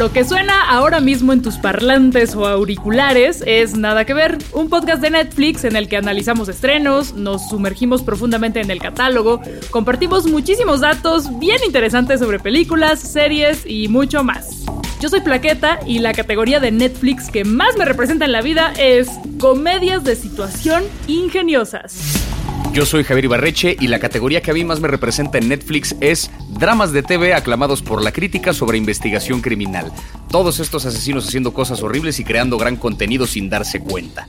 Lo 0.00 0.10
que 0.14 0.24
suena 0.24 0.62
ahora 0.62 0.98
mismo 1.00 1.34
en 1.34 1.42
tus 1.42 1.58
parlantes 1.58 2.34
o 2.34 2.46
auriculares 2.46 3.44
es 3.46 3.76
Nada 3.76 4.06
que 4.06 4.14
ver, 4.14 4.38
un 4.54 4.70
podcast 4.70 5.02
de 5.02 5.10
Netflix 5.10 5.64
en 5.64 5.76
el 5.76 5.90
que 5.90 5.98
analizamos 5.98 6.48
estrenos, 6.48 7.12
nos 7.12 7.50
sumergimos 7.50 8.02
profundamente 8.02 8.62
en 8.62 8.70
el 8.70 8.80
catálogo, 8.80 9.42
compartimos 9.70 10.26
muchísimos 10.26 10.80
datos 10.80 11.38
bien 11.38 11.58
interesantes 11.66 12.20
sobre 12.20 12.38
películas, 12.38 12.98
series 12.98 13.66
y 13.66 13.88
mucho 13.88 14.24
más. 14.24 14.64
Yo 15.02 15.10
soy 15.10 15.20
Plaqueta 15.20 15.80
y 15.86 15.98
la 15.98 16.14
categoría 16.14 16.60
de 16.60 16.70
Netflix 16.70 17.30
que 17.30 17.44
más 17.44 17.76
me 17.76 17.84
representa 17.84 18.24
en 18.24 18.32
la 18.32 18.40
vida 18.40 18.72
es 18.78 19.10
comedias 19.38 20.02
de 20.02 20.16
situación 20.16 20.82
ingeniosas. 21.08 22.19
Yo 22.72 22.86
soy 22.86 23.02
Javier 23.02 23.24
Ibarreche 23.24 23.76
y 23.80 23.88
la 23.88 23.98
categoría 23.98 24.42
que 24.42 24.52
a 24.52 24.54
mí 24.54 24.64
más 24.64 24.80
me 24.80 24.86
representa 24.86 25.38
en 25.38 25.48
Netflix 25.48 25.96
es 26.00 26.30
dramas 26.50 26.92
de 26.92 27.02
TV 27.02 27.34
aclamados 27.34 27.82
por 27.82 28.00
la 28.00 28.12
crítica 28.12 28.52
sobre 28.52 28.78
investigación 28.78 29.40
criminal. 29.40 29.90
Todos 30.30 30.60
estos 30.60 30.86
asesinos 30.86 31.26
haciendo 31.26 31.52
cosas 31.52 31.82
horribles 31.82 32.20
y 32.20 32.24
creando 32.24 32.58
gran 32.58 32.76
contenido 32.76 33.26
sin 33.26 33.50
darse 33.50 33.80
cuenta. 33.80 34.28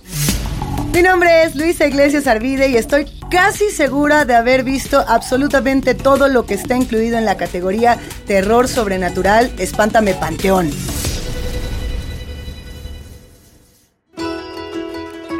Mi 0.91 1.03
nombre 1.03 1.43
es 1.43 1.55
Luisa 1.55 1.85
Iglesias 1.85 2.25
Arvide 2.25 2.67
y 2.69 2.77
estoy 2.77 3.05
casi 3.29 3.69
segura 3.69 4.25
de 4.25 4.33
haber 4.33 4.63
visto 4.63 5.05
absolutamente 5.07 5.93
todo 5.93 6.27
lo 6.27 6.47
que 6.47 6.55
está 6.55 6.75
incluido 6.75 7.19
en 7.19 7.25
la 7.25 7.37
categoría 7.37 7.99
terror 8.25 8.67
sobrenatural, 8.67 9.51
espántame 9.59 10.15
panteón. 10.15 10.71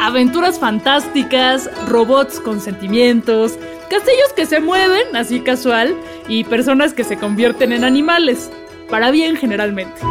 Aventuras 0.01 0.59
fantásticas, 0.59 1.69
robots 1.87 2.39
con 2.39 2.59
sentimientos, 2.59 3.53
castillos 3.89 4.33
que 4.35 4.47
se 4.47 4.59
mueven, 4.59 5.15
así 5.15 5.41
casual, 5.41 5.95
y 6.27 6.43
personas 6.43 6.93
que 6.93 7.03
se 7.03 7.17
convierten 7.17 7.71
en 7.71 7.83
animales, 7.83 8.49
para 8.89 9.11
bien 9.11 9.37
generalmente. 9.37 10.01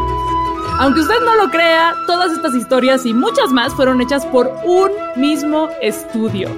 Aunque 0.79 1.01
usted 1.01 1.20
no 1.25 1.34
lo 1.34 1.51
crea, 1.51 1.95
todas 2.06 2.33
estas 2.33 2.55
historias 2.55 3.05
y 3.05 3.12
muchas 3.12 3.51
más 3.51 3.75
fueron 3.75 4.01
hechas 4.01 4.25
por 4.27 4.51
un 4.64 4.91
mismo 5.17 5.69
estudio. 5.83 6.48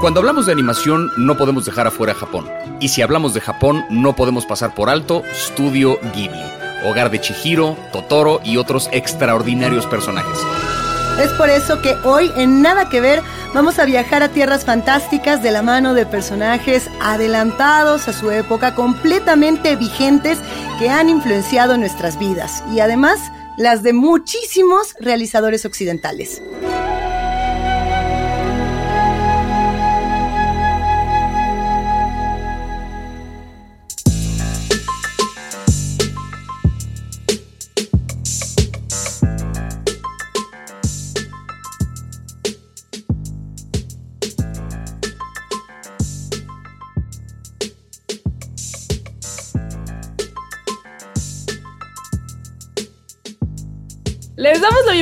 Cuando 0.00 0.20
hablamos 0.20 0.46
de 0.46 0.52
animación 0.52 1.10
no 1.18 1.36
podemos 1.36 1.66
dejar 1.66 1.86
afuera 1.86 2.14
Japón. 2.14 2.48
Y 2.80 2.88
si 2.88 3.02
hablamos 3.02 3.34
de 3.34 3.40
Japón 3.40 3.84
no 3.90 4.16
podemos 4.16 4.46
pasar 4.46 4.74
por 4.74 4.88
alto 4.88 5.22
Studio 5.34 5.98
Ghibli, 6.14 6.42
hogar 6.84 7.10
de 7.10 7.20
Chihiro, 7.20 7.76
Totoro 7.92 8.40
y 8.44 8.56
otros 8.56 8.88
extraordinarios 8.92 9.86
personajes. 9.86 10.38
Es 11.20 11.32
por 11.32 11.50
eso 11.50 11.82
que 11.82 11.96
hoy 12.04 12.30
en 12.36 12.62
Nada 12.62 12.88
que 12.88 13.00
ver 13.00 13.22
vamos 13.52 13.80
a 13.80 13.84
viajar 13.84 14.22
a 14.22 14.28
tierras 14.28 14.64
fantásticas 14.64 15.42
de 15.42 15.50
la 15.50 15.62
mano 15.62 15.92
de 15.92 16.06
personajes 16.06 16.88
adelantados 17.00 18.06
a 18.06 18.12
su 18.12 18.30
época, 18.30 18.76
completamente 18.76 19.74
vigentes, 19.74 20.38
que 20.78 20.88
han 20.88 21.08
influenciado 21.08 21.76
nuestras 21.76 22.20
vidas 22.20 22.62
y 22.72 22.78
además 22.78 23.18
las 23.56 23.82
de 23.82 23.94
muchísimos 23.94 24.94
realizadores 25.00 25.64
occidentales. 25.64 26.40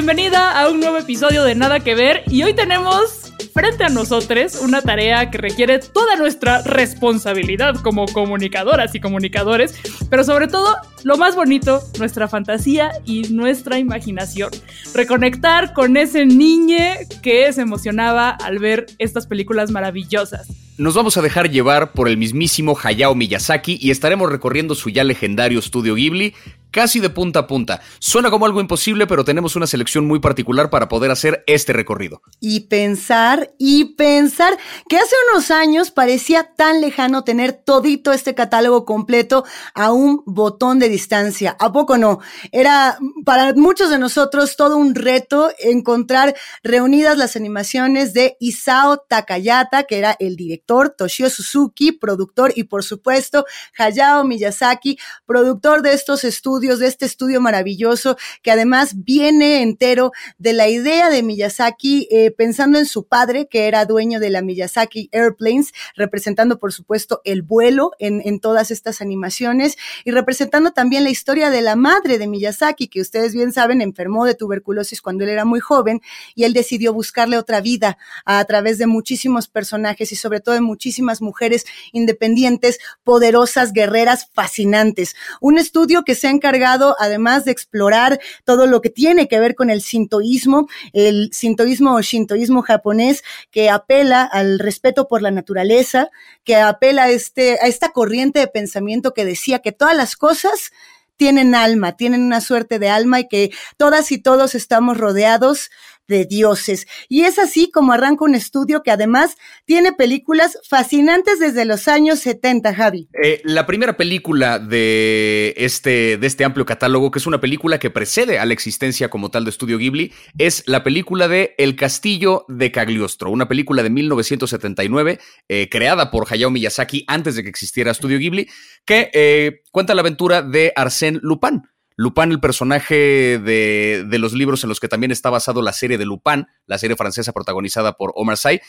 Bienvenida 0.06 0.52
a 0.52 0.70
un 0.70 0.78
nuevo 0.78 0.98
episodio 0.98 1.42
de 1.42 1.56
Nada 1.56 1.80
que 1.80 1.96
Ver 1.96 2.22
y 2.30 2.44
hoy 2.44 2.54
tenemos 2.54 3.32
frente 3.52 3.82
a 3.82 3.88
nosotros 3.88 4.60
una 4.62 4.80
tarea 4.80 5.32
que 5.32 5.38
requiere 5.38 5.80
toda 5.80 6.14
nuestra 6.14 6.62
responsabilidad 6.62 7.74
como 7.82 8.06
comunicadoras 8.06 8.94
y 8.94 9.00
comunicadores, 9.00 9.74
pero 10.08 10.22
sobre 10.22 10.46
todo, 10.46 10.76
lo 11.02 11.16
más 11.16 11.34
bonito, 11.34 11.82
nuestra 11.98 12.28
fantasía 12.28 12.92
y 13.04 13.22
nuestra 13.30 13.80
imaginación. 13.80 14.50
Reconectar 14.94 15.72
con 15.72 15.96
ese 15.96 16.24
niño 16.24 16.76
que 17.20 17.52
se 17.52 17.62
emocionaba 17.62 18.30
al 18.30 18.60
ver 18.60 18.86
estas 18.98 19.26
películas 19.26 19.72
maravillosas. 19.72 20.46
Nos 20.78 20.94
vamos 20.94 21.16
a 21.16 21.22
dejar 21.22 21.50
llevar 21.50 21.92
por 21.92 22.06
el 22.06 22.16
mismísimo 22.16 22.76
Hayao 22.80 23.14
Miyazaki 23.14 23.78
y 23.80 23.90
estaremos 23.90 24.30
recorriendo 24.30 24.74
su 24.74 24.90
ya 24.90 25.02
legendario 25.02 25.58
estudio 25.58 25.94
Ghibli 25.94 26.34
casi 26.76 27.00
de 27.00 27.08
punta 27.08 27.38
a 27.38 27.46
punta. 27.46 27.80
Suena 28.00 28.30
como 28.30 28.44
algo 28.44 28.60
imposible, 28.60 29.06
pero 29.06 29.24
tenemos 29.24 29.56
una 29.56 29.66
selección 29.66 30.06
muy 30.06 30.20
particular 30.20 30.68
para 30.68 30.90
poder 30.90 31.10
hacer 31.10 31.42
este 31.46 31.72
recorrido. 31.72 32.20
Y 32.38 32.68
pensar, 32.68 33.54
y 33.58 33.94
pensar 33.94 34.58
que 34.86 34.98
hace 34.98 35.14
unos 35.32 35.50
años 35.50 35.90
parecía 35.90 36.52
tan 36.54 36.82
lejano 36.82 37.24
tener 37.24 37.54
todito 37.54 38.12
este 38.12 38.34
catálogo 38.34 38.84
completo 38.84 39.46
a 39.72 39.90
un 39.90 40.22
botón 40.26 40.78
de 40.78 40.90
distancia. 40.90 41.56
¿A 41.58 41.72
poco 41.72 41.96
no? 41.96 42.18
Era 42.52 42.98
para 43.24 43.54
muchos 43.54 43.88
de 43.88 43.98
nosotros 43.98 44.54
todo 44.56 44.76
un 44.76 44.94
reto 44.94 45.48
encontrar 45.58 46.36
reunidas 46.62 47.16
las 47.16 47.36
animaciones 47.36 48.12
de 48.12 48.36
Isao 48.38 48.98
Takayata, 48.98 49.84
que 49.84 49.96
era 49.96 50.14
el 50.18 50.36
director, 50.36 50.90
Toshio 50.90 51.30
Suzuki, 51.30 51.92
productor, 51.92 52.52
y 52.54 52.64
por 52.64 52.84
supuesto 52.84 53.46
Hayao 53.78 54.24
Miyazaki, 54.24 54.98
productor 55.24 55.80
de 55.80 55.94
estos 55.94 56.22
estudios 56.24 56.65
de 56.66 56.88
este 56.88 57.06
estudio 57.06 57.40
maravilloso 57.40 58.16
que 58.42 58.50
además 58.50 59.04
viene 59.04 59.62
entero 59.62 60.10
de 60.36 60.52
la 60.52 60.68
idea 60.68 61.10
de 61.10 61.22
Miyazaki, 61.22 62.08
eh, 62.10 62.32
pensando 62.32 62.78
en 62.78 62.86
su 62.86 63.06
padre, 63.06 63.46
que 63.48 63.68
era 63.68 63.84
dueño 63.84 64.18
de 64.18 64.30
la 64.30 64.42
Miyazaki 64.42 65.08
Airplanes, 65.12 65.72
representando 65.94 66.58
por 66.58 66.72
supuesto 66.72 67.20
el 67.24 67.42
vuelo 67.42 67.92
en, 68.00 68.20
en 68.24 68.40
todas 68.40 68.72
estas 68.72 69.00
animaciones 69.00 69.76
y 70.04 70.10
representando 70.10 70.72
también 70.72 71.04
la 71.04 71.10
historia 71.10 71.50
de 71.50 71.62
la 71.62 71.76
madre 71.76 72.18
de 72.18 72.26
Miyazaki, 72.26 72.88
que 72.88 73.00
ustedes 73.00 73.32
bien 73.32 73.52
saben, 73.52 73.80
enfermó 73.80 74.24
de 74.24 74.34
tuberculosis 74.34 75.00
cuando 75.00 75.22
él 75.22 75.30
era 75.30 75.44
muy 75.44 75.60
joven 75.60 76.00
y 76.34 76.42
él 76.42 76.52
decidió 76.52 76.92
buscarle 76.92 77.38
otra 77.38 77.60
vida 77.60 77.96
a, 78.24 78.40
a 78.40 78.44
través 78.44 78.78
de 78.78 78.88
muchísimos 78.88 79.46
personajes 79.46 80.10
y 80.10 80.16
sobre 80.16 80.40
todo 80.40 80.56
de 80.56 80.60
muchísimas 80.62 81.22
mujeres 81.22 81.64
independientes, 81.92 82.80
poderosas, 83.04 83.72
guerreras, 83.72 84.28
fascinantes. 84.34 85.14
Un 85.40 85.58
estudio 85.58 86.02
que 86.02 86.16
se 86.16 86.26
ha 86.26 86.30
encargado 86.30 86.55
además 86.98 87.44
de 87.44 87.52
explorar 87.52 88.20
todo 88.44 88.66
lo 88.66 88.80
que 88.80 88.90
tiene 88.90 89.28
que 89.28 89.40
ver 89.40 89.54
con 89.54 89.70
el 89.70 89.82
sintoísmo, 89.82 90.68
el 90.92 91.30
sintoísmo 91.32 91.94
o 91.94 92.02
shintoísmo 92.02 92.62
japonés, 92.62 93.22
que 93.50 93.70
apela 93.70 94.22
al 94.22 94.58
respeto 94.58 95.08
por 95.08 95.22
la 95.22 95.30
naturaleza, 95.30 96.10
que 96.44 96.56
apela 96.56 97.04
a, 97.04 97.10
este, 97.10 97.58
a 97.60 97.66
esta 97.66 97.90
corriente 97.90 98.40
de 98.40 98.48
pensamiento 98.48 99.14
que 99.14 99.24
decía 99.24 99.60
que 99.60 99.72
todas 99.72 99.96
las 99.96 100.16
cosas 100.16 100.72
tienen 101.16 101.54
alma, 101.54 101.96
tienen 101.96 102.22
una 102.22 102.40
suerte 102.40 102.78
de 102.78 102.88
alma 102.88 103.20
y 103.20 103.28
que 103.28 103.50
todas 103.76 104.12
y 104.12 104.18
todos 104.18 104.54
estamos 104.54 104.98
rodeados 104.98 105.70
de 106.08 106.24
dioses. 106.24 106.86
Y 107.08 107.22
es 107.22 107.38
así 107.38 107.70
como 107.70 107.92
arranca 107.92 108.24
un 108.24 108.34
estudio 108.34 108.82
que 108.82 108.90
además 108.90 109.36
tiene 109.64 109.92
películas 109.92 110.58
fascinantes 110.68 111.38
desde 111.38 111.64
los 111.64 111.88
años 111.88 112.20
70, 112.20 112.74
Javi. 112.74 113.08
Eh, 113.22 113.40
la 113.44 113.66
primera 113.66 113.96
película 113.96 114.58
de 114.58 115.54
este, 115.56 116.16
de 116.18 116.26
este 116.26 116.44
amplio 116.44 116.66
catálogo, 116.66 117.10
que 117.10 117.18
es 117.18 117.26
una 117.26 117.40
película 117.40 117.78
que 117.78 117.90
precede 117.90 118.38
a 118.38 118.44
la 118.44 118.52
existencia 118.52 119.08
como 119.08 119.30
tal 119.30 119.44
de 119.44 119.50
Estudio 119.50 119.78
Ghibli, 119.78 120.12
es 120.38 120.62
la 120.66 120.82
película 120.82 121.28
de 121.28 121.54
El 121.58 121.76
Castillo 121.76 122.44
de 122.48 122.70
Cagliostro, 122.70 123.30
una 123.30 123.48
película 123.48 123.82
de 123.82 123.90
1979 123.90 125.18
eh, 125.48 125.68
creada 125.70 126.10
por 126.10 126.26
Hayao 126.30 126.50
Miyazaki 126.50 127.04
antes 127.06 127.36
de 127.36 127.42
que 127.42 127.48
existiera 127.48 127.90
Estudio 127.90 128.18
Ghibli, 128.18 128.48
que 128.84 129.10
eh, 129.12 129.62
cuenta 129.72 129.94
la 129.94 130.00
aventura 130.00 130.42
de 130.42 130.72
Arsène 130.74 131.18
Lupin 131.22 131.62
Lupin, 131.96 132.30
el 132.30 132.40
personaje 132.40 133.38
de, 133.38 134.04
de, 134.06 134.18
los 134.18 134.34
libros 134.34 134.62
en 134.62 134.68
los 134.68 134.80
que 134.80 134.88
también 134.88 135.10
está 135.10 135.30
basado 135.30 135.62
la 135.62 135.72
serie 135.72 135.96
de 135.96 136.04
Lupin, 136.04 136.46
la 136.66 136.78
serie 136.78 136.96
francesa 136.96 137.32
protagonizada 137.32 137.96
por 137.96 138.12
Omar 138.14 138.36
Sy. 138.36 138.60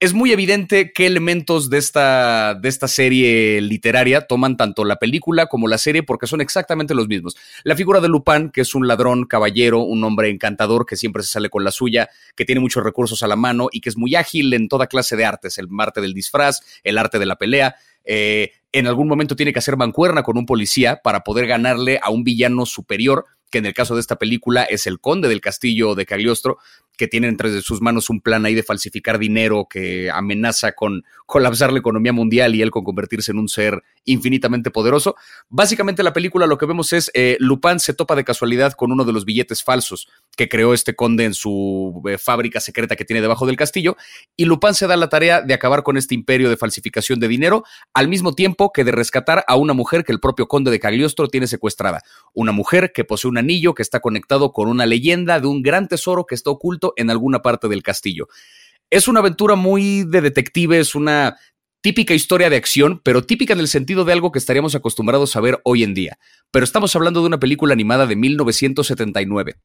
Es 0.00 0.14
muy 0.14 0.30
evidente 0.30 0.92
qué 0.92 1.06
elementos 1.06 1.70
de 1.70 1.78
esta, 1.78 2.54
de 2.54 2.68
esta 2.68 2.86
serie 2.86 3.60
literaria 3.60 4.28
toman 4.28 4.56
tanto 4.56 4.84
la 4.84 4.94
película 4.94 5.46
como 5.46 5.66
la 5.66 5.76
serie 5.76 6.04
porque 6.04 6.28
son 6.28 6.40
exactamente 6.40 6.94
los 6.94 7.08
mismos. 7.08 7.36
La 7.64 7.74
figura 7.74 8.00
de 8.00 8.06
Lupin, 8.06 8.50
que 8.50 8.60
es 8.60 8.76
un 8.76 8.86
ladrón, 8.86 9.24
caballero, 9.24 9.80
un 9.80 10.04
hombre 10.04 10.30
encantador 10.30 10.86
que 10.86 10.94
siempre 10.94 11.24
se 11.24 11.30
sale 11.30 11.50
con 11.50 11.64
la 11.64 11.72
suya, 11.72 12.10
que 12.36 12.44
tiene 12.44 12.60
muchos 12.60 12.84
recursos 12.84 13.24
a 13.24 13.26
la 13.26 13.34
mano 13.34 13.70
y 13.72 13.80
que 13.80 13.88
es 13.88 13.96
muy 13.96 14.14
ágil 14.14 14.54
en 14.54 14.68
toda 14.68 14.86
clase 14.86 15.16
de 15.16 15.24
artes, 15.24 15.58
el 15.58 15.66
arte 15.80 16.00
del 16.00 16.14
disfraz, 16.14 16.60
el 16.84 16.96
arte 16.96 17.18
de 17.18 17.26
la 17.26 17.34
pelea, 17.34 17.74
eh, 18.04 18.52
en 18.70 18.86
algún 18.86 19.08
momento 19.08 19.34
tiene 19.34 19.52
que 19.52 19.58
hacer 19.58 19.76
mancuerna 19.76 20.22
con 20.22 20.38
un 20.38 20.46
policía 20.46 21.00
para 21.02 21.24
poder 21.24 21.48
ganarle 21.48 21.98
a 22.00 22.10
un 22.10 22.22
villano 22.22 22.66
superior, 22.66 23.24
que 23.50 23.58
en 23.58 23.66
el 23.66 23.74
caso 23.74 23.94
de 23.94 24.00
esta 24.00 24.16
película 24.16 24.62
es 24.62 24.86
el 24.86 25.00
conde 25.00 25.28
del 25.28 25.40
castillo 25.40 25.94
de 25.94 26.06
Cagliostro, 26.06 26.58
que 26.98 27.08
tiene 27.08 27.28
entre 27.28 27.62
sus 27.62 27.80
manos 27.80 28.10
un 28.10 28.20
plan 28.20 28.44
ahí 28.44 28.54
de 28.54 28.62
falsificar 28.62 29.18
dinero 29.18 29.66
que 29.70 30.10
amenaza 30.10 30.72
con 30.72 31.04
colapsar 31.28 31.70
la 31.74 31.78
economía 31.78 32.14
mundial 32.14 32.54
y 32.54 32.62
él 32.62 32.70
con 32.70 32.84
convertirse 32.84 33.32
en 33.32 33.38
un 33.38 33.50
ser 33.50 33.82
infinitamente 34.06 34.70
poderoso. 34.70 35.14
Básicamente 35.50 36.02
la 36.02 36.14
película 36.14 36.46
lo 36.46 36.56
que 36.56 36.64
vemos 36.64 36.94
es 36.94 37.10
eh, 37.12 37.36
Lupin 37.38 37.78
se 37.80 37.92
topa 37.92 38.16
de 38.16 38.24
casualidad 38.24 38.72
con 38.72 38.92
uno 38.92 39.04
de 39.04 39.12
los 39.12 39.26
billetes 39.26 39.62
falsos 39.62 40.08
que 40.34 40.48
creó 40.48 40.72
este 40.72 40.96
conde 40.96 41.26
en 41.26 41.34
su 41.34 42.02
eh, 42.08 42.16
fábrica 42.16 42.60
secreta 42.60 42.96
que 42.96 43.04
tiene 43.04 43.20
debajo 43.20 43.44
del 43.44 43.58
castillo 43.58 43.98
y 44.36 44.46
Lupin 44.46 44.72
se 44.72 44.86
da 44.86 44.96
la 44.96 45.10
tarea 45.10 45.42
de 45.42 45.52
acabar 45.52 45.82
con 45.82 45.98
este 45.98 46.14
imperio 46.14 46.48
de 46.48 46.56
falsificación 46.56 47.20
de 47.20 47.28
dinero 47.28 47.62
al 47.92 48.08
mismo 48.08 48.34
tiempo 48.34 48.72
que 48.72 48.82
de 48.82 48.92
rescatar 48.92 49.44
a 49.46 49.56
una 49.56 49.74
mujer 49.74 50.04
que 50.04 50.12
el 50.12 50.20
propio 50.20 50.48
conde 50.48 50.70
de 50.70 50.80
Cagliostro 50.80 51.28
tiene 51.28 51.46
secuestrada. 51.46 52.00
Una 52.32 52.52
mujer 52.52 52.90
que 52.94 53.04
posee 53.04 53.28
un 53.28 53.36
anillo 53.36 53.74
que 53.74 53.82
está 53.82 54.00
conectado 54.00 54.50
con 54.50 54.66
una 54.66 54.86
leyenda 54.86 55.40
de 55.40 55.46
un 55.46 55.60
gran 55.60 55.88
tesoro 55.88 56.24
que 56.24 56.34
está 56.34 56.48
oculto 56.48 56.94
en 56.96 57.10
alguna 57.10 57.42
parte 57.42 57.68
del 57.68 57.82
castillo. 57.82 58.28
Es 58.90 59.06
una 59.06 59.20
aventura 59.20 59.54
muy 59.54 60.04
de 60.04 60.22
detective, 60.22 60.80
es 60.80 60.94
una 60.94 61.36
típica 61.82 62.14
historia 62.14 62.48
de 62.48 62.56
acción, 62.56 63.00
pero 63.04 63.22
típica 63.22 63.52
en 63.52 63.60
el 63.60 63.68
sentido 63.68 64.04
de 64.04 64.12
algo 64.12 64.32
que 64.32 64.38
estaríamos 64.38 64.74
acostumbrados 64.74 65.36
a 65.36 65.40
ver 65.40 65.60
hoy 65.64 65.82
en 65.82 65.92
día. 65.92 66.18
Pero 66.50 66.64
estamos 66.64 66.96
hablando 66.96 67.20
de 67.20 67.26
una 67.26 67.38
película 67.38 67.74
animada 67.74 68.06
de 68.06 68.16
1979 68.16 69.56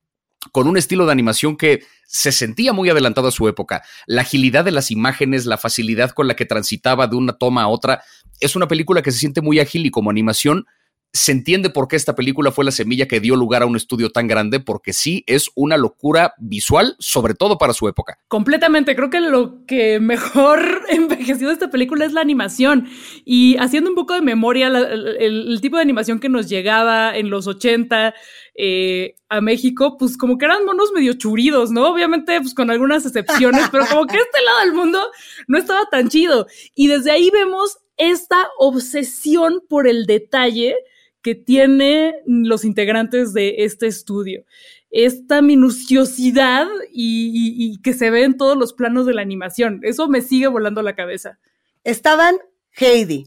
con 0.51 0.67
un 0.67 0.75
estilo 0.75 1.05
de 1.05 1.13
animación 1.13 1.55
que 1.55 1.85
se 2.05 2.33
sentía 2.33 2.73
muy 2.73 2.89
adelantado 2.89 3.29
a 3.29 3.31
su 3.31 3.47
época. 3.47 3.81
La 4.05 4.23
agilidad 4.23 4.65
de 4.65 4.71
las 4.71 4.91
imágenes, 4.91 5.45
la 5.45 5.57
facilidad 5.57 6.11
con 6.11 6.27
la 6.27 6.35
que 6.35 6.45
transitaba 6.45 7.07
de 7.07 7.15
una 7.15 7.33
toma 7.33 7.63
a 7.63 7.69
otra, 7.69 8.03
es 8.41 8.57
una 8.57 8.67
película 8.67 9.01
que 9.01 9.13
se 9.13 9.19
siente 9.19 9.41
muy 9.41 9.59
ágil 9.59 9.85
y 9.85 9.91
como 9.91 10.09
animación 10.09 10.65
se 11.15 11.31
entiende 11.31 11.69
por 11.69 11.87
qué 11.87 11.95
esta 11.95 12.15
película 12.15 12.51
fue 12.51 12.65
la 12.65 12.71
semilla 12.71 13.07
que 13.07 13.19
dio 13.19 13.35
lugar 13.35 13.61
a 13.61 13.67
un 13.67 13.75
estudio 13.75 14.09
tan 14.09 14.27
grande, 14.27 14.59
porque 14.59 14.93
sí 14.93 15.23
es 15.27 15.51
una 15.53 15.77
locura 15.77 16.33
visual, 16.39 16.95
sobre 16.97 17.35
todo 17.35 17.59
para 17.59 17.73
su 17.73 17.87
época. 17.87 18.17
Completamente, 18.27 18.95
creo 18.95 19.11
que 19.11 19.19
lo 19.19 19.63
que 19.67 19.99
mejor 19.99 20.81
envejeció 20.89 21.47
de 21.47 21.53
esta 21.53 21.69
película 21.69 22.05
es 22.05 22.13
la 22.13 22.21
animación. 22.21 22.89
Y 23.25 23.57
haciendo 23.57 23.91
un 23.91 23.95
poco 23.95 24.15
de 24.15 24.21
memoria, 24.21 24.69
el, 24.69 25.59
tipo 25.61 25.75
de 25.75 25.83
animación 25.83 26.19
que 26.19 26.29
nos 26.29 26.49
llegaba 26.49 27.15
en 27.15 27.29
los 27.29 27.45
80 27.45 28.15
eh, 28.55 29.13
a 29.29 29.39
México, 29.39 29.97
pues 29.99 30.17
como 30.17 30.39
que 30.39 30.45
eran 30.45 30.65
monos 30.65 30.91
medio 30.95 31.13
churidos, 31.13 31.69
¿no? 31.69 31.89
Obviamente, 31.89 32.41
pues 32.41 32.55
con 32.55 32.71
algunas 32.71 33.05
excepciones, 33.05 33.69
pero 33.71 33.85
como 33.85 34.07
que 34.07 34.17
este 34.17 34.41
lado 34.41 34.59
del 34.61 34.73
mundo 34.73 34.99
no 35.47 35.59
estaba 35.59 35.85
tan 35.91 36.09
chido. 36.09 36.47
Y 36.73 36.87
desde 36.87 37.11
ahí 37.11 37.29
vemos 37.29 37.77
esta 37.97 38.47
obsesión 38.57 39.61
por 39.69 39.87
el 39.87 40.07
detalle 40.07 40.75
que 41.23 41.33
tiene 41.35 42.13
los 42.27 42.65
integrantes 42.65 43.33
de 43.33 43.55
este 43.59 43.87
estudio. 43.87 44.45
Esta 44.91 45.41
minuciosidad 45.41 46.67
y, 46.91 47.81
que 47.81 47.93
se 47.93 48.11
ve 48.11 48.25
en 48.25 48.37
todos 48.37 48.57
los 48.57 48.73
planos 48.73 49.07
de 49.07 49.15
la 49.15 49.21
animación. 49.21 49.79
Eso 49.83 50.07
me 50.07 50.21
sigue 50.21 50.47
volando 50.47 50.83
la 50.83 50.95
cabeza. 50.95 51.39
Estaban 51.83 52.35
Heidi, 52.71 53.25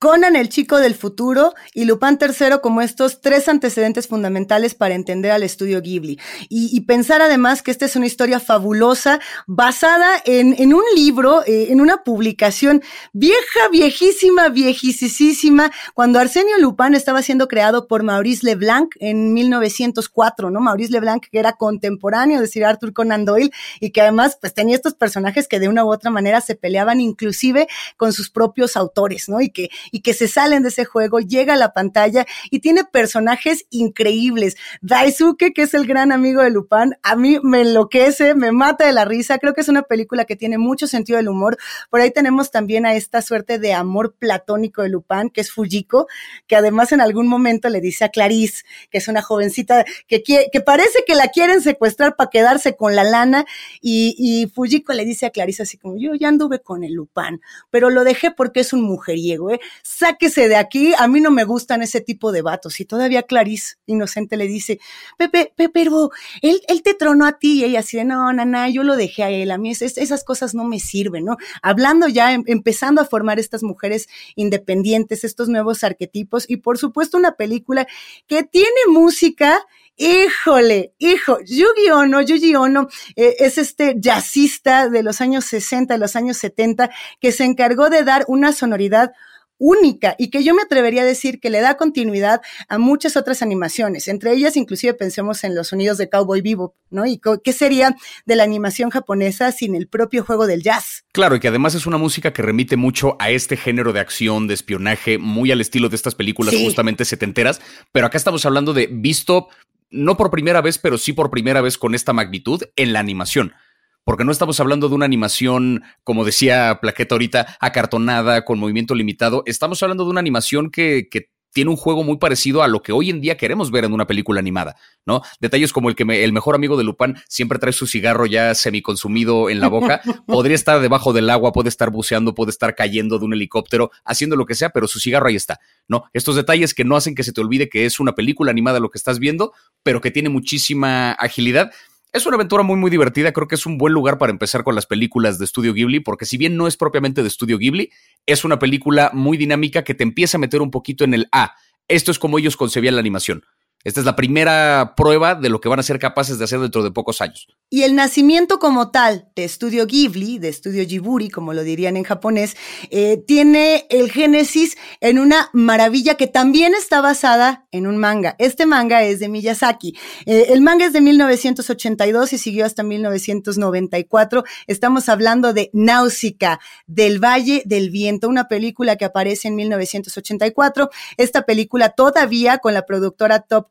Conan 0.00 0.36
el 0.36 0.48
chico 0.48 0.78
del 0.78 0.94
futuro 0.94 1.54
y 1.74 1.84
Lupin 1.84 2.18
III 2.20 2.60
como 2.62 2.82
estos 2.82 3.20
tres 3.20 3.48
antecedentes 3.48 4.06
fundamentales 4.06 4.76
para 4.76 4.94
entender 4.94 5.32
al 5.32 5.42
estudio 5.42 5.82
Ghibli. 5.82 6.20
Y, 6.48 6.80
pensar 6.82 7.20
además 7.20 7.62
que 7.62 7.72
esta 7.72 7.84
es 7.84 7.96
una 7.96 8.06
historia 8.06 8.38
fabulosa 8.38 9.18
basada 9.48 10.22
en, 10.24 10.72
un 10.72 10.82
libro, 10.94 11.42
eh, 11.46 11.66
en 11.70 11.80
una 11.80 12.04
publicación 12.04 12.80
vieja, 13.12 13.68
viejísima, 13.72 14.48
viejísima, 14.50 15.72
cuando 15.94 16.20
Arsenio 16.20 16.56
Lupin 16.58 16.94
estaba 16.94 17.20
siendo 17.22 17.48
creado 17.48 17.88
por 17.88 18.04
Maurice 18.04 18.46
Leblanc 18.46 18.94
en 19.00 19.34
1904, 19.34 20.50
¿no? 20.50 20.60
Maurice 20.60 20.92
Leblanc 20.92 21.26
que 21.28 21.40
era 21.40 21.54
contemporáneo 21.54 22.40
de 22.40 22.46
Sir 22.46 22.64
Arthur 22.64 22.92
Conan 22.92 23.24
Doyle 23.24 23.50
y 23.80 23.90
que 23.90 24.00
además 24.00 24.38
pues 24.40 24.54
tenía 24.54 24.76
estos 24.76 24.94
personajes 24.94 25.48
que 25.48 25.58
de 25.58 25.68
una 25.68 25.84
u 25.84 25.92
otra 25.92 26.12
manera 26.12 26.40
se 26.40 26.54
peleaban 26.54 27.00
inclusive 27.00 27.66
con 27.96 28.12
sus 28.12 28.30
propios 28.30 28.76
autores, 28.76 29.28
¿no? 29.28 29.40
Y 29.40 29.50
que 29.50 29.70
y 29.90 30.00
que 30.00 30.14
se 30.14 30.28
salen 30.28 30.62
de 30.62 30.68
ese 30.68 30.84
juego, 30.84 31.20
llega 31.20 31.54
a 31.54 31.56
la 31.56 31.72
pantalla 31.72 32.26
y 32.50 32.60
tiene 32.60 32.84
personajes 32.84 33.66
increíbles. 33.70 34.56
Daisuke, 34.80 35.52
que 35.52 35.62
es 35.62 35.74
el 35.74 35.86
gran 35.86 36.12
amigo 36.12 36.42
de 36.42 36.50
Lupin, 36.50 36.94
a 37.02 37.16
mí 37.16 37.38
me 37.42 37.62
enloquece, 37.62 38.34
me 38.34 38.52
mata 38.52 38.86
de 38.86 38.92
la 38.92 39.04
risa. 39.04 39.38
Creo 39.38 39.54
que 39.54 39.60
es 39.60 39.68
una 39.68 39.82
película 39.82 40.24
que 40.24 40.36
tiene 40.36 40.58
mucho 40.58 40.86
sentido 40.86 41.16
del 41.16 41.28
humor. 41.28 41.56
Por 41.90 42.00
ahí 42.00 42.10
tenemos 42.10 42.50
también 42.50 42.86
a 42.86 42.94
esta 42.94 43.22
suerte 43.22 43.58
de 43.58 43.72
amor 43.72 44.14
platónico 44.18 44.82
de 44.82 44.88
Lupin, 44.88 45.30
que 45.30 45.40
es 45.40 45.50
Fujiko, 45.50 46.06
que 46.46 46.56
además 46.56 46.92
en 46.92 47.00
algún 47.00 47.26
momento 47.26 47.68
le 47.68 47.80
dice 47.80 48.04
a 48.04 48.08
Clarice, 48.08 48.64
que 48.90 48.98
es 48.98 49.08
una 49.08 49.22
jovencita 49.22 49.84
que, 50.06 50.22
que 50.22 50.60
parece 50.60 51.04
que 51.06 51.14
la 51.14 51.28
quieren 51.28 51.60
secuestrar 51.60 52.16
para 52.16 52.30
quedarse 52.30 52.76
con 52.76 52.94
la 52.94 53.04
lana, 53.04 53.44
y, 53.80 54.14
y 54.18 54.46
Fujiko 54.48 54.92
le 54.92 55.04
dice 55.04 55.26
a 55.26 55.30
Clarice 55.30 55.62
así 55.62 55.78
como, 55.78 55.96
yo 55.98 56.14
ya 56.14 56.28
anduve 56.28 56.60
con 56.60 56.84
el 56.84 56.92
Lupin, 56.92 57.40
pero 57.70 57.90
lo 57.90 58.04
dejé 58.04 58.30
porque 58.30 58.60
es 58.60 58.72
un 58.72 58.82
mujeriego, 58.82 59.50
¿eh? 59.50 59.60
Sáquese 59.82 60.48
de 60.48 60.56
aquí, 60.56 60.92
a 60.98 61.08
mí 61.08 61.20
no 61.20 61.30
me 61.30 61.44
gustan 61.44 61.82
ese 61.82 62.00
tipo 62.00 62.32
de 62.32 62.42
vatos. 62.42 62.80
Y 62.80 62.84
todavía 62.84 63.22
Clarice, 63.22 63.76
inocente, 63.86 64.36
le 64.36 64.46
dice, 64.46 64.78
Pepe, 65.16 65.52
Pepe, 65.56 65.68
pero 65.68 66.10
él, 66.42 66.60
él 66.68 66.82
te 66.82 66.94
tronó 66.94 67.26
a 67.26 67.38
ti. 67.38 67.60
Y 67.60 67.64
ella 67.64 67.80
así 67.80 67.96
de, 67.96 68.04
no, 68.04 68.32
nana, 68.32 68.68
yo 68.68 68.82
lo 68.82 68.96
dejé 68.96 69.22
a 69.22 69.30
él, 69.30 69.50
a 69.50 69.58
mí 69.58 69.70
esas 69.70 70.24
cosas 70.24 70.54
no 70.54 70.64
me 70.64 70.80
sirven, 70.80 71.24
¿no? 71.24 71.36
Hablando 71.62 72.08
ya, 72.08 72.32
em, 72.32 72.44
empezando 72.46 73.00
a 73.00 73.04
formar 73.04 73.38
estas 73.38 73.62
mujeres 73.62 74.08
independientes, 74.36 75.24
estos 75.24 75.48
nuevos 75.48 75.84
arquetipos 75.84 76.44
y 76.48 76.58
por 76.58 76.78
supuesto 76.78 77.16
una 77.16 77.32
película 77.32 77.86
que 78.26 78.42
tiene 78.42 78.80
música 78.88 79.66
Híjole, 80.00 80.94
hijo, 80.98 81.40
Yugi 81.40 81.90
Ono, 81.90 82.22
Yugi 82.22 82.54
Ono 82.54 82.86
eh, 83.16 83.34
es 83.40 83.58
este 83.58 83.96
jazzista 83.98 84.88
de 84.88 85.02
los 85.02 85.20
años 85.20 85.44
60, 85.46 85.94
de 85.94 85.98
los 85.98 86.14
años 86.14 86.36
70, 86.36 86.88
que 87.20 87.32
se 87.32 87.42
encargó 87.42 87.90
de 87.90 88.04
dar 88.04 88.24
una 88.28 88.52
sonoridad 88.52 89.10
única 89.58 90.14
y 90.18 90.30
que 90.30 90.42
yo 90.42 90.54
me 90.54 90.62
atrevería 90.62 91.02
a 91.02 91.06
decir 91.06 91.40
que 91.40 91.50
le 91.50 91.60
da 91.60 91.76
continuidad 91.76 92.40
a 92.68 92.78
muchas 92.78 93.16
otras 93.16 93.42
animaciones, 93.42 94.08
entre 94.08 94.32
ellas 94.32 94.56
inclusive 94.56 94.94
pensemos 94.94 95.44
en 95.44 95.54
los 95.54 95.68
sonidos 95.68 95.98
de 95.98 96.08
Cowboy 96.08 96.40
Vivo, 96.40 96.74
¿no? 96.90 97.06
Y 97.06 97.20
qué 97.44 97.52
sería 97.52 97.96
de 98.24 98.36
la 98.36 98.44
animación 98.44 98.90
japonesa 98.90 99.52
sin 99.52 99.74
el 99.74 99.88
propio 99.88 100.24
juego 100.24 100.46
del 100.46 100.62
jazz. 100.62 101.04
Claro, 101.12 101.36
y 101.36 101.40
que 101.40 101.48
además 101.48 101.74
es 101.74 101.86
una 101.86 101.98
música 101.98 102.32
que 102.32 102.42
remite 102.42 102.76
mucho 102.76 103.16
a 103.18 103.30
este 103.30 103.56
género 103.56 103.92
de 103.92 104.00
acción, 104.00 104.46
de 104.46 104.54
espionaje, 104.54 105.18
muy 105.18 105.50
al 105.50 105.60
estilo 105.60 105.88
de 105.88 105.96
estas 105.96 106.14
películas 106.14 106.54
justamente 106.56 107.04
setenteras, 107.04 107.60
pero 107.92 108.06
acá 108.06 108.16
estamos 108.18 108.46
hablando 108.46 108.72
de 108.72 108.88
visto 108.90 109.48
no 109.90 110.16
por 110.16 110.30
primera 110.30 110.60
vez, 110.60 110.78
pero 110.78 110.98
sí 110.98 111.12
por 111.12 111.30
primera 111.30 111.60
vez 111.60 111.78
con 111.78 111.94
esta 111.94 112.12
magnitud 112.12 112.62
en 112.76 112.92
la 112.92 113.00
animación 113.00 113.54
porque 114.04 114.24
no 114.24 114.32
estamos 114.32 114.58
hablando 114.60 114.88
de 114.88 114.94
una 114.94 115.04
animación, 115.04 115.82
como 116.02 116.24
decía 116.24 116.78
Plaqueta 116.80 117.14
ahorita, 117.14 117.56
acartonada, 117.60 118.44
con 118.44 118.58
movimiento 118.58 118.94
limitado, 118.94 119.42
estamos 119.46 119.82
hablando 119.82 120.04
de 120.04 120.10
una 120.10 120.20
animación 120.20 120.70
que, 120.70 121.08
tiene 121.52 121.70
un 121.70 121.76
juego 121.76 122.04
muy 122.04 122.18
parecido 122.18 122.62
a 122.62 122.68
lo 122.68 122.82
que 122.82 122.92
hoy 122.92 123.10
en 123.10 123.20
día 123.20 123.36
queremos 123.36 123.70
ver 123.70 123.84
en 123.84 123.92
una 123.92 124.06
película 124.06 124.38
animada, 124.38 124.76
¿no? 125.06 125.22
Detalles 125.40 125.72
como 125.72 125.88
el 125.88 125.96
que 125.96 126.04
el 126.04 126.32
mejor 126.32 126.54
amigo 126.54 126.76
de 126.76 126.84
Lupin 126.84 127.16
siempre 127.26 127.58
trae 127.58 127.72
su 127.72 127.86
cigarro 127.86 128.26
ya 128.26 128.54
semiconsumido 128.54 129.50
en 129.50 129.58
la 129.58 129.68
boca, 129.68 130.00
podría 130.26 130.54
estar 130.54 130.80
debajo 130.80 131.12
del 131.12 131.30
agua, 131.30 131.52
puede 131.52 131.68
estar 131.68 131.90
buceando, 131.90 132.34
puede 132.34 132.50
estar 132.50 132.74
cayendo 132.74 133.18
de 133.18 133.24
un 133.24 133.32
helicóptero, 133.32 133.90
haciendo 134.04 134.36
lo 134.36 134.46
que 134.46 134.54
sea, 134.54 134.70
pero 134.70 134.86
su 134.86 135.00
cigarro 135.00 135.28
ahí 135.28 135.36
está, 135.36 135.58
¿no? 135.88 136.04
Estos 136.12 136.36
detalles 136.36 136.74
que 136.74 136.84
no 136.84 136.96
hacen 136.96 137.14
que 137.14 137.24
se 137.24 137.32
te 137.32 137.40
olvide 137.40 137.68
que 137.68 137.86
es 137.86 137.98
una 137.98 138.14
película 138.14 138.50
animada 138.50 138.78
lo 138.78 138.90
que 138.90 138.98
estás 138.98 139.18
viendo, 139.18 139.52
pero 139.82 140.00
que 140.00 140.10
tiene 140.10 140.28
muchísima 140.28 141.12
agilidad 141.12 141.72
es 142.12 142.26
una 142.26 142.36
aventura 142.36 142.62
muy 142.62 142.76
muy 142.76 142.90
divertida, 142.90 143.32
creo 143.32 143.48
que 143.48 143.54
es 143.54 143.66
un 143.66 143.78
buen 143.78 143.92
lugar 143.92 144.18
para 144.18 144.32
empezar 144.32 144.64
con 144.64 144.74
las 144.74 144.86
películas 144.86 145.38
de 145.38 145.44
Estudio 145.44 145.74
Ghibli, 145.74 146.00
porque 146.00 146.24
si 146.24 146.36
bien 146.36 146.56
no 146.56 146.66
es 146.66 146.76
propiamente 146.76 147.22
de 147.22 147.28
Estudio 147.28 147.58
Ghibli, 147.58 147.90
es 148.26 148.44
una 148.44 148.58
película 148.58 149.10
muy 149.12 149.36
dinámica 149.36 149.84
que 149.84 149.94
te 149.94 150.04
empieza 150.04 150.38
a 150.38 150.40
meter 150.40 150.62
un 150.62 150.70
poquito 150.70 151.04
en 151.04 151.14
el, 151.14 151.28
ah, 151.32 151.54
esto 151.88 152.10
es 152.10 152.18
como 152.18 152.38
ellos 152.38 152.56
concebían 152.56 152.94
la 152.94 153.00
animación. 153.00 153.44
Esta 153.88 154.00
es 154.00 154.06
la 154.06 154.16
primera 154.16 154.92
prueba 154.98 155.34
de 155.34 155.48
lo 155.48 155.62
que 155.62 155.68
van 155.70 155.80
a 155.80 155.82
ser 155.82 155.98
capaces 155.98 156.38
de 156.38 156.44
hacer 156.44 156.60
dentro 156.60 156.82
de 156.82 156.90
pocos 156.90 157.22
años. 157.22 157.48
Y 157.70 157.84
el 157.84 157.94
nacimiento 157.94 158.58
como 158.58 158.90
tal 158.90 159.28
de 159.34 159.44
Estudio 159.44 159.86
Ghibli, 159.86 160.38
de 160.38 160.50
Estudio 160.50 160.86
Jiburi, 160.86 161.30
como 161.30 161.54
lo 161.54 161.62
dirían 161.62 161.96
en 161.96 162.04
japonés, 162.04 162.54
eh, 162.90 163.22
tiene 163.26 163.86
el 163.88 164.10
génesis 164.10 164.76
en 165.00 165.18
una 165.18 165.48
maravilla 165.54 166.16
que 166.16 166.26
también 166.26 166.74
está 166.74 167.00
basada 167.00 167.66
en 167.72 167.86
un 167.86 167.96
manga. 167.96 168.36
Este 168.38 168.66
manga 168.66 169.02
es 169.04 169.20
de 169.20 169.30
Miyazaki. 169.30 169.96
Eh, 170.26 170.48
el 170.50 170.60
manga 170.60 170.84
es 170.84 170.92
de 170.92 171.00
1982 171.00 172.34
y 172.34 172.38
siguió 172.38 172.66
hasta 172.66 172.82
1994. 172.82 174.44
Estamos 174.66 175.08
hablando 175.08 175.54
de 175.54 175.70
Náusica, 175.72 176.60
del 176.86 177.24
Valle 177.24 177.62
del 177.64 177.88
Viento, 177.88 178.28
una 178.28 178.48
película 178.48 178.96
que 178.96 179.06
aparece 179.06 179.48
en 179.48 179.56
1984. 179.56 180.90
Esta 181.16 181.46
película 181.46 181.88
todavía 181.88 182.58
con 182.58 182.74
la 182.74 182.84
productora 182.84 183.40
Top 183.40 183.70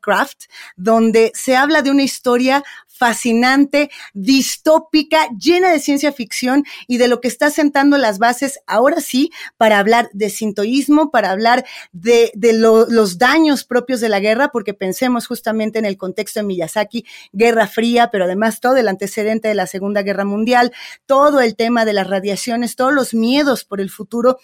Donde 0.76 1.32
se 1.34 1.56
habla 1.56 1.82
de 1.82 1.90
una 1.90 2.02
historia 2.02 2.64
fascinante, 2.86 3.90
distópica, 4.12 5.28
llena 5.38 5.70
de 5.70 5.78
ciencia 5.78 6.10
ficción 6.10 6.64
y 6.88 6.98
de 6.98 7.06
lo 7.06 7.20
que 7.20 7.28
está 7.28 7.48
sentando 7.48 7.96
las 7.96 8.18
bases 8.18 8.58
ahora 8.66 9.00
sí 9.00 9.30
para 9.56 9.78
hablar 9.78 10.10
de 10.12 10.30
sintoísmo, 10.30 11.12
para 11.12 11.30
hablar 11.30 11.64
de 11.92 12.32
los 12.52 13.18
daños 13.18 13.62
propios 13.62 14.00
de 14.00 14.08
la 14.08 14.18
guerra, 14.18 14.48
porque 14.48 14.74
pensemos 14.74 15.28
justamente 15.28 15.78
en 15.78 15.84
el 15.84 15.96
contexto 15.96 16.40
de 16.40 16.46
Miyazaki, 16.46 17.06
Guerra 17.32 17.68
Fría, 17.68 18.10
pero 18.10 18.24
además 18.24 18.60
todo 18.60 18.76
el 18.76 18.88
antecedente 18.88 19.46
de 19.46 19.54
la 19.54 19.68
Segunda 19.68 20.02
Guerra 20.02 20.24
Mundial, 20.24 20.72
todo 21.06 21.40
el 21.40 21.54
tema 21.54 21.84
de 21.84 21.92
las 21.92 22.08
radiaciones, 22.08 22.74
todos 22.74 22.92
los 22.92 23.14
miedos 23.14 23.64
por 23.64 23.80
el 23.80 23.90
futuro 23.90 24.38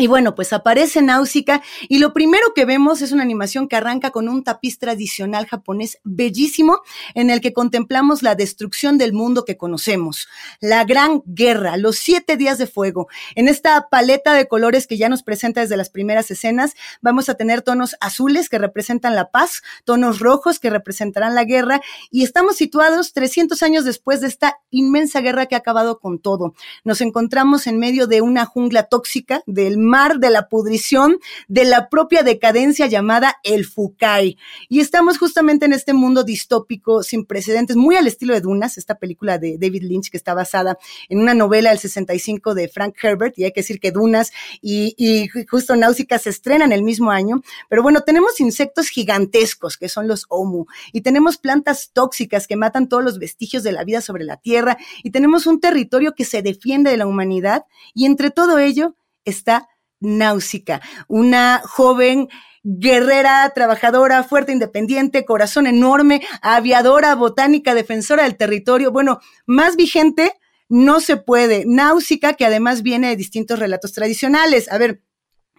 y 0.00 0.06
bueno, 0.06 0.36
pues 0.36 0.52
aparece 0.52 1.02
Náusica 1.02 1.60
y 1.88 1.98
lo 1.98 2.12
primero 2.12 2.54
que 2.54 2.64
vemos 2.64 3.02
es 3.02 3.10
una 3.10 3.24
animación 3.24 3.66
que 3.66 3.74
arranca 3.74 4.12
con 4.12 4.28
un 4.28 4.44
tapiz 4.44 4.78
tradicional 4.78 5.46
japonés 5.46 5.98
bellísimo 6.04 6.82
en 7.14 7.30
el 7.30 7.40
que 7.40 7.52
contemplamos 7.52 8.22
la 8.22 8.36
destrucción 8.36 8.96
del 8.96 9.12
mundo 9.12 9.44
que 9.44 9.56
conocemos, 9.56 10.28
la 10.60 10.84
gran 10.84 11.22
guerra, 11.26 11.76
los 11.76 11.96
siete 11.96 12.36
días 12.36 12.58
de 12.58 12.68
fuego. 12.68 13.08
En 13.34 13.48
esta 13.48 13.88
paleta 13.90 14.34
de 14.34 14.46
colores 14.46 14.86
que 14.86 14.98
ya 14.98 15.08
nos 15.08 15.24
presenta 15.24 15.62
desde 15.62 15.76
las 15.76 15.90
primeras 15.90 16.30
escenas, 16.30 16.74
vamos 17.02 17.28
a 17.28 17.34
tener 17.34 17.62
tonos 17.62 17.96
azules 18.00 18.48
que 18.48 18.58
representan 18.58 19.16
la 19.16 19.32
paz, 19.32 19.62
tonos 19.84 20.20
rojos 20.20 20.60
que 20.60 20.70
representarán 20.70 21.34
la 21.34 21.42
guerra 21.42 21.80
y 22.12 22.22
estamos 22.22 22.54
situados 22.54 23.14
300 23.14 23.60
años 23.64 23.84
después 23.84 24.20
de 24.20 24.28
esta 24.28 24.60
inmensa 24.70 25.20
guerra 25.20 25.46
que 25.46 25.56
ha 25.56 25.58
acabado 25.58 25.98
con 25.98 26.20
todo. 26.20 26.54
Nos 26.84 27.00
encontramos 27.00 27.66
en 27.66 27.80
medio 27.80 28.06
de 28.06 28.20
una 28.20 28.44
jungla 28.44 28.84
tóxica 28.84 29.42
del 29.46 29.87
mar 29.88 30.18
de 30.18 30.30
la 30.30 30.48
pudrición, 30.48 31.18
de 31.48 31.64
la 31.64 31.88
propia 31.88 32.22
decadencia 32.22 32.86
llamada 32.86 33.36
el 33.42 33.64
Fukai. 33.64 34.36
Y 34.68 34.80
estamos 34.80 35.18
justamente 35.18 35.66
en 35.66 35.72
este 35.72 35.94
mundo 35.94 36.22
distópico 36.22 37.02
sin 37.02 37.24
precedentes, 37.24 37.76
muy 37.76 37.96
al 37.96 38.06
estilo 38.06 38.34
de 38.34 38.40
Dunas, 38.40 38.78
esta 38.78 38.96
película 38.96 39.38
de 39.38 39.58
David 39.58 39.82
Lynch 39.82 40.10
que 40.10 40.16
está 40.16 40.34
basada 40.34 40.78
en 41.08 41.18
una 41.18 41.34
novela 41.34 41.70
del 41.70 41.78
65 41.78 42.54
de 42.54 42.68
Frank 42.68 42.94
Herbert, 43.02 43.38
y 43.38 43.44
hay 43.44 43.52
que 43.52 43.60
decir 43.60 43.80
que 43.80 43.90
Dunas 43.90 44.32
y, 44.60 45.28
justo 45.50 45.74
Náusica 45.76 46.18
se 46.18 46.30
estrenan 46.30 46.72
el 46.72 46.82
mismo 46.82 47.10
año. 47.10 47.42
Pero 47.68 47.82
bueno, 47.82 48.02
tenemos 48.02 48.40
insectos 48.40 48.88
gigantescos 48.88 49.76
que 49.76 49.88
son 49.88 50.06
los 50.06 50.26
Omu, 50.28 50.66
y 50.92 51.00
tenemos 51.00 51.38
plantas 51.38 51.90
tóxicas 51.92 52.46
que 52.46 52.56
matan 52.56 52.88
todos 52.88 53.02
los 53.02 53.18
vestigios 53.18 53.62
de 53.62 53.72
la 53.72 53.84
vida 53.84 54.00
sobre 54.00 54.24
la 54.24 54.36
Tierra, 54.36 54.76
y 55.02 55.10
tenemos 55.10 55.46
un 55.46 55.60
territorio 55.60 56.14
que 56.14 56.24
se 56.24 56.42
defiende 56.42 56.90
de 56.90 56.96
la 56.96 57.06
humanidad, 57.06 57.64
y 57.94 58.06
entre 58.06 58.30
todo 58.30 58.58
ello 58.58 58.94
está 59.24 59.68
Náusica, 60.00 60.80
una 61.08 61.60
joven 61.64 62.28
guerrera, 62.62 63.50
trabajadora, 63.54 64.24
fuerte, 64.24 64.52
independiente, 64.52 65.24
corazón 65.24 65.66
enorme, 65.66 66.22
aviadora, 66.42 67.14
botánica, 67.14 67.74
defensora 67.74 68.24
del 68.24 68.36
territorio. 68.36 68.92
Bueno, 68.92 69.20
más 69.46 69.76
vigente 69.76 70.34
no 70.68 71.00
se 71.00 71.16
puede. 71.16 71.64
Náusica, 71.66 72.34
que 72.34 72.44
además 72.44 72.82
viene 72.82 73.08
de 73.08 73.16
distintos 73.16 73.58
relatos 73.58 73.92
tradicionales. 73.92 74.70
A 74.70 74.78
ver, 74.78 75.02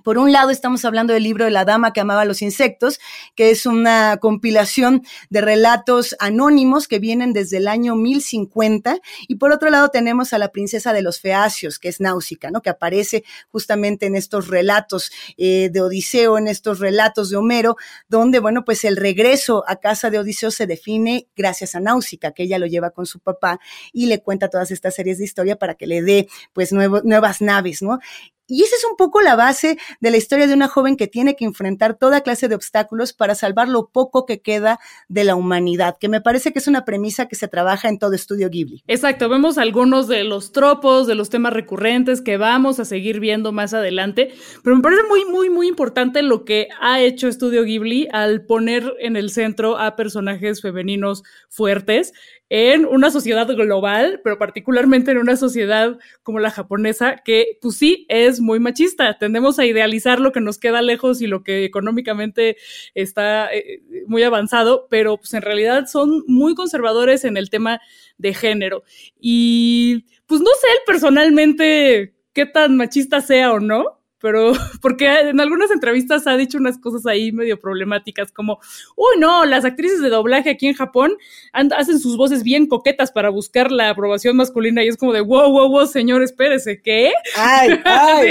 por 0.10 0.18
un 0.18 0.32
lado, 0.32 0.50
estamos 0.50 0.86
hablando 0.86 1.14
del 1.14 1.22
libro 1.22 1.46
de 1.46 1.52
la 1.52 1.66
dama 1.66 1.94
que 1.94 2.00
amaba 2.00 2.26
los 2.26 2.42
insectos, 2.42 3.00
que 3.36 3.52
es 3.52 3.68
una 3.68 4.18
compilación 4.18 5.04
de 5.30 5.40
relatos 5.40 6.16
anónimos 6.18 6.88
que 6.88 6.98
vienen 6.98 7.32
desde 7.32 7.58
el 7.58 7.68
año 7.68 7.96
1050. 7.96 8.98
Y 9.28 9.36
por 9.36 9.52
otro 9.52 9.70
lado, 9.70 9.90
tenemos 9.90 10.34
a 10.34 10.40
la 10.40 10.48
princesa 10.48 10.94
de 10.94 11.04
los 11.04 11.22
feacios, 11.22 11.78
que 11.78 11.90
es 11.90 12.00
Náusica, 12.00 12.50
¿no? 12.50 12.64
Que 12.64 12.72
aparece 12.72 13.24
justamente 13.52 14.08
en 14.08 14.16
estos 14.16 14.48
relatos 14.48 15.12
eh, 15.38 15.70
de 15.72 15.80
Odiseo, 15.80 16.40
en 16.40 16.48
estos 16.48 16.80
relatos 16.80 17.30
de 17.30 17.38
Homero, 17.38 17.76
donde, 18.08 18.40
bueno, 18.40 18.66
pues 18.66 18.86
el 18.86 18.98
regreso 18.98 19.64
a 19.68 19.76
casa 19.76 20.10
de 20.10 20.18
Odiseo 20.18 20.50
se 20.50 20.66
define 20.66 21.28
gracias 21.36 21.76
a 21.76 21.82
Náusica, 21.82 22.32
que 22.32 22.42
ella 22.42 22.58
lo 22.58 22.66
lleva 22.66 22.90
con 22.90 23.06
su 23.06 23.20
papá 23.20 23.60
y 23.94 24.08
le 24.08 24.24
cuenta 24.24 24.50
todas 24.50 24.72
estas 24.72 24.96
series 24.96 25.20
de 25.20 25.26
historia 25.26 25.56
para 25.60 25.76
que 25.76 25.86
le 25.86 26.02
dé, 26.02 26.28
pues, 26.52 26.72
nuevas 26.74 27.42
naves, 27.42 27.84
¿no? 27.84 28.00
Y 28.50 28.64
esa 28.64 28.76
es 28.76 28.84
un 28.84 28.98
poco 28.98 29.22
la 29.22 29.36
base 29.36 29.78
de 30.02 30.12
la 30.12 30.18
historia 30.18 30.48
de 30.48 30.54
una 30.54 30.68
joven 30.68 30.98
que 30.98 31.08
tiene 31.08 31.36
que 31.36 31.46
enfrentar 31.46 31.96
toda 31.98 32.22
clase 32.22 32.48
de 32.48 32.56
obstáculos 32.56 33.14
para 33.14 33.36
salvar 33.36 33.70
lo 33.70 33.90
poco 33.90 34.26
que 34.26 34.42
queda 34.42 34.80
de 35.08 35.24
la 35.24 35.36
humanidad, 35.36 35.98
que 36.00 36.10
me 36.10 36.20
parece 36.20 36.52
que 36.52 36.60
es 36.60 36.68
una 36.68 36.84
premisa 36.84 37.28
que 37.28 37.36
se 37.36 37.48
trabaja 37.48 37.90
en 37.90 38.00
todo 38.00 38.14
estudio 38.14 38.50
Ghibli. 38.50 38.84
Exacto, 38.88 39.30
vemos 39.30 39.58
algunos 39.58 40.08
de 40.08 40.24
los 40.24 40.52
tropos, 40.52 41.08
de 41.08 41.16
los 41.16 41.30
temas 41.30 41.54
recurrentes 41.54 42.22
que 42.22 42.38
vamos 42.38 42.80
a 42.80 42.86
seguir 42.86 43.20
viendo 43.20 43.52
más 43.52 43.74
adelante, 43.74 44.34
pero 44.64 44.76
me 44.76 44.82
parece 44.82 45.04
muy, 45.04 45.26
muy, 45.26 45.50
muy 45.50 45.68
importante 45.68 46.22
lo 46.24 46.44
que 46.44 46.68
ha 46.82 47.02
hecho 47.02 47.28
Estudio 47.28 47.64
Ghibli 47.64 48.08
al 48.12 48.46
poner 48.46 48.96
en 49.00 49.16
el 49.16 49.30
centro 49.30 49.78
a 49.78 49.96
personajes 49.96 50.62
femeninos 50.62 51.24
fuertes 51.50 52.14
en 52.50 52.86
una 52.86 53.12
sociedad 53.12 53.48
global, 53.48 54.22
pero 54.24 54.38
particularmente 54.38 55.12
en 55.12 55.20
una 55.20 55.36
sociedad 55.36 56.00
como 56.24 56.40
la 56.40 56.50
japonesa, 56.50 57.18
que 57.24 57.58
pues 57.62 57.78
sí 57.78 58.06
es 58.10 58.42
muy 58.42 58.60
machista. 58.60 59.18
Tendemos 59.18 59.60
a 59.60 59.66
idealizar 59.66 60.20
lo 60.20 60.32
que 60.32 60.42
nos 60.42 60.58
queda 60.58 60.82
lejos 60.82 61.22
y 61.22 61.28
lo 61.28 61.44
que 61.44 61.64
económicamente 61.64 62.58
está 62.96 63.54
eh, 63.54 63.82
muy 64.08 64.24
avanzado, 64.24 64.88
pero 64.90 65.18
pues 65.18 65.34
en 65.34 65.44
realidad 65.44 65.86
son 65.88 66.24
muy 66.28 66.56
conservadores 66.56 67.24
en 67.24 67.38
el 67.38 67.50
tema 67.50 67.80
de 68.18 68.34
género. 68.34 68.84
Y 69.20 70.06
pues 70.26 70.42
no 70.42 70.52
sé 70.60 70.68
personalmente 70.88 72.16
qué 72.34 72.46
tan 72.46 72.78
machista 72.78 73.22
sea 73.22 73.54
o 73.54 73.60
no, 73.60 73.99
pero 74.20 74.52
porque 74.82 75.08
en 75.08 75.40
algunas 75.40 75.72
entrevistas 75.72 76.28
ha 76.28 76.38
dicho 76.38 76.58
unas 76.58 76.78
cosas 76.78 77.06
ahí 77.06 77.32
medio 77.32 77.60
problemáticas 77.60 78.32
como, 78.32 78.60
uy, 78.96 79.20
no, 79.20 79.46
las 79.46 79.66
actrices 79.66 80.02
de 80.02 80.10
doblaje 80.10 80.50
aquí 80.50 80.68
en 80.68 80.76
Japón 80.76 81.18
hacen 81.54 82.00
sus 82.00 82.18
voces 82.18 82.44
bien 82.44 82.68
coquetas 82.68 83.12
para 83.12 83.30
buscar 83.30 83.72
la 83.72 83.90
aprobación 83.90 84.38
masculina 84.38 84.84
y 84.84 84.88
es 84.88 84.98
como 84.98 85.14
de, 85.14 85.22
wow, 85.22 85.52
wow, 85.52 85.70
wow, 85.70 85.88
señor, 85.88 86.24
espérese, 86.24 86.82
¿qué? 86.82 87.12
¡Ay, 87.36 87.80
ay! 87.86 88.28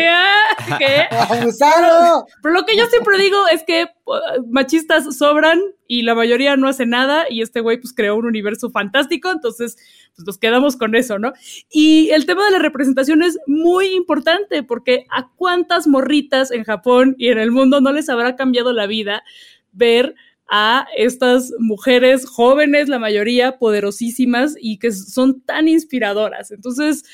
¿Qué? 0.79 1.07
Pero 2.43 2.55
lo 2.55 2.65
que 2.65 2.77
yo 2.77 2.87
siempre 2.87 3.19
digo 3.19 3.49
es 3.49 3.63
que 3.65 3.87
uh, 4.07 4.47
machistas 4.49 5.17
sobran 5.17 5.61
y 5.89 6.03
la 6.03 6.15
mayoría 6.15 6.57
no 6.57 6.69
hace 6.69 6.87
nada 6.87 7.25
y 7.29 7.43
este 7.43 7.61
güey 7.61 7.81
pues 7.81 7.93
creó 7.93 8.15
un 8.15 8.27
universo 8.27 8.71
fantástico, 8.71 9.33
entonces 9.33 9.77
pues 10.15 10.27
nos 10.27 10.39
quedamos 10.39 10.77
con 10.77 10.95
eso, 10.95 11.19
¿no? 11.19 11.33
Y 11.71 12.11
el 12.11 12.27
tema 12.27 12.45
de 12.45 12.53
la 12.53 12.59
representación 12.59 13.23
es 13.23 13.39
muy 13.47 13.89
importante 13.89 14.63
porque 14.63 15.07
a 15.11 15.31
cuántas 15.35 15.89
morritas 15.89 16.53
en 16.53 16.63
Japón 16.63 17.17
y 17.19 17.29
en 17.29 17.39
el 17.39 17.51
mundo 17.51 17.81
no 17.81 17.91
les 17.91 18.09
habrá 18.09 18.37
cambiado 18.37 18.73
la 18.73 18.87
vida 18.87 19.25
ver 19.73 20.15
a 20.51 20.87
estas 20.97 21.53
mujeres 21.59 22.27
jóvenes, 22.27 22.89
la 22.89 22.99
mayoría 22.99 23.59
poderosísimas 23.59 24.55
y 24.61 24.79
que 24.79 24.93
son 24.93 25.41
tan 25.43 25.69
inspiradoras. 25.69 26.51
Entonces, 26.51 27.05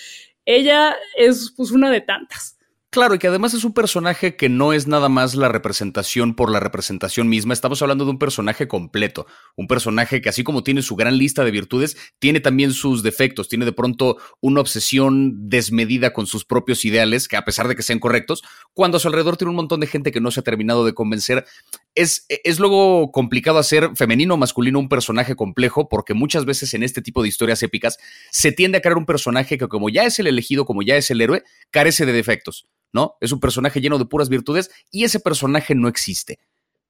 ella 0.45 0.97
es 1.16 1.52
pues 1.57 1.71
una 1.71 1.90
de 1.90 2.00
tantas. 2.00 2.53
Claro, 2.95 3.17
y 3.17 3.19
que 3.19 3.27
además 3.27 3.53
es 3.55 3.65
un 3.65 3.75
personaje 3.75 4.37
que 4.37 4.49
no 4.49 4.73
es 4.73 4.87
nada 4.87 5.09
más 5.09 5.35
la 5.35 5.49
representación 5.49 6.37
por 6.37 6.49
la 6.49 6.61
representación 6.61 7.29
misma. 7.29 7.53
Estamos 7.53 7.83
hablando 7.83 8.05
de 8.05 8.13
un 8.13 8.21
personaje 8.21 8.69
completo. 8.69 9.27
Un 9.57 9.67
personaje 9.67 10.23
que, 10.23 10.29
así 10.29 10.45
como 10.45 10.63
tiene 10.63 10.81
su 10.81 10.95
gran 10.95 11.19
lista 11.19 11.45
de 11.45 11.51
virtudes, 11.51 11.97
tiene 12.21 12.39
también 12.39 12.73
sus 12.73 13.03
defectos. 13.03 13.49
Tiene 13.49 13.65
de 13.65 13.73
pronto 13.73 14.19
una 14.41 14.61
obsesión 14.61 15.49
desmedida 15.49 16.13
con 16.13 16.29
sus 16.29 16.45
propios 16.45 16.85
ideales, 16.85 17.27
que 17.27 17.37
a 17.37 17.45
pesar 17.45 17.67
de 17.67 17.75
que 17.75 17.83
sean 17.83 17.99
correctos, 17.99 18.45
cuando 18.75 18.99
a 18.99 19.01
su 19.01 19.09
alrededor 19.09 19.37
tiene 19.37 19.51
un 19.51 19.57
montón 19.57 19.81
de 19.81 19.89
gente 19.89 20.13
que 20.13 20.21
no 20.21 20.31
se 20.31 20.39
ha 20.39 20.45
terminado 20.45 20.87
de 20.87 20.95
convencer. 20.95 21.45
Es, 21.97 22.27
es 22.29 22.61
luego 22.61 23.11
complicado 23.11 23.59
hacer 23.59 23.91
femenino 23.97 24.35
o 24.35 24.37
masculino 24.37 24.79
un 24.79 24.89
personaje 24.89 25.35
complejo, 25.35 25.89
porque 25.89 26.15
muchas 26.15 26.45
veces 26.45 26.75
en 26.75 26.85
este 26.85 27.03
tipo 27.03 27.25
de 27.25 27.29
historias 27.29 27.61
épicas 27.65 27.99
se 28.31 28.53
tiende 28.53 28.79
a 28.79 28.83
crear 28.83 28.99
un 28.99 29.05
personaje 29.05 29.59
que, 29.59 29.67
como 29.67 29.89
ya 29.89 30.05
es 30.05 30.21
el 30.21 30.29
elegido, 30.29 30.65
como 30.65 30.83
ya 30.83 30.95
es 30.95 31.11
el 31.11 31.21
héroe, 31.21 31.43
carece 31.73 32.07
de 32.07 32.13
defectos. 32.13 32.69
¿No? 32.95 33.17
Es 33.21 33.33
un 33.33 33.41
personaje 33.41 33.83
lleno 33.83 33.99
de 33.99 34.07
puras 34.07 34.31
virtudes 34.31 34.71
y 34.91 35.05
ese 35.05 35.21
personaje 35.21 35.75
no 35.75 35.89
existe. 35.89 36.39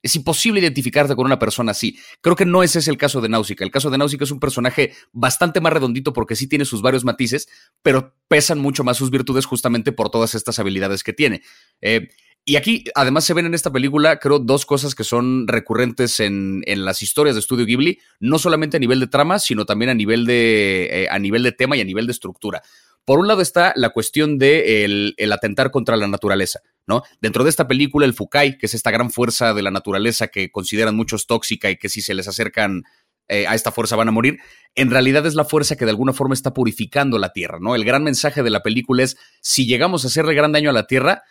Es 0.03 0.15
imposible 0.17 0.61
identificarte 0.61 1.17
con 1.17 1.25
una 1.25 1.39
persona 1.39 1.71
así. 1.71 1.99
Creo 2.21 2.37
que 2.37 2.45
no 2.45 2.63
ese 2.63 2.79
es 2.79 2.89
el 2.89 2.99
caso 2.99 3.23
de 3.23 3.31
Náusica. 3.31 3.65
El 3.65 3.71
caso 3.71 3.89
de 3.89 3.97
Náusica 3.97 4.25
es 4.25 4.31
un 4.31 4.39
personaje 4.39 4.93
bastante 5.13 5.63
más 5.63 5.73
redondito 5.73 6.13
porque 6.13 6.37
sí 6.37 6.47
tiene 6.47 6.67
sus 6.67 6.83
varios 6.83 7.05
matices, 7.05 7.49
pero 7.83 8.15
pesan 8.29 8.59
mucho 8.59 8.85
más 8.85 8.99
sus 8.99 9.11
virtudes 9.11 9.47
justamente 9.47 9.93
por 9.93 10.11
todas 10.11 10.35
estas 10.35 10.59
habilidades 10.59 11.03
que 11.03 11.15
tiene. 11.15 11.43
Eh, 11.81 12.11
y 12.47 12.57
aquí, 12.57 12.85
además, 12.95 13.25
se 13.25 13.33
ven 13.33 13.47
en 13.47 13.55
esta 13.55 13.73
película, 13.73 14.19
creo, 14.19 14.39
dos 14.39 14.67
cosas 14.67 14.95
que 14.95 15.05
son 15.05 15.49
recurrentes 15.49 16.21
en, 16.21 16.63
las 16.67 17.03
historias 17.03 17.37
de 17.37 17.41
Estudio 17.41 17.65
Ghibli, 17.65 17.99
no 18.21 18.39
solamente 18.39 18.77
a 18.77 18.81
nivel 18.81 19.01
de 19.01 19.07
trama, 19.07 19.39
sino 19.39 19.65
también 19.65 19.89
a 19.89 19.95
nivel 19.95 20.27
de, 20.27 21.05
eh, 21.05 21.09
a 21.11 21.19
nivel 21.19 21.43
de 21.43 21.53
tema 21.53 21.79
y 21.79 21.81
a 21.81 21.85
nivel 21.85 22.05
de 22.07 22.13
estructura. 22.13 22.63
Por 23.05 23.19
un 23.19 23.29
lado 23.29 23.43
está 23.43 23.73
la 23.77 23.91
cuestión 23.91 24.39
de 24.39 24.85
el, 24.85 25.33
atentar 25.33 25.71
contra 25.71 25.97
la 25.97 26.09
naturaleza, 26.09 26.61
¿no? 26.87 27.03
Dentro 27.21 27.45
de 27.45 27.51
esta 27.51 27.69
película, 27.69 28.07
el 28.07 28.15
Fukai, 28.15 28.57
que 28.57 28.67
es 28.67 28.75
esta 28.75 28.91
gran 28.91 29.11
fuerza 29.11 29.53
de 29.53 29.63
la 29.63 29.71
naturaleza 29.71 30.29
que 30.29 30.51
consideran 30.51 30.97
muchos 30.97 31.27
tóxica 31.27 31.71
y 31.71 31.77
que 31.77 31.89
si 31.89 32.01
se 32.01 32.15
les 32.15 32.29
acercan 32.29 32.85
eh, 33.29 33.47
a 33.47 33.55
esta 33.55 33.73
fuerza 33.73 33.97
van 33.97 34.09
a 34.09 34.13
morir, 34.13 34.39
en 34.75 34.91
realidad 34.91 35.27
es 35.27 35.35
la 35.35 35.45
fuerza 35.45 35.77
que 35.77 35.85
de 35.85 35.91
alguna 35.91 36.13
forma 36.13 36.35
está 36.35 36.53
purificando 36.53 37.19
la 37.19 37.33
Tierra, 37.33 37.59
¿no? 37.61 37.75
El 37.75 37.85
gran 37.85 38.05
mensaje 38.05 38.43
de 38.43 38.51
la 38.51 38.63
película 38.63 39.03
es, 39.03 39.17
si 39.41 39.67
llegamos 39.67 40.05
a 40.05 40.09
hacerle 40.09 40.35
gran 40.35 40.53
daño 40.53 40.71
a 40.71 40.75
la 40.75 40.87
Tierra, 40.87 41.23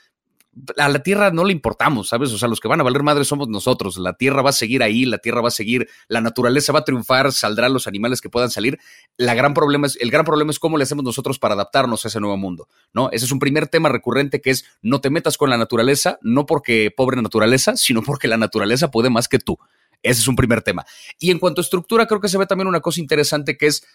a 0.78 0.90
la 0.90 1.00
Tierra 1.00 1.32
no 1.32 1.46
le 1.46 1.52
importamos, 1.52 2.10
¿sabes? 2.10 2.32
O 2.32 2.38
sea, 2.38 2.48
los 2.48 2.60
que 2.60 2.68
van 2.68 2.80
a 2.80 2.84
valer 2.84 3.04
madre 3.04 3.26
somos 3.26 3.48
nosotros. 3.48 3.98
La 3.98 4.14
Tierra 4.14 4.42
va 4.42 4.52
a 4.52 4.54
seguir 4.54 4.84
ahí, 4.84 5.06
la 5.06 5.18
Tierra 5.18 5.42
va 5.42 5.48
a 5.48 5.52
seguir, 5.52 5.90
la 6.08 6.22
naturaleza 6.22 6.72
va 6.74 6.80
a 6.80 6.84
triunfar, 6.86 7.32
saldrán 7.32 7.74
los 7.74 7.88
animales 7.88 8.22
que 8.22 8.30
puedan 8.30 8.52
salir. 8.52 8.80
La 9.18 9.34
gran 9.34 9.54
problema 9.54 9.88
es, 9.88 9.98
el 10.00 10.12
gran 10.12 10.26
problema 10.26 10.52
es 10.52 10.60
cómo 10.60 10.78
le 10.78 10.84
hacemos 10.84 11.04
nosotros 11.04 11.40
para 11.40 11.56
adaptarnos 11.56 12.06
a 12.06 12.08
ese 12.08 12.20
nuevo 12.20 12.38
mundo, 12.38 12.68
¿no? 12.94 13.10
Ese 13.12 13.26
es 13.26 13.32
un 13.32 13.40
primer 13.40 13.68
tema 13.68 13.90
recurrente 13.90 14.42
que 14.42 14.52
es 14.52 14.66
no 14.82 15.02
te 15.02 15.10
metas 15.10 15.38
con 15.38 15.50
la 15.50 15.58
naturaleza, 15.58 16.20
no 16.22 16.46
porque 16.46 16.92
pobre 16.96 17.22
naturaleza, 17.22 17.76
sino 17.76 18.04
porque 18.04 18.28
la 18.28 18.38
naturaleza 18.38 18.92
puede 18.92 19.10
más 19.10 19.28
que 19.28 19.40
tú. 19.40 19.58
Ese 20.04 20.20
es 20.20 20.28
un 20.28 20.36
primer 20.36 20.62
tema. 20.62 20.86
Y 21.18 21.32
en 21.32 21.40
cuanto 21.40 21.62
a 21.62 21.64
estructura, 21.64 22.06
creo 22.06 22.20
que 22.20 22.28
se 22.28 22.38
ve 22.38 22.46
también 22.46 22.68
una 22.68 22.82
cosa 22.82 23.00
interesante 23.00 23.58
que 23.58 23.68
es 23.68 23.86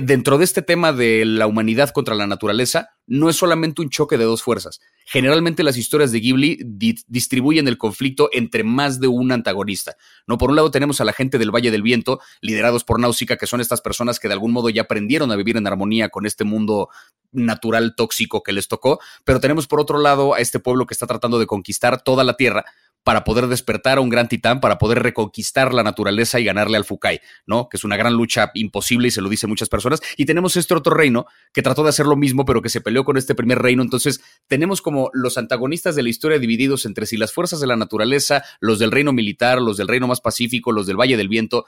dentro 0.00 0.38
de 0.38 0.44
este 0.44 0.62
tema 0.62 0.92
de 0.92 1.24
la 1.24 1.46
humanidad 1.46 1.90
contra 1.90 2.14
la 2.14 2.26
naturaleza, 2.26 2.90
no 3.06 3.28
es 3.28 3.36
solamente 3.36 3.82
un 3.82 3.90
choque 3.90 4.16
de 4.16 4.24
dos 4.24 4.42
fuerzas. 4.42 4.80
Generalmente 5.04 5.62
las 5.62 5.76
historias 5.76 6.12
de 6.12 6.20
Ghibli 6.20 6.58
distribuyen 7.06 7.68
el 7.68 7.76
conflicto 7.76 8.30
entre 8.32 8.64
más 8.64 9.00
de 9.00 9.08
un 9.08 9.32
antagonista. 9.32 9.96
No, 10.26 10.38
por 10.38 10.50
un 10.50 10.56
lado 10.56 10.70
tenemos 10.70 11.00
a 11.00 11.04
la 11.04 11.12
gente 11.12 11.38
del 11.38 11.50
Valle 11.50 11.70
del 11.70 11.82
Viento, 11.82 12.20
liderados 12.40 12.84
por 12.84 12.98
Náusica, 13.00 13.36
que 13.36 13.46
son 13.46 13.60
estas 13.60 13.82
personas 13.82 14.18
que 14.18 14.28
de 14.28 14.34
algún 14.34 14.52
modo 14.52 14.70
ya 14.70 14.82
aprendieron 14.82 15.30
a 15.30 15.36
vivir 15.36 15.56
en 15.56 15.66
armonía 15.66 16.08
con 16.08 16.24
este 16.24 16.44
mundo 16.44 16.88
natural 17.32 17.94
tóxico 17.94 18.42
que 18.42 18.52
les 18.52 18.68
tocó, 18.68 19.00
pero 19.24 19.40
tenemos 19.40 19.66
por 19.66 19.80
otro 19.80 19.98
lado 19.98 20.34
a 20.34 20.38
este 20.38 20.58
pueblo 20.58 20.86
que 20.86 20.94
está 20.94 21.06
tratando 21.06 21.38
de 21.38 21.46
conquistar 21.46 22.02
toda 22.02 22.24
la 22.24 22.36
tierra 22.36 22.64
para 23.04 23.24
poder 23.24 23.46
despertar 23.48 23.98
a 23.98 24.00
un 24.00 24.08
gran 24.08 24.28
titán, 24.28 24.60
para 24.60 24.78
poder 24.78 25.02
reconquistar 25.02 25.74
la 25.74 25.82
naturaleza 25.82 26.40
y 26.40 26.44
ganarle 26.44 26.76
al 26.76 26.84
Fukai, 26.84 27.20
¿no? 27.46 27.68
Que 27.68 27.76
es 27.76 27.84
una 27.84 27.96
gran 27.96 28.14
lucha 28.14 28.50
imposible 28.54 29.08
y 29.08 29.10
se 29.10 29.20
lo 29.20 29.28
dicen 29.28 29.50
muchas 29.50 29.68
personas. 29.68 30.00
Y 30.16 30.26
tenemos 30.26 30.56
este 30.56 30.74
otro 30.74 30.94
reino 30.94 31.26
que 31.52 31.62
trató 31.62 31.82
de 31.82 31.88
hacer 31.88 32.06
lo 32.06 32.16
mismo, 32.16 32.44
pero 32.44 32.62
que 32.62 32.68
se 32.68 32.80
peleó 32.80 33.04
con 33.04 33.16
este 33.16 33.34
primer 33.34 33.58
reino. 33.60 33.82
Entonces, 33.82 34.22
tenemos 34.46 34.82
como 34.82 35.10
los 35.12 35.38
antagonistas 35.38 35.96
de 35.96 36.02
la 36.02 36.08
historia 36.08 36.38
divididos 36.38 36.86
entre 36.86 37.06
si 37.06 37.16
las 37.16 37.32
fuerzas 37.32 37.60
de 37.60 37.66
la 37.66 37.76
naturaleza, 37.76 38.44
los 38.60 38.78
del 38.78 38.92
reino 38.92 39.12
militar, 39.12 39.60
los 39.60 39.76
del 39.76 39.88
reino 39.88 40.06
más 40.06 40.20
pacífico, 40.20 40.72
los 40.72 40.86
del 40.86 40.96
Valle 40.96 41.16
del 41.16 41.28
Viento 41.28 41.66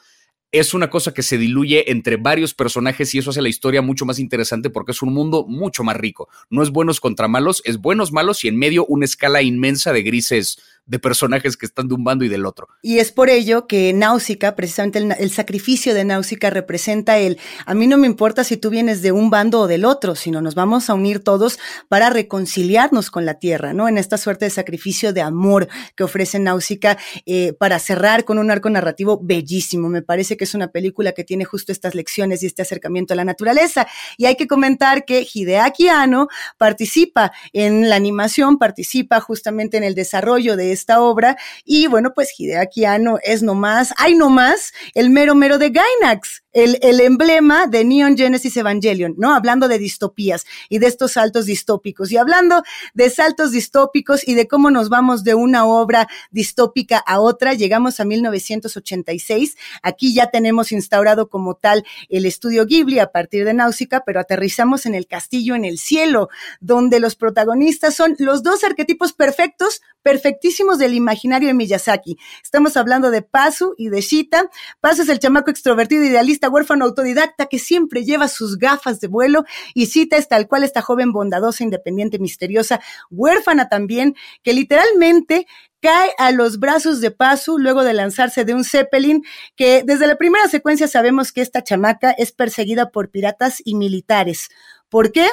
es 0.54 0.72
una 0.72 0.88
cosa 0.88 1.12
que 1.12 1.24
se 1.24 1.36
diluye 1.36 1.90
entre 1.90 2.16
varios 2.16 2.54
personajes 2.54 3.12
y 3.12 3.18
eso 3.18 3.30
hace 3.30 3.42
la 3.42 3.48
historia 3.48 3.82
mucho 3.82 4.06
más 4.06 4.20
interesante 4.20 4.70
porque 4.70 4.92
es 4.92 5.02
un 5.02 5.12
mundo 5.12 5.44
mucho 5.48 5.82
más 5.82 5.96
rico. 5.96 6.28
No 6.48 6.62
es 6.62 6.70
buenos 6.70 7.00
contra 7.00 7.26
malos, 7.26 7.60
es 7.64 7.78
buenos, 7.78 8.12
malos 8.12 8.44
y 8.44 8.48
en 8.48 8.56
medio 8.56 8.86
una 8.86 9.04
escala 9.04 9.42
inmensa 9.42 9.92
de 9.92 10.02
grises 10.02 10.58
de 10.86 10.98
personajes 10.98 11.56
que 11.56 11.64
están 11.64 11.88
de 11.88 11.94
un 11.94 12.04
bando 12.04 12.24
y 12.24 12.28
del 12.28 12.44
otro. 12.44 12.68
Y 12.82 12.98
es 12.98 13.10
por 13.10 13.30
ello 13.30 13.66
que 13.66 13.92
Náusica, 13.92 14.54
precisamente 14.54 14.98
el, 14.98 15.30
sacrificio 15.30 15.94
de 15.94 16.04
Náusica 16.04 16.50
representa 16.50 17.18
el, 17.18 17.38
a 17.64 17.74
mí 17.74 17.86
no 17.86 17.96
me 17.96 18.06
importa 18.06 18.44
si 18.44 18.56
tú 18.58 18.68
vienes 18.68 19.00
de 19.00 19.10
un 19.10 19.30
bando 19.30 19.60
o 19.60 19.66
del 19.66 19.84
otro, 19.84 20.14
sino 20.14 20.42
nos 20.42 20.54
vamos 20.54 20.90
a 20.90 20.94
unir 20.94 21.20
todos 21.20 21.58
para 21.88 22.10
reconciliarnos 22.10 23.10
con 23.10 23.24
la 23.24 23.38
tierra, 23.38 23.72
¿no? 23.72 23.88
En 23.88 23.96
esta 23.96 24.18
suerte 24.18 24.44
de 24.44 24.50
sacrificio 24.50 25.12
de 25.12 25.22
amor 25.22 25.68
que 25.96 26.04
ofrece 26.04 26.38
Náusica 26.38 26.98
eh, 27.24 27.54
para 27.54 27.78
cerrar 27.78 28.24
con 28.24 28.38
un 28.38 28.50
arco 28.50 28.68
narrativo 28.68 29.18
bellísimo. 29.22 29.88
Me 29.88 30.02
parece 30.02 30.36
que 30.36 30.43
es 30.44 30.54
una 30.54 30.68
película 30.68 31.12
que 31.12 31.24
tiene 31.24 31.44
justo 31.44 31.72
estas 31.72 31.94
lecciones 31.94 32.42
y 32.42 32.46
este 32.46 32.62
acercamiento 32.62 33.14
a 33.14 33.16
la 33.16 33.24
naturaleza. 33.24 33.86
Y 34.16 34.26
hay 34.26 34.36
que 34.36 34.46
comentar 34.46 35.04
que 35.04 35.26
Hideaki 35.32 35.88
Anno 35.88 36.28
participa 36.58 37.32
en 37.52 37.88
la 37.88 37.96
animación, 37.96 38.58
participa 38.58 39.20
justamente 39.20 39.76
en 39.76 39.84
el 39.84 39.94
desarrollo 39.94 40.56
de 40.56 40.72
esta 40.72 41.00
obra. 41.00 41.36
Y 41.64 41.86
bueno, 41.86 42.12
pues 42.14 42.38
Hideaki 42.38 42.84
Anno 42.84 43.18
es 43.22 43.42
nomás, 43.42 43.92
hay 43.96 44.14
nomás 44.14 44.72
el 44.94 45.10
mero 45.10 45.34
mero 45.34 45.58
de 45.58 45.70
Gainax, 45.70 46.44
el, 46.52 46.78
el 46.82 47.00
emblema 47.00 47.66
de 47.66 47.84
Neon 47.84 48.16
Genesis 48.16 48.56
Evangelion, 48.56 49.14
¿no? 49.18 49.34
Hablando 49.34 49.68
de 49.68 49.78
distopías 49.78 50.44
y 50.68 50.78
de 50.78 50.86
estos 50.86 51.12
saltos 51.12 51.46
distópicos. 51.46 52.12
Y 52.12 52.16
hablando 52.16 52.62
de 52.94 53.10
saltos 53.10 53.52
distópicos 53.52 54.26
y 54.26 54.34
de 54.34 54.46
cómo 54.46 54.70
nos 54.70 54.88
vamos 54.88 55.24
de 55.24 55.34
una 55.34 55.66
obra 55.66 56.08
distópica 56.30 56.98
a 56.98 57.20
otra, 57.20 57.54
llegamos 57.54 58.00
a 58.00 58.04
1986. 58.04 59.56
Aquí 59.82 60.14
ya 60.14 60.30
tenemos 60.34 60.72
instaurado 60.72 61.28
como 61.28 61.54
tal 61.54 61.84
el 62.08 62.26
estudio 62.26 62.66
Ghibli 62.66 62.98
a 62.98 63.12
partir 63.12 63.44
de 63.44 63.54
Náusica, 63.54 64.02
pero 64.04 64.18
aterrizamos 64.18 64.84
en 64.84 64.96
el 64.96 65.06
castillo 65.06 65.54
en 65.54 65.64
el 65.64 65.78
cielo, 65.78 66.28
donde 66.60 66.98
los 66.98 67.14
protagonistas 67.14 67.94
son 67.94 68.16
los 68.18 68.42
dos 68.42 68.64
arquetipos 68.64 69.12
perfectos, 69.12 69.80
perfectísimos 70.02 70.78
del 70.78 70.94
imaginario 70.94 71.46
de 71.46 71.54
Miyazaki. 71.54 72.18
Estamos 72.42 72.76
hablando 72.76 73.12
de 73.12 73.22
Pazu 73.22 73.76
y 73.78 73.90
de 73.90 74.00
Shita. 74.00 74.50
Pazu 74.80 75.02
es 75.02 75.08
el 75.08 75.20
chamaco 75.20 75.52
extrovertido, 75.52 76.02
idealista, 76.02 76.48
huérfano, 76.48 76.84
autodidacta 76.84 77.46
que 77.46 77.60
siempre 77.60 78.04
lleva 78.04 78.26
sus 78.26 78.58
gafas 78.58 78.98
de 78.98 79.06
vuelo 79.06 79.44
y 79.72 79.86
Shita 79.86 80.16
es 80.16 80.26
tal 80.26 80.48
cual 80.48 80.64
esta 80.64 80.82
joven 80.82 81.12
bondadosa, 81.12 81.62
independiente, 81.62 82.18
misteriosa, 82.18 82.80
huérfana 83.08 83.68
también, 83.68 84.16
que 84.42 84.52
literalmente 84.52 85.46
cae 85.84 86.12
a 86.16 86.30
los 86.30 86.58
brazos 86.58 87.02
de 87.02 87.10
Pazu 87.10 87.58
luego 87.58 87.84
de 87.84 87.92
lanzarse 87.92 88.46
de 88.46 88.54
un 88.54 88.64
Zeppelin, 88.64 89.22
que 89.54 89.82
desde 89.84 90.06
la 90.06 90.16
primera 90.16 90.48
secuencia 90.48 90.88
sabemos 90.88 91.30
que 91.30 91.42
esta 91.42 91.62
chamaca 91.62 92.10
es 92.12 92.32
perseguida 92.32 92.90
por 92.90 93.10
piratas 93.10 93.60
y 93.66 93.74
militares. 93.74 94.48
¿Por 94.88 95.12
qué? 95.12 95.28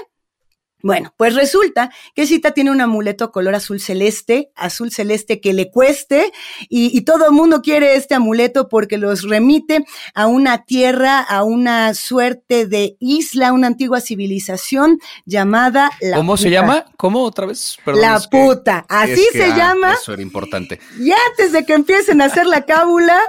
Bueno, 0.84 1.13
pues 1.17 1.36
resulta 1.36 1.91
que 2.15 2.26
Cita 2.26 2.52
tiene 2.52 2.72
un 2.72 2.82
amuleto 2.82 3.32
color 3.32 3.56
azul 3.56 3.80
celeste, 3.80 4.52
azul 4.56 4.91
celeste 4.91 5.39
que 5.39 5.54
le 5.54 5.70
cueste, 5.70 6.32
y, 6.70 7.02
todo 7.02 7.26
el 7.26 7.32
mundo 7.32 7.62
quiere 7.62 7.96
este 7.96 8.13
amuleto 8.13 8.70
porque 8.70 8.98
los 8.98 9.24
remite 9.24 9.84
a 10.13 10.28
una 10.28 10.65
tierra, 10.65 11.20
a 11.20 11.44
una 11.44 11.94
suerte 11.94 12.67
de 12.67 12.96
isla, 13.00 13.54
una 13.54 13.67
antigua 13.67 14.02
civilización 14.02 15.00
llamada 15.26 15.89
la 16.00 16.17
¿Cómo 16.17 16.38
se 16.38 16.52
llama? 16.52 16.86
¿Cómo 16.98 17.24
otra 17.24 17.48
vez? 17.48 17.78
la 17.86 18.20
puta, 18.20 18.86
así 18.88 19.24
se 19.32 19.46
ah, 19.46 19.58
llama. 19.58 19.94
Eso 19.94 20.13
era 20.13 20.22
importante. 20.22 20.80
Y 21.00 21.12
antes 21.12 21.52
de 21.52 21.65
que 21.65 21.74
empiecen 21.74 22.22
a 22.22 22.26
hacer 22.26 22.46
la 22.46 22.65
cábula, 22.65 23.20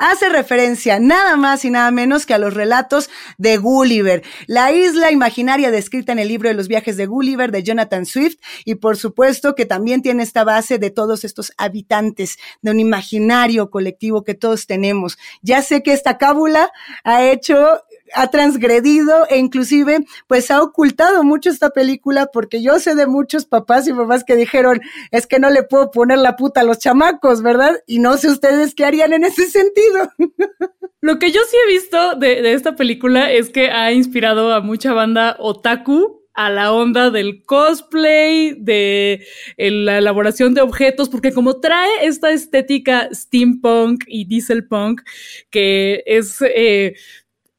hace 0.00 0.30
referencia 0.30 0.98
nada 0.98 1.36
más 1.36 1.64
y 1.64 1.70
nada 1.70 1.90
menos 1.90 2.26
que 2.26 2.34
a 2.34 2.38
los 2.38 2.54
relatos 2.54 3.10
de 3.38 3.58
Gulliver, 3.58 4.24
la 4.46 4.72
isla 4.72 5.12
imaginaria 5.12 5.70
descrita 5.70 6.12
en 6.12 6.18
el 6.18 6.28
libro 6.28 6.48
de 6.48 6.54
los 6.54 6.68
viajes 6.68 6.96
de 6.96 7.06
Gulliver 7.06 7.52
de 7.52 7.62
Jonathan 7.62 8.06
Swift 8.06 8.38
y 8.64 8.76
por 8.76 8.96
supuesto 8.96 9.54
que 9.54 9.66
también 9.66 10.00
tiene 10.00 10.22
esta 10.22 10.42
base 10.42 10.78
de 10.78 10.90
todos 10.90 11.22
estos 11.22 11.52
habitantes 11.58 12.38
de 12.62 12.70
un 12.70 12.80
imaginario 12.80 13.70
colectivo 13.70 14.24
que 14.24 14.34
todos 14.34 14.66
tenemos. 14.66 15.18
Ya 15.42 15.60
sé 15.60 15.82
que 15.82 15.92
esta 15.92 16.16
cábula 16.16 16.72
ha 17.04 17.24
hecho 17.24 17.82
ha 18.14 18.28
transgredido 18.28 19.26
e 19.28 19.38
inclusive 19.38 20.04
pues 20.26 20.50
ha 20.50 20.62
ocultado 20.62 21.22
mucho 21.24 21.50
esta 21.50 21.70
película 21.70 22.30
porque 22.32 22.62
yo 22.62 22.78
sé 22.78 22.94
de 22.94 23.06
muchos 23.06 23.46
papás 23.46 23.86
y 23.88 23.92
mamás 23.92 24.24
que 24.24 24.36
dijeron 24.36 24.80
es 25.10 25.26
que 25.26 25.38
no 25.38 25.50
le 25.50 25.62
puedo 25.62 25.90
poner 25.90 26.18
la 26.18 26.36
puta 26.36 26.60
a 26.60 26.64
los 26.64 26.78
chamacos, 26.78 27.42
¿verdad? 27.42 27.76
Y 27.86 27.98
no 27.98 28.16
sé 28.16 28.28
ustedes 28.28 28.74
qué 28.74 28.84
harían 28.84 29.12
en 29.12 29.24
ese 29.24 29.46
sentido. 29.46 30.10
Lo 31.02 31.18
que 31.18 31.30
yo 31.30 31.40
sí 31.48 31.56
he 31.56 31.72
visto 31.72 32.14
de, 32.16 32.52
esta 32.52 32.76
película 32.76 33.32
es 33.32 33.48
que 33.48 33.70
ha 33.70 33.92
inspirado 33.92 34.52
a 34.52 34.60
mucha 34.60 34.92
banda 34.92 35.36
otaku 35.38 36.20
a 36.34 36.50
la 36.50 36.72
onda 36.72 37.10
del 37.10 37.42
cosplay, 37.44 38.54
de 38.58 39.26
la 39.56 39.98
elaboración 39.98 40.54
de 40.54 40.60
objetos, 40.60 41.08
porque 41.08 41.32
como 41.32 41.60
trae 41.60 42.06
esta 42.06 42.30
estética 42.30 43.08
steampunk 43.12 44.04
y 44.06 44.26
dieselpunk, 44.26 45.02
que 45.50 46.02
es 46.06 46.38
eh, 46.42 46.94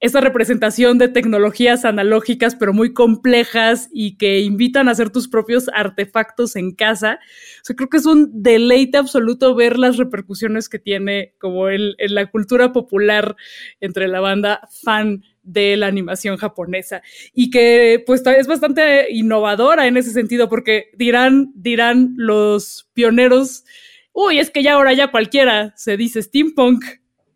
esa 0.02 0.20
representación 0.20 0.98
de 0.98 1.10
tecnologías 1.10 1.86
analógicas, 1.86 2.56
pero 2.56 2.74
muy 2.74 2.92
complejas 2.92 3.88
y 3.94 4.18
que 4.18 4.40
invitan 4.40 4.90
a 4.90 4.92
hacer 4.92 5.12
tus 5.12 5.28
propios 5.28 5.70
artefactos 5.74 6.56
en 6.56 6.72
casa. 6.72 7.20
Creo 7.64 7.88
que 7.88 7.98
es 7.98 8.08
un 8.08 8.32
deleite 8.42 8.98
absoluto 8.98 9.54
ver 9.54 9.78
las 9.78 9.98
repercusiones 9.98 10.70
que 10.70 10.80
tiene 10.80 11.36
como 11.40 11.70
en 11.70 11.94
la 11.98 12.32
cultura 12.32 12.74
popular 12.74 13.36
entre 13.80 14.08
la 14.08 14.20
banda 14.20 14.68
fan 14.84 15.24
de 15.44 15.78
la 15.78 15.88
animación 15.88 16.38
japonesa 16.38 17.04
y 17.34 17.52
que 17.52 18.04
pues 18.06 18.24
es 18.26 18.48
bastante 18.48 19.12
innovadora 19.12 19.88
en 19.88 19.98
ese 19.98 20.12
sentido 20.12 20.50
porque 20.50 20.90
dirán 20.96 21.52
dirán 21.56 22.14
los 22.16 22.90
pioneros 22.94 23.66
uy 24.14 24.38
es 24.38 24.52
que 24.52 24.62
ya 24.62 24.74
ahora 24.74 24.94
ya 24.94 25.10
cualquiera 25.10 25.74
se 25.76 25.98
dice 25.98 26.22
steampunk 26.22 26.84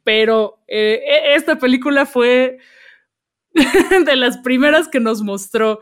pero 0.06 0.64
eh, 0.68 1.02
e, 1.06 1.36
esta 1.36 1.58
película 1.60 2.06
fue 2.06 2.60
de 4.06 4.16
las 4.16 4.38
primeras 4.38 4.88
que 4.88 5.02
nos 5.02 5.22
mostró 5.22 5.82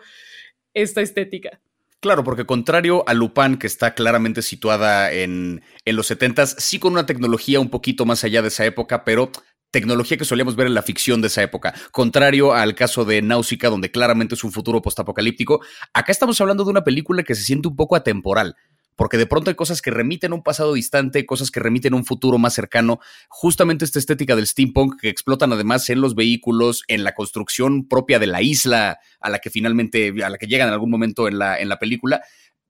esta 0.74 1.02
estética. 1.02 1.62
Claro, 2.00 2.24
porque 2.24 2.46
contrario 2.46 3.04
a 3.08 3.14
Lupin, 3.14 3.58
que 3.58 3.68
está 3.68 3.94
claramente 3.94 4.42
situada 4.42 5.12
en, 5.12 5.62
en 5.86 5.96
los 5.96 6.10
70s, 6.10 6.56
sí 6.58 6.80
con 6.80 6.94
una 6.94 7.06
tecnología 7.06 7.60
un 7.60 7.70
poquito 7.70 8.06
más 8.06 8.24
allá 8.24 8.42
de 8.42 8.50
esa 8.50 8.66
época, 8.66 9.06
pero 9.06 9.32
tecnología 9.72 10.18
que 10.18 10.26
solíamos 10.26 10.56
ver 10.56 10.68
en 10.68 10.74
la 10.74 10.82
ficción 10.82 11.22
de 11.22 11.28
esa 11.28 11.44
época. 11.44 11.74
Contrario 11.92 12.54
al 12.54 12.76
caso 12.76 13.06
de 13.06 13.22
Náusica, 13.22 13.70
donde 13.70 13.92
claramente 13.92 14.36
es 14.36 14.44
un 14.44 14.52
futuro 14.52 14.82
postapocalíptico, 14.82 15.62
acá 15.94 16.12
estamos 16.12 16.40
hablando 16.42 16.64
de 16.64 16.72
una 16.72 16.84
película 16.84 17.24
que 17.24 17.36
se 17.36 17.44
siente 17.44 17.68
un 17.68 17.76
poco 17.76 17.96
atemporal 17.96 18.56
porque 18.96 19.18
de 19.18 19.26
pronto 19.26 19.50
hay 19.50 19.56
cosas 19.56 19.82
que 19.82 19.92
remiten 19.92 20.32
a 20.32 20.36
un 20.36 20.44
pasado 20.44 20.74
distante, 20.74 21.26
cosas 21.26 21.52
que 21.52 21.60
remiten 21.60 21.94
a 21.94 21.98
un 21.98 22.06
futuro 22.06 22.38
más 22.38 22.54
cercano. 22.54 23.00
Justamente 23.30 23.86
esta 23.86 24.00
estética 24.00 24.36
del 24.36 24.48
steampunk 24.48 25.00
que 25.00 25.10
explotan 25.10 25.52
además 25.54 25.90
en 25.90 26.02
los 26.02 26.16
vehículos, 26.16 26.84
en 26.88 27.04
la 27.04 27.14
construcción 27.14 27.88
propia 27.88 28.20
de 28.20 28.28
la 28.28 28.42
isla 28.42 29.00
a 29.20 29.30
la 29.30 29.40
que 29.40 29.50
finalmente, 29.50 30.14
a 30.24 30.30
la 30.30 30.38
que 30.38 30.48
llegan 30.48 30.68
en 30.68 30.74
algún 30.74 30.92
momento 30.92 31.28
en 31.28 31.40
la, 31.40 31.60
en 31.60 31.70
la 31.70 31.80
película, 31.80 32.22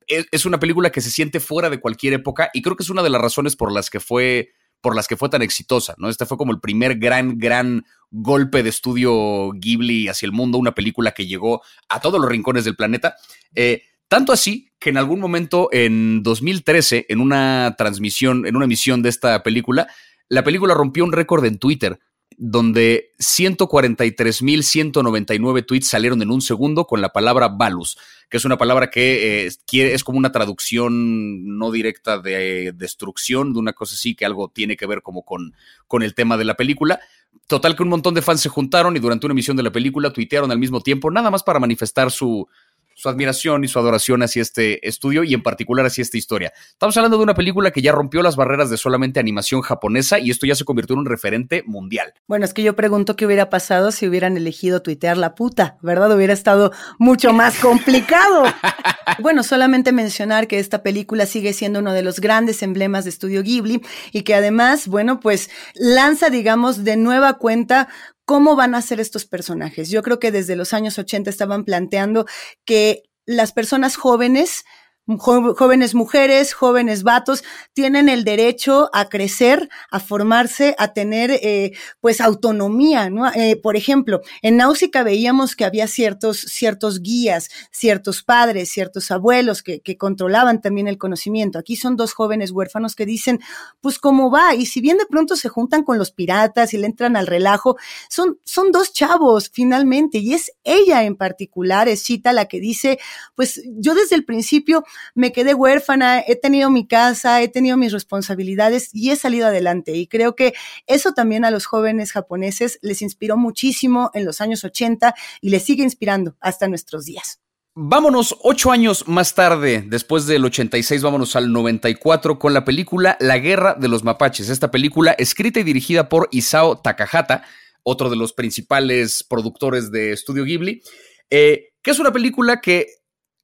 es, 0.08 0.46
una 0.46 0.60
película 0.60 0.92
que 0.92 1.02
se 1.02 1.12
siente 1.12 1.40
fuera 1.40 1.70
de 1.70 1.80
cualquier 1.80 2.14
época 2.14 2.50
y 2.54 2.62
creo 2.62 2.76
que 2.76 2.84
es 2.84 2.90
una 2.90 3.04
de 3.04 3.10
las 3.10 3.22
razones 3.22 3.56
por 3.56 3.72
las 3.72 3.90
que 3.90 4.00
fue 4.00 4.52
por 4.82 4.98
las 4.98 5.08
que 5.08 5.16
fue 5.16 5.30
tan 5.30 5.42
exitosa, 5.42 5.96
¿no? 5.98 6.10
Este 6.10 6.26
fue 6.26 6.36
como 6.36 6.52
el 6.52 6.60
primer 6.60 6.98
gran, 6.98 7.38
gran 7.38 7.86
golpe 8.12 8.64
de 8.64 8.70
estudio 8.70 9.52
Ghibli 9.54 10.10
hacia 10.10 10.26
el 10.26 10.34
mundo, 10.34 10.58
una 10.58 10.76
película 10.76 11.14
que 11.14 11.26
llegó 11.26 11.62
a 11.88 12.02
todos 12.02 12.20
los 12.20 12.30
rincones 12.30 12.66
del 12.66 12.76
planeta. 12.76 13.16
Eh, 13.56 13.84
tanto 14.08 14.32
así 14.32 14.70
que 14.80 14.90
en 14.90 14.98
algún 14.98 15.20
momento 15.20 15.70
en 15.72 16.24
2013, 16.24 17.06
en 17.10 17.22
una 17.22 17.76
transmisión, 17.78 18.46
en 18.46 18.56
una 18.56 18.66
emisión 18.66 19.02
de 19.02 19.10
esta 19.10 19.44
película, 19.44 19.88
la 20.30 20.44
película 20.44 20.74
rompió 20.74 21.04
un 21.04 21.12
récord 21.12 21.46
en 21.46 21.60
Twitter 21.60 22.00
donde 22.38 23.12
143.199 23.20 25.66
tweets 25.66 25.88
salieron 25.88 26.22
en 26.22 26.32
un 26.32 26.42
segundo 26.42 26.86
con 26.86 27.02
la 27.02 27.10
palabra 27.10 27.50
Balus, 27.50 27.98
que 28.30 28.38
es 28.38 28.46
una 28.46 28.58
palabra 28.58 28.90
que 28.90 29.46
eh, 29.46 29.52
es 29.72 30.04
como 30.04 30.18
una 30.18 30.32
traducción 30.32 31.58
no 31.58 31.70
directa 31.72 32.20
de 32.20 32.72
destrucción, 32.74 33.54
de 33.54 33.60
una 33.60 33.74
cosa 33.74 33.94
así, 33.96 34.16
que 34.16 34.26
algo 34.26 34.50
tiene 34.50 34.78
que 34.78 34.88
ver 34.88 35.02
como 35.02 35.24
con, 35.24 35.54
con 35.88 36.04
el 36.04 36.16
tema 36.16 36.38
de 36.38 36.46
la 36.46 36.56
película. 36.56 37.02
Total 37.48 37.76
que 37.76 37.84
un 37.84 37.90
montón 37.90 38.14
de 38.14 38.22
fans 38.22 38.40
se 38.42 38.50
juntaron 38.50 38.96
y 38.96 39.00
durante 39.00 39.26
una 39.26 39.34
emisión 39.34 39.58
de 39.58 39.64
la 39.64 39.72
película 39.72 40.14
tuitearon 40.14 40.52
al 40.52 40.60
mismo 40.60 40.82
tiempo, 40.82 41.10
nada 41.12 41.32
más 41.32 41.44
para 41.44 41.60
manifestar 41.60 42.12
su, 42.12 42.48
su 42.96 43.10
admiración 43.10 43.64
y 43.64 43.68
su 43.68 43.80
adoración 43.80 44.24
hacia 44.24 44.42
este 44.42 44.88
estudio 44.88 45.24
y 45.24 45.34
en 45.34 45.44
particular 45.44 45.86
hacia 45.86 46.02
esta 46.02 46.18
historia. 46.18 46.54
Estamos 46.70 46.96
hablando 46.98 47.18
de 47.18 47.24
una 47.24 47.34
película 47.34 47.72
que 47.72 47.82
ya 47.82 47.92
rompió 47.92 48.22
las 48.22 48.36
barreras 48.36 48.70
de 48.70 48.78
solamente 48.78 49.20
animación 49.20 49.62
japonesa 49.62 50.20
y 50.20 50.32
esto 50.32 50.46
ya 50.46 50.56
se 50.56 50.66
convirtió 50.66 50.94
en 50.94 51.00
un 51.00 51.06
referente 51.06 51.64
mundial. 51.66 52.14
Bueno, 52.28 52.46
es 52.46 52.54
que 52.54 52.64
yo 52.64 52.76
pregunto 52.76 53.16
qué 53.16 53.26
hubiera 53.26 53.50
pasado 53.50 53.92
si 53.92 54.08
hubieran 54.08 54.38
elegido 54.38 54.82
tuitear 54.82 55.18
la 55.18 55.36
puta, 55.36 55.78
¿verdad? 55.82 56.16
Hubiera 56.16 56.34
estado 56.34 56.72
mucho 57.00 57.34
más 57.34 57.60
complicado. 57.60 58.44
bueno, 59.20 59.44
solamente 59.44 59.92
mencionar 59.92 60.48
que 60.48 60.60
esta 60.60 60.84
película 60.84 61.26
sigue 61.26 61.54
siendo 61.54 61.80
uno 61.80 61.94
de 61.94 62.04
los 62.04 62.20
grandes 62.20 62.64
emblemas 62.64 63.04
de 63.04 63.10
Estudio 63.10 63.44
Ghibli 63.44 63.82
y 64.12 64.22
que 64.22 64.36
además, 64.36 64.88
bueno, 64.88 65.20
pues 65.20 65.50
lanza, 65.76 66.30
digamos, 66.30 66.84
de 66.84 66.98
nueva 66.98 67.34
cuenta 67.38 67.90
cómo 68.26 68.56
van 68.56 68.76
a 68.76 68.82
ser 68.82 69.00
estos 69.00 69.26
personajes. 69.26 69.90
Yo 69.90 70.02
creo 70.04 70.20
que 70.20 70.32
desde 70.32 70.56
los 70.56 70.74
años 70.74 70.98
80 70.98 71.30
estaban 71.30 71.66
planteando 71.66 72.26
que 72.66 73.04
las 73.26 73.52
personas 73.52 73.96
jóvenes 73.96 74.66
jóvenes 75.06 75.96
mujeres, 75.96 76.54
jóvenes 76.54 77.04
vatos, 77.04 77.44
tienen 77.74 78.08
el 78.08 78.24
derecho 78.24 78.90
a 78.94 79.10
crecer, 79.10 79.70
a 79.92 80.00
formarse, 80.00 80.76
a 80.78 80.94
tener 80.94 81.32
eh, 81.32 81.74
pues 82.00 82.22
autonomía, 82.22 83.10
¿no? 83.10 83.30
Eh, 83.34 83.58
por 83.58 83.76
ejemplo, 83.76 84.22
en 84.42 84.58
Náusica 84.58 85.04
veíamos 85.04 85.56
que 85.56 85.66
había 85.66 85.88
ciertos, 85.88 86.40
ciertos 86.40 87.02
guías, 87.02 87.50
ciertos 87.72 88.24
padres, 88.24 88.70
ciertos 88.70 89.12
abuelos 89.12 89.62
que, 89.62 89.82
que 89.82 89.98
controlaban 89.98 90.62
también 90.62 90.88
el 90.88 90.98
conocimiento. 90.98 91.60
Aquí 91.60 91.76
son 91.76 91.98
dos 91.98 92.14
jóvenes 92.14 92.52
huérfanos 92.52 92.96
que 92.96 93.06
dicen, 93.06 93.42
pues 93.82 94.00
cómo 94.00 94.32
va, 94.32 94.56
y 94.56 94.66
si 94.66 94.80
bien 94.80 94.98
de 94.98 95.06
pronto 95.06 95.36
se 95.36 95.50
juntan 95.50 95.84
con 95.84 95.98
los 95.98 96.12
piratas 96.12 96.74
y 96.74 96.78
le 96.78 96.88
entran 96.88 97.18
al 97.18 97.28
relajo, 97.28 97.76
son, 98.10 98.40
son 98.46 98.72
dos 98.72 98.94
chavos 98.94 99.50
finalmente, 99.52 100.20
y 100.20 100.34
es 100.34 100.54
ella 100.64 101.04
en 101.04 101.18
particular, 101.18 101.90
es 101.90 102.04
Chita 102.04 102.32
la 102.32 102.46
que 102.46 102.62
dice, 102.62 103.00
pues 103.36 103.62
yo 103.66 103.96
desde 103.96 104.16
el 104.16 104.24
principio 104.24 104.86
me 105.16 105.32
quedé 105.32 105.54
huérfana, 105.54 106.22
he 106.26 106.36
tenido 106.36 106.70
mi 106.70 106.88
casa, 106.88 107.42
he 107.42 107.48
tenido 107.48 107.78
mis 107.78 107.92
responsabilidades 107.92 108.90
y 108.94 109.12
he 109.12 109.16
salido 109.16 109.48
adelante. 109.48 109.94
Y 109.94 110.08
creo 110.08 110.36
que 110.36 110.54
eso 110.88 111.14
también 111.14 111.46
a 111.46 111.52
los 111.52 111.66
jóvenes 111.66 112.12
japoneses 112.12 112.80
les 112.82 113.02
inspiró 113.02 113.38
muchísimo 113.38 114.12
en 114.14 114.26
los 114.26 114.42
años 114.42 114.64
80 114.64 115.14
y 115.42 115.50
les 115.50 115.64
sigue 115.64 115.84
inspirando 115.84 116.36
hasta 116.40 116.68
nuestros 116.68 117.06
días. 117.06 117.40
Vámonos 117.76 118.38
ocho 118.44 118.72
años 118.72 119.08
más 119.08 119.34
tarde, 119.34 119.84
después 119.88 120.28
del 120.28 120.46
86, 120.46 121.02
vámonos 121.02 121.36
al 121.36 121.52
94 121.52 122.38
con 122.38 122.54
la 122.54 122.66
película 122.66 123.18
La 123.20 123.40
Guerra 123.40 123.74
de 123.74 123.88
los 123.88 124.04
Mapaches. 124.04 124.50
Esta 124.50 124.70
película 124.70 125.14
escrita 125.14 125.60
y 125.60 125.64
dirigida 125.64 126.08
por 126.08 126.30
Isao 126.32 126.78
Takahata, 126.78 127.44
otro 127.82 128.12
de 128.12 128.16
los 128.16 128.32
principales 128.32 129.24
productores 129.24 129.92
de 129.92 130.12
Estudio 130.12 130.44
Ghibli, 130.44 130.84
eh, 131.32 131.70
que 131.82 131.90
es 131.90 131.98
una 131.98 132.14
película 132.14 132.62
que 132.62 132.90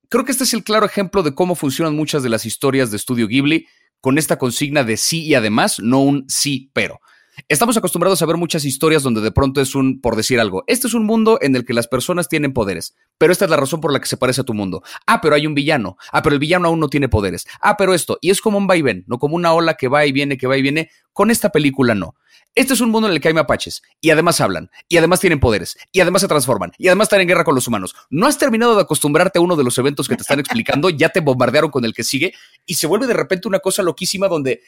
Creo 0.09 0.25
que 0.25 0.31
este 0.31 0.43
es 0.43 0.53
el 0.55 0.63
claro 0.63 0.87
ejemplo 0.87 1.21
de 1.21 1.35
cómo 1.35 1.53
funcionan 1.53 1.95
muchas 1.95 2.23
de 2.23 2.29
las 2.29 2.45
historias 2.45 2.89
de 2.89 2.97
Estudio 2.97 3.27
Ghibli 3.27 3.67
con 4.01 4.17
esta 4.17 4.39
consigna 4.39 4.83
de 4.83 4.97
sí 4.97 5.23
y 5.23 5.35
además, 5.35 5.79
no 5.79 5.99
un 5.99 6.25
sí 6.27 6.71
pero. 6.73 6.99
Estamos 7.47 7.77
acostumbrados 7.77 8.21
a 8.21 8.25
ver 8.25 8.37
muchas 8.37 8.65
historias 8.65 9.03
donde 9.03 9.21
de 9.21 9.31
pronto 9.31 9.61
es 9.61 9.75
un, 9.75 10.01
por 10.01 10.15
decir 10.15 10.39
algo, 10.39 10.63
este 10.67 10.87
es 10.87 10.93
un 10.93 11.05
mundo 11.05 11.39
en 11.41 11.55
el 11.55 11.65
que 11.65 11.73
las 11.73 11.87
personas 11.87 12.27
tienen 12.27 12.53
poderes, 12.53 12.95
pero 13.17 13.31
esta 13.31 13.45
es 13.45 13.51
la 13.51 13.57
razón 13.57 13.81
por 13.81 13.93
la 13.93 13.99
que 13.99 14.07
se 14.07 14.17
parece 14.17 14.41
a 14.41 14.43
tu 14.43 14.53
mundo. 14.53 14.83
Ah, 15.07 15.21
pero 15.21 15.35
hay 15.35 15.47
un 15.47 15.53
villano. 15.53 15.97
Ah, 16.11 16.21
pero 16.21 16.33
el 16.33 16.39
villano 16.39 16.67
aún 16.67 16.79
no 16.79 16.89
tiene 16.89 17.09
poderes. 17.09 17.47
Ah, 17.61 17.77
pero 17.77 17.93
esto. 17.93 18.17
Y 18.21 18.29
es 18.29 18.41
como 18.41 18.57
un 18.57 18.67
vaivén, 18.67 19.03
no 19.07 19.19
como 19.19 19.35
una 19.35 19.53
ola 19.53 19.75
que 19.75 19.87
va 19.87 20.05
y 20.05 20.11
viene, 20.11 20.37
que 20.37 20.47
va 20.47 20.57
y 20.57 20.61
viene. 20.61 20.89
Con 21.13 21.31
esta 21.31 21.49
película 21.49 21.95
no. 21.95 22.15
Este 22.55 22.73
es 22.73 22.81
un 22.81 22.89
mundo 22.89 23.07
en 23.07 23.13
el 23.13 23.21
que 23.21 23.27
hay 23.27 23.33
mapaches 23.33 23.83
y 24.01 24.09
además 24.09 24.41
hablan 24.41 24.71
y 24.87 24.97
además 24.97 25.19
tienen 25.19 25.39
poderes 25.39 25.77
y 25.91 25.99
además 25.99 26.23
se 26.23 26.27
transforman 26.27 26.71
y 26.77 26.87
además 26.87 27.05
están 27.05 27.21
en 27.21 27.27
guerra 27.27 27.43
con 27.43 27.55
los 27.55 27.67
humanos. 27.67 27.95
No 28.09 28.25
has 28.25 28.37
terminado 28.37 28.75
de 28.75 28.81
acostumbrarte 28.81 29.37
a 29.37 29.41
uno 29.41 29.55
de 29.55 29.63
los 29.63 29.77
eventos 29.77 30.07
que 30.07 30.15
te 30.15 30.23
están 30.23 30.39
explicando, 30.39 30.89
ya 30.89 31.09
te 31.09 31.19
bombardearon 31.19 31.69
con 31.69 31.85
el 31.85 31.93
que 31.93 32.03
sigue 32.03 32.33
y 32.65 32.73
se 32.73 32.87
vuelve 32.87 33.07
de 33.07 33.13
repente 33.13 33.47
una 33.47 33.59
cosa 33.59 33.83
loquísima 33.83 34.27
donde 34.27 34.61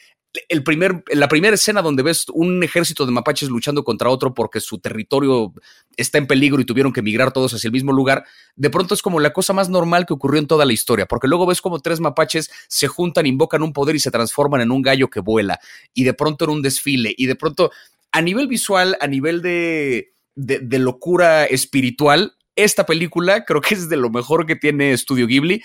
el 0.48 0.62
primer, 0.62 1.02
la 1.08 1.28
primera 1.28 1.54
escena 1.54 1.82
donde 1.82 2.02
ves 2.02 2.26
un 2.32 2.61
ejército 2.62 3.06
de 3.06 3.12
mapaches 3.12 3.48
luchando 3.48 3.84
contra 3.84 4.08
otro 4.10 4.34
porque 4.34 4.60
su 4.60 4.78
territorio 4.78 5.52
está 5.96 6.18
en 6.18 6.26
peligro 6.26 6.60
y 6.60 6.64
tuvieron 6.64 6.92
que 6.92 7.00
emigrar 7.00 7.32
todos 7.32 7.54
hacia 7.54 7.68
el 7.68 7.72
mismo 7.72 7.92
lugar, 7.92 8.24
de 8.56 8.70
pronto 8.70 8.94
es 8.94 9.02
como 9.02 9.20
la 9.20 9.32
cosa 9.32 9.52
más 9.52 9.68
normal 9.68 10.06
que 10.06 10.14
ocurrió 10.14 10.40
en 10.40 10.46
toda 10.46 10.64
la 10.64 10.72
historia, 10.72 11.06
porque 11.06 11.28
luego 11.28 11.46
ves 11.46 11.60
como 11.60 11.80
tres 11.80 12.00
mapaches 12.00 12.50
se 12.68 12.88
juntan, 12.88 13.26
invocan 13.26 13.62
un 13.62 13.72
poder 13.72 13.96
y 13.96 14.00
se 14.00 14.10
transforman 14.10 14.60
en 14.60 14.70
un 14.70 14.82
gallo 14.82 15.08
que 15.08 15.20
vuela, 15.20 15.60
y 15.94 16.04
de 16.04 16.14
pronto 16.14 16.44
en 16.44 16.50
un 16.50 16.62
desfile, 16.62 17.14
y 17.16 17.26
de 17.26 17.36
pronto 17.36 17.70
a 18.12 18.20
nivel 18.20 18.46
visual, 18.46 18.96
a 19.00 19.06
nivel 19.06 19.40
de, 19.42 20.12
de, 20.34 20.78
locura 20.78 21.44
espiritual, 21.44 22.34
esta 22.56 22.84
película 22.84 23.44
creo 23.44 23.60
que 23.60 23.74
es 23.74 23.88
de 23.88 23.96
lo 23.96 24.10
mejor 24.10 24.46
que 24.46 24.56
tiene 24.56 24.96
Studio 24.96 25.26
Ghibli. 25.26 25.62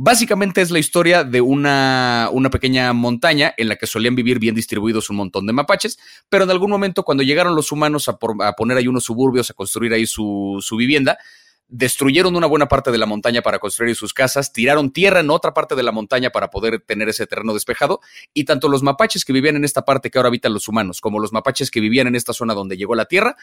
Básicamente 0.00 0.60
es 0.60 0.70
la 0.70 0.78
historia 0.78 1.24
de 1.24 1.40
una, 1.40 2.28
una, 2.30 2.50
pequeña 2.50 2.92
montaña 2.92 3.52
en 3.56 3.66
la 3.66 3.74
que 3.74 3.88
solían 3.88 4.14
vivir 4.14 4.38
bien 4.38 4.54
distribuidos 4.54 5.10
un 5.10 5.16
montón 5.16 5.44
de 5.44 5.52
mapaches, 5.52 5.98
pero 6.28 6.44
en 6.44 6.50
algún 6.50 6.70
momento 6.70 7.02
cuando 7.02 7.24
llegaron 7.24 7.56
los 7.56 7.72
humanos 7.72 8.08
a, 8.08 8.16
poner 8.16 8.76
ahí 8.76 8.86
unos 8.86 9.02
suburbios, 9.02 9.50
a 9.50 9.54
construir 9.54 9.92
ahí 9.92 10.06
su, 10.06 10.58
su, 10.60 10.76
vivienda, 10.76 11.18
destruyeron 11.66 12.36
una 12.36 12.46
buena 12.46 12.68
parte 12.68 12.92
de 12.92 12.98
la 12.98 13.06
montaña 13.06 13.42
para 13.42 13.58
construir 13.58 13.96
sus 13.96 14.14
casas, 14.14 14.52
tiraron 14.52 14.92
tierra 14.92 15.18
en 15.18 15.30
otra 15.30 15.52
parte 15.52 15.74
de 15.74 15.82
la 15.82 15.90
montaña 15.90 16.30
para 16.30 16.48
poder 16.48 16.78
tener 16.78 17.08
ese 17.08 17.26
terreno 17.26 17.52
despejado, 17.52 18.00
y 18.32 18.44
tanto 18.44 18.68
los 18.68 18.84
mapaches 18.84 19.24
que 19.24 19.32
vivían 19.32 19.56
en 19.56 19.64
esta 19.64 19.84
parte 19.84 20.12
que 20.12 20.18
ahora 20.20 20.28
habitan 20.28 20.54
los 20.54 20.68
humanos, 20.68 21.00
como 21.00 21.18
los 21.18 21.32
mapaches 21.32 21.72
que 21.72 21.80
vivían 21.80 22.06
en 22.06 22.14
esta 22.14 22.32
zona 22.32 22.54
donde 22.54 22.76
llegó 22.76 22.94
la 22.94 23.06
tierra, 23.06 23.36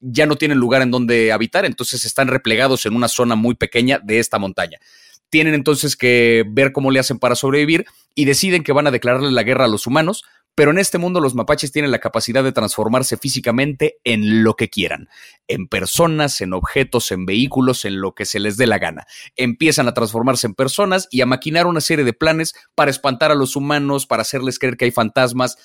ya 0.00 0.26
no 0.26 0.34
tienen 0.34 0.58
lugar 0.58 0.82
en 0.82 0.90
donde 0.90 1.30
habitar, 1.30 1.64
entonces 1.64 2.04
están 2.04 2.26
replegados 2.26 2.84
en 2.84 2.96
una 2.96 3.06
zona 3.06 3.36
muy 3.36 3.54
pequeña 3.54 4.00
de 4.02 4.18
esta 4.18 4.40
montaña. 4.40 4.80
Tienen 5.30 5.54
entonces 5.54 5.96
que 5.96 6.44
ver 6.48 6.72
cómo 6.72 6.90
le 6.90 7.00
hacen 7.00 7.18
para 7.18 7.36
sobrevivir 7.36 7.86
y 8.14 8.24
deciden 8.24 8.62
que 8.62 8.72
van 8.72 8.86
a 8.86 8.90
declararle 8.90 9.30
la 9.30 9.42
guerra 9.42 9.64
a 9.64 9.68
los 9.68 9.86
humanos, 9.86 10.24
pero 10.54 10.72
en 10.72 10.78
este 10.78 10.98
mundo 10.98 11.20
los 11.20 11.34
mapaches 11.34 11.72
tienen 11.72 11.90
la 11.90 12.00
capacidad 12.00 12.44
de 12.44 12.52
transformarse 12.52 13.16
físicamente 13.16 13.98
en 14.04 14.42
lo 14.42 14.56
que 14.56 14.68
quieran, 14.68 15.08
en 15.48 15.68
personas, 15.68 16.40
en 16.40 16.52
objetos, 16.52 17.12
en 17.12 17.24
vehículos, 17.24 17.84
en 17.84 18.00
lo 18.00 18.14
que 18.14 18.26
se 18.26 18.40
les 18.40 18.56
dé 18.56 18.66
la 18.66 18.78
gana. 18.78 19.06
Empiezan 19.36 19.88
a 19.88 19.94
transformarse 19.94 20.46
en 20.46 20.54
personas 20.54 21.08
y 21.10 21.20
a 21.20 21.26
maquinar 21.26 21.66
una 21.66 21.80
serie 21.80 22.04
de 22.04 22.12
planes 22.12 22.54
para 22.74 22.90
espantar 22.90 23.30
a 23.30 23.36
los 23.36 23.56
humanos, 23.56 24.06
para 24.06 24.22
hacerles 24.22 24.58
creer 24.58 24.76
que 24.76 24.86
hay 24.86 24.90
fantasmas. 24.90 25.56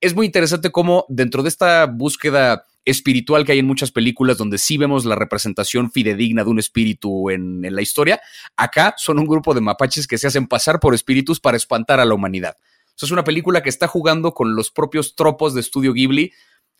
Es 0.00 0.14
muy 0.14 0.26
interesante 0.26 0.70
cómo 0.70 1.06
dentro 1.08 1.42
de 1.42 1.48
esta 1.48 1.86
búsqueda 1.86 2.66
espiritual 2.84 3.44
que 3.44 3.52
hay 3.52 3.58
en 3.60 3.66
muchas 3.66 3.90
películas 3.90 4.38
donde 4.38 4.58
sí 4.58 4.76
vemos 4.76 5.04
la 5.04 5.14
representación 5.14 5.90
fidedigna 5.90 6.44
de 6.44 6.50
un 6.50 6.58
espíritu 6.58 7.30
en, 7.30 7.62
la 7.62 7.82
historia, 7.82 8.20
acá 8.56 8.94
son 8.98 9.18
un 9.18 9.26
grupo 9.26 9.54
de 9.54 9.60
mapaches 9.60 10.06
que 10.06 10.18
se 10.18 10.26
hacen 10.26 10.46
pasar 10.46 10.80
por 10.80 10.94
espíritus 10.94 11.40
para 11.40 11.56
espantar 11.56 12.00
a 12.00 12.04
la 12.04 12.14
humanidad. 12.14 12.56
es 13.00 13.10
una 13.10 13.24
película 13.24 13.62
que 13.62 13.70
está 13.70 13.86
jugando 13.88 14.32
con 14.32 14.54
los 14.54 14.70
propios 14.70 15.14
tropos 15.16 15.54
de 15.54 15.60
estudio 15.60 15.92
Ghibli. 15.92 16.32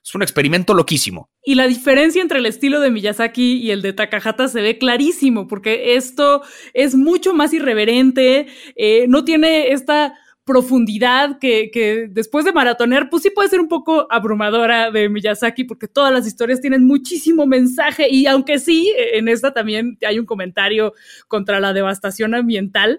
Es 0.04 0.14
un 0.14 0.22
experimento 0.22 0.74
loquísimo. 0.74 1.30
Y 1.42 1.54
la 1.54 1.66
diferencia 1.66 2.20
entre 2.20 2.38
el 2.38 2.44
estilo 2.44 2.80
de 2.80 2.90
Miyazaki 2.90 3.56
y 3.56 3.70
el 3.70 3.80
de 3.80 3.94
Takahata 3.94 4.48
se 4.48 4.60
ve 4.60 4.76
clarísimo, 4.76 5.48
porque 5.48 5.96
esto 5.96 6.42
es 6.74 6.94
mucho 6.94 7.32
más 7.32 7.54
irreverente, 7.54 8.46
eh, 8.76 9.06
no 9.08 9.24
tiene 9.24 9.72
esta 9.72 10.14
profundidad 10.44 11.38
que, 11.38 11.70
que, 11.70 12.06
después 12.10 12.44
de 12.44 12.52
maratonear, 12.52 13.08
pues 13.08 13.22
sí 13.22 13.30
puede 13.30 13.48
ser 13.48 13.60
un 13.60 13.68
poco 13.68 14.06
abrumadora 14.10 14.90
de 14.90 15.08
Miyazaki, 15.08 15.64
porque 15.64 15.88
todas 15.88 16.12
las 16.12 16.26
historias 16.26 16.60
tienen 16.60 16.84
muchísimo 16.84 17.46
mensaje 17.46 18.08
y 18.10 18.26
aunque 18.26 18.58
sí, 18.58 18.92
en 18.96 19.28
esta 19.28 19.52
también 19.52 19.98
hay 20.06 20.18
un 20.18 20.26
comentario 20.26 20.92
contra 21.28 21.60
la 21.60 21.72
devastación 21.72 22.34
ambiental, 22.34 22.98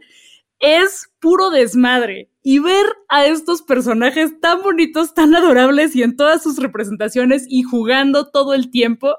es 0.60 1.10
puro 1.20 1.50
desmadre. 1.50 2.30
Y 2.42 2.60
ver 2.60 2.86
a 3.10 3.26
estos 3.26 3.64
personajes 3.64 4.40
tan 4.40 4.62
bonitos, 4.62 5.14
tan 5.14 5.34
adorables 5.36 5.96
y 5.96 6.04
en 6.04 6.16
todas 6.16 6.44
sus 6.44 6.58
representaciones 6.58 7.46
y 7.50 7.64
jugando 7.64 8.30
todo 8.30 8.54
el 8.54 8.70
tiempo 8.70 9.16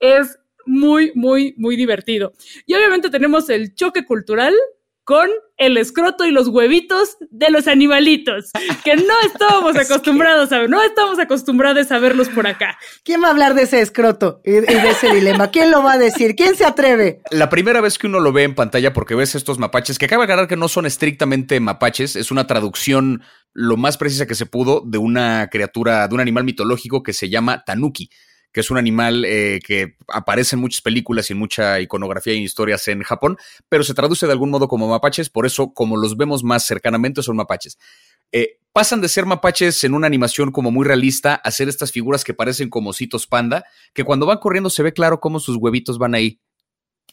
es 0.00 0.38
muy, 0.66 1.12
muy, 1.14 1.54
muy 1.58 1.76
divertido. 1.76 2.32
Y 2.66 2.74
obviamente 2.74 3.10
tenemos 3.10 3.50
el 3.50 3.74
choque 3.74 4.06
cultural 4.06 4.54
con 5.04 5.28
el 5.56 5.76
escroto 5.76 6.24
y 6.24 6.30
los 6.30 6.48
huevitos 6.48 7.16
de 7.30 7.50
los 7.50 7.68
animalitos, 7.68 8.50
que 8.82 8.96
no 8.96 9.14
estábamos 9.24 9.76
acostumbrados 9.90 10.50
a 10.52 10.60
ver, 10.60 10.70
no 10.70 10.82
estamos 10.82 11.18
acostumbrados 11.18 11.92
a 11.92 11.98
verlos 11.98 12.28
por 12.28 12.46
acá. 12.46 12.78
¿Quién 13.04 13.22
va 13.22 13.28
a 13.28 13.30
hablar 13.30 13.54
de 13.54 13.62
ese 13.62 13.80
escroto 13.80 14.40
y 14.44 14.52
de 14.52 14.90
ese 14.90 15.12
dilema? 15.12 15.50
¿Quién 15.50 15.70
lo 15.70 15.82
va 15.82 15.92
a 15.92 15.98
decir? 15.98 16.34
¿Quién 16.34 16.56
se 16.56 16.64
atreve? 16.64 17.20
La 17.30 17.50
primera 17.50 17.80
vez 17.80 17.98
que 17.98 18.06
uno 18.06 18.18
lo 18.18 18.32
ve 18.32 18.44
en 18.44 18.54
pantalla 18.54 18.92
porque 18.92 19.14
ves 19.14 19.34
estos 19.34 19.58
mapaches, 19.58 19.98
que 19.98 20.06
acaba 20.06 20.22
de 20.22 20.32
aclarar 20.32 20.48
que 20.48 20.56
no 20.56 20.68
son 20.68 20.86
estrictamente 20.86 21.60
mapaches, 21.60 22.16
es 22.16 22.30
una 22.30 22.46
traducción 22.46 23.22
lo 23.52 23.76
más 23.76 23.96
precisa 23.96 24.26
que 24.26 24.34
se 24.34 24.46
pudo 24.46 24.82
de 24.84 24.98
una 24.98 25.48
criatura, 25.50 26.08
de 26.08 26.14
un 26.14 26.20
animal 26.20 26.44
mitológico 26.44 27.02
que 27.02 27.12
se 27.12 27.28
llama 27.28 27.62
tanuki 27.64 28.10
que 28.54 28.60
es 28.60 28.70
un 28.70 28.78
animal 28.78 29.24
eh, 29.24 29.58
que 29.66 29.96
aparece 30.06 30.54
en 30.54 30.60
muchas 30.60 30.80
películas 30.80 31.28
y 31.28 31.32
en 31.32 31.40
mucha 31.40 31.80
iconografía 31.80 32.34
y 32.34 32.44
historias 32.44 32.86
en 32.86 33.02
Japón, 33.02 33.36
pero 33.68 33.82
se 33.82 33.94
traduce 33.94 34.26
de 34.26 34.32
algún 34.32 34.50
modo 34.50 34.68
como 34.68 34.86
mapaches, 34.86 35.28
por 35.28 35.44
eso 35.44 35.74
como 35.74 35.96
los 35.96 36.16
vemos 36.16 36.44
más 36.44 36.64
cercanamente 36.64 37.20
son 37.24 37.34
mapaches. 37.34 37.78
Eh, 38.30 38.60
pasan 38.72 39.00
de 39.00 39.08
ser 39.08 39.26
mapaches 39.26 39.82
en 39.82 39.92
una 39.92 40.06
animación 40.06 40.52
como 40.52 40.70
muy 40.70 40.86
realista 40.86 41.34
a 41.34 41.50
ser 41.50 41.68
estas 41.68 41.90
figuras 41.90 42.22
que 42.22 42.32
parecen 42.32 42.70
como 42.70 42.90
ositos 42.90 43.26
panda, 43.26 43.64
que 43.92 44.04
cuando 44.04 44.24
van 44.24 44.38
corriendo 44.38 44.70
se 44.70 44.84
ve 44.84 44.92
claro 44.92 45.18
cómo 45.18 45.40
sus 45.40 45.56
huevitos 45.56 45.98
van 45.98 46.14
ahí 46.14 46.38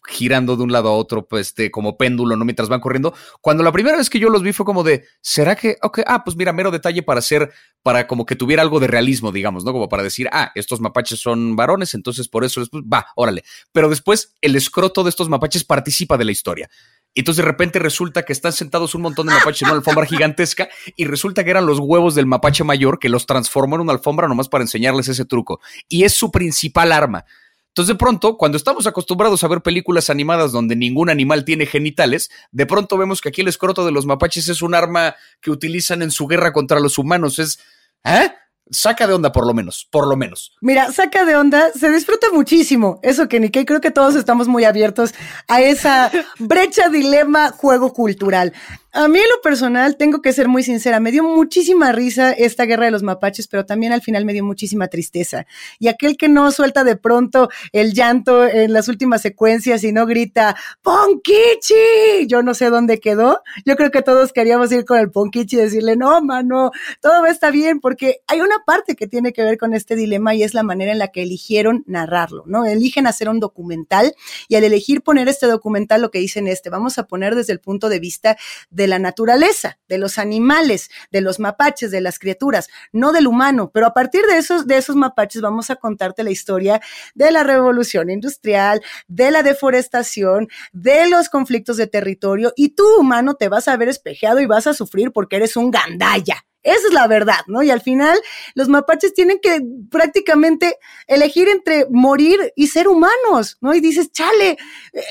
girando 0.07 0.57
de 0.57 0.63
un 0.63 0.71
lado 0.71 0.89
a 0.89 0.93
otro, 0.93 1.27
pues, 1.27 1.47
este, 1.47 1.71
como 1.71 1.97
péndulo, 1.97 2.35
¿no? 2.35 2.45
Mientras 2.45 2.69
van 2.69 2.79
corriendo. 2.79 3.13
Cuando 3.39 3.63
la 3.63 3.71
primera 3.71 3.97
vez 3.97 4.09
que 4.09 4.19
yo 4.19 4.29
los 4.29 4.41
vi 4.41 4.53
fue 4.53 4.65
como 4.65 4.83
de, 4.83 5.05
¿será 5.21 5.55
que, 5.55 5.77
ok, 5.81 6.01
ah, 6.05 6.23
pues 6.23 6.35
mira, 6.35 6.53
mero 6.53 6.71
detalle 6.71 7.03
para 7.03 7.19
hacer, 7.19 7.51
para 7.83 8.07
como 8.07 8.25
que 8.25 8.35
tuviera 8.35 8.61
algo 8.61 8.79
de 8.79 8.87
realismo, 8.87 9.31
digamos, 9.31 9.63
¿no? 9.63 9.71
Como 9.71 9.89
para 9.89 10.03
decir, 10.03 10.29
ah, 10.31 10.51
estos 10.55 10.79
mapaches 10.79 11.19
son 11.19 11.55
varones, 11.55 11.93
entonces 11.93 12.27
por 12.27 12.43
eso 12.43 12.59
después, 12.59 12.83
va, 12.83 13.07
órale. 13.15 13.43
Pero 13.71 13.89
después 13.89 14.35
el 14.41 14.55
escroto 14.55 15.03
de 15.03 15.09
estos 15.09 15.29
mapaches 15.29 15.63
participa 15.63 16.17
de 16.17 16.25
la 16.25 16.31
historia. 16.31 16.69
Y 17.13 17.21
entonces 17.21 17.43
de 17.43 17.51
repente 17.51 17.77
resulta 17.77 18.23
que 18.23 18.31
están 18.31 18.53
sentados 18.53 18.95
un 18.95 19.01
montón 19.01 19.27
de 19.27 19.33
mapaches 19.33 19.63
en 19.63 19.67
una 19.67 19.77
alfombra 19.77 20.05
gigantesca 20.05 20.69
y 20.95 21.05
resulta 21.05 21.43
que 21.43 21.49
eran 21.49 21.65
los 21.65 21.79
huevos 21.79 22.15
del 22.15 22.25
mapache 22.25 22.63
mayor 22.63 22.99
que 22.99 23.09
los 23.09 23.25
transformó 23.25 23.75
en 23.75 23.81
una 23.81 23.91
alfombra 23.91 24.29
nomás 24.29 24.47
para 24.47 24.63
enseñarles 24.63 25.09
ese 25.09 25.25
truco. 25.25 25.59
Y 25.89 26.05
es 26.05 26.13
su 26.13 26.31
principal 26.31 26.91
arma. 26.93 27.25
Entonces 27.71 27.93
de 27.93 27.97
pronto, 27.97 28.37
cuando 28.37 28.57
estamos 28.57 28.85
acostumbrados 28.85 29.43
a 29.43 29.47
ver 29.47 29.61
películas 29.61 30.09
animadas 30.09 30.51
donde 30.51 30.75
ningún 30.75 31.09
animal 31.09 31.45
tiene 31.45 31.65
genitales, 31.65 32.29
de 32.51 32.65
pronto 32.65 32.97
vemos 32.97 33.21
que 33.21 33.29
aquí 33.29 33.41
el 33.41 33.47
escroto 33.47 33.85
de 33.85 33.91
los 33.91 34.05
mapaches 34.05 34.49
es 34.49 34.61
un 34.61 34.75
arma 34.75 35.15
que 35.39 35.51
utilizan 35.51 36.01
en 36.01 36.11
su 36.11 36.27
guerra 36.27 36.51
contra 36.51 36.81
los 36.81 36.97
humanos. 36.97 37.39
Es, 37.39 37.59
¿eh? 38.03 38.33
saca 38.71 39.05
de 39.05 39.13
onda 39.13 39.31
por 39.31 39.45
lo 39.45 39.53
menos, 39.53 39.87
por 39.91 40.07
lo 40.07 40.15
menos. 40.15 40.55
Mira, 40.61 40.91
saca 40.91 41.25
de 41.25 41.35
onda, 41.35 41.71
se 41.73 41.91
disfruta 41.91 42.27
muchísimo. 42.33 42.99
Eso 43.03 43.27
que 43.27 43.39
ni 43.39 43.49
que 43.49 43.65
creo 43.65 43.81
que 43.81 43.91
todos 43.91 44.15
estamos 44.15 44.47
muy 44.47 44.63
abiertos 44.63 45.13
a 45.47 45.61
esa 45.61 46.11
brecha, 46.39 46.89
dilema, 46.89 47.51
juego 47.51 47.93
cultural. 47.93 48.53
A 48.93 49.07
mí 49.07 49.19
en 49.19 49.29
lo 49.29 49.39
personal, 49.41 49.95
tengo 49.95 50.21
que 50.21 50.33
ser 50.33 50.49
muy 50.49 50.63
sincera, 50.63 50.99
me 50.99 51.13
dio 51.13 51.23
muchísima 51.23 51.93
risa 51.93 52.33
esta 52.33 52.65
guerra 52.65 52.85
de 52.85 52.91
los 52.91 53.03
mapaches, 53.03 53.47
pero 53.47 53.65
también 53.65 53.93
al 53.93 54.01
final 54.01 54.25
me 54.25 54.33
dio 54.33 54.43
muchísima 54.43 54.89
tristeza. 54.89 55.45
Y 55.79 55.87
aquel 55.87 56.17
que 56.17 56.27
no 56.27 56.51
suelta 56.51 56.83
de 56.83 56.97
pronto 56.97 57.47
el 57.71 57.93
llanto 57.93 58.45
en 58.45 58.73
las 58.73 58.89
últimas 58.89 59.21
secuencias 59.21 59.85
y 59.85 59.93
no 59.93 60.05
grita, 60.05 60.57
¡Ponkichi! 60.81 62.27
Yo 62.27 62.43
no 62.43 62.53
sé 62.53 62.69
dónde 62.69 62.99
quedó. 62.99 63.43
Yo 63.65 63.77
creo 63.77 63.91
que 63.91 64.01
todos 64.01 64.33
queríamos 64.33 64.69
ir 64.73 64.83
con 64.83 64.99
el 64.99 65.09
Ponkichi 65.09 65.55
y 65.55 65.59
decirle, 65.59 65.95
no, 65.95 66.21
mano, 66.21 66.71
todo 66.99 67.25
está 67.27 67.49
bien, 67.49 67.79
porque 67.79 68.19
hay 68.27 68.41
una 68.41 68.59
parte 68.65 68.97
que 68.97 69.07
tiene 69.07 69.31
que 69.31 69.43
ver 69.43 69.57
con 69.57 69.73
este 69.73 69.95
dilema 69.95 70.35
y 70.35 70.43
es 70.43 70.53
la 70.53 70.63
manera 70.63 70.91
en 70.91 70.99
la 70.99 71.07
que 71.07 71.23
eligieron 71.23 71.85
narrarlo, 71.87 72.43
¿no? 72.45 72.65
Eligen 72.65 73.07
hacer 73.07 73.29
un 73.29 73.39
documental 73.39 74.13
y 74.49 74.55
al 74.55 74.65
elegir 74.65 75.01
poner 75.01 75.29
este 75.29 75.47
documental, 75.47 76.01
lo 76.01 76.11
que 76.11 76.19
dicen 76.19 76.49
este, 76.49 76.69
vamos 76.69 76.97
a 76.97 77.07
poner 77.07 77.35
desde 77.35 77.53
el 77.53 77.61
punto 77.61 77.87
de 77.87 77.99
vista 77.99 78.35
de 78.69 78.80
de 78.81 78.87
la 78.87 78.97
naturaleza, 78.97 79.77
de 79.87 79.99
los 79.99 80.17
animales, 80.17 80.89
de 81.11 81.21
los 81.21 81.39
mapaches, 81.39 81.91
de 81.91 82.01
las 82.01 82.17
criaturas, 82.17 82.67
no 82.91 83.11
del 83.11 83.27
humano. 83.27 83.69
Pero 83.71 83.85
a 83.85 83.93
partir 83.93 84.23
de 84.25 84.39
esos, 84.39 84.65
de 84.65 84.77
esos 84.77 84.95
mapaches 84.95 85.39
vamos 85.39 85.69
a 85.69 85.75
contarte 85.75 86.23
la 86.23 86.31
historia 86.31 86.81
de 87.13 87.31
la 87.31 87.43
revolución 87.43 88.09
industrial, 88.09 88.81
de 89.07 89.29
la 89.29 89.43
deforestación, 89.43 90.47
de 90.71 91.07
los 91.07 91.29
conflictos 91.29 91.77
de 91.77 91.85
territorio 91.85 92.53
y 92.55 92.69
tú, 92.69 92.83
humano, 92.99 93.35
te 93.35 93.49
vas 93.49 93.67
a 93.67 93.77
ver 93.77 93.87
espejeado 93.87 94.39
y 94.39 94.47
vas 94.47 94.65
a 94.65 94.73
sufrir 94.73 95.11
porque 95.11 95.35
eres 95.35 95.55
un 95.55 95.69
gandaya. 95.69 96.43
Esa 96.63 96.87
es 96.87 96.93
la 96.93 97.07
verdad, 97.07 97.39
¿no? 97.47 97.63
Y 97.63 97.71
al 97.71 97.81
final 97.81 98.19
los 98.53 98.69
mapaches 98.69 99.13
tienen 99.13 99.39
que 99.39 99.61
prácticamente 99.89 100.77
elegir 101.07 101.47
entre 101.47 101.87
morir 101.89 102.53
y 102.55 102.67
ser 102.67 102.87
humanos, 102.87 103.57
¿no? 103.61 103.73
Y 103.73 103.79
dices, 103.79 104.11
chale, 104.11 104.57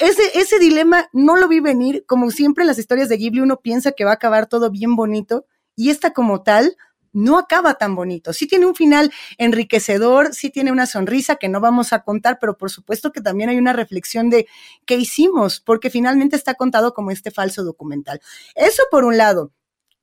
ese, 0.01 0.39
ese 0.39 0.59
dilema 0.59 1.09
no 1.13 1.37
lo 1.37 1.49
vi 1.49 1.61
venir. 1.61 2.05
Como 2.07 2.31
siempre 2.31 2.63
en 2.63 2.69
las 2.69 2.79
historias 2.79 3.09
de 3.09 3.17
Ghibli 3.17 3.41
uno 3.41 3.61
piensa 3.61 3.93
que 3.93 4.05
va 4.05 4.13
a 4.13 4.15
acabar 4.15 4.47
todo 4.47 4.71
bien 4.71 4.95
bonito 4.97 5.47
y 5.75 5.91
esta 5.91 6.13
como 6.13 6.43
tal 6.43 6.77
no 7.13 7.39
acaba 7.39 7.75
tan 7.75 7.95
bonito. 7.95 8.33
Sí 8.33 8.47
tiene 8.47 8.67
un 8.67 8.75
final 8.75 9.13
enriquecedor, 9.39 10.35
sí 10.35 10.51
tiene 10.51 10.73
una 10.73 10.87
sonrisa 10.87 11.37
que 11.37 11.49
no 11.49 11.61
vamos 11.61 11.93
a 11.93 12.03
contar, 12.03 12.39
pero 12.41 12.57
por 12.57 12.71
supuesto 12.71 13.13
que 13.13 13.21
también 13.21 13.51
hay 13.51 13.59
una 13.59 13.73
reflexión 13.73 14.31
de 14.31 14.47
qué 14.87 14.97
hicimos, 14.97 15.61
porque 15.61 15.91
finalmente 15.91 16.37
está 16.37 16.55
contado 16.55 16.95
como 16.95 17.11
este 17.11 17.31
falso 17.31 17.65
documental. 17.65 18.21
Eso 18.55 18.83
por 18.91 19.05
un 19.05 19.17
lado. 19.17 19.53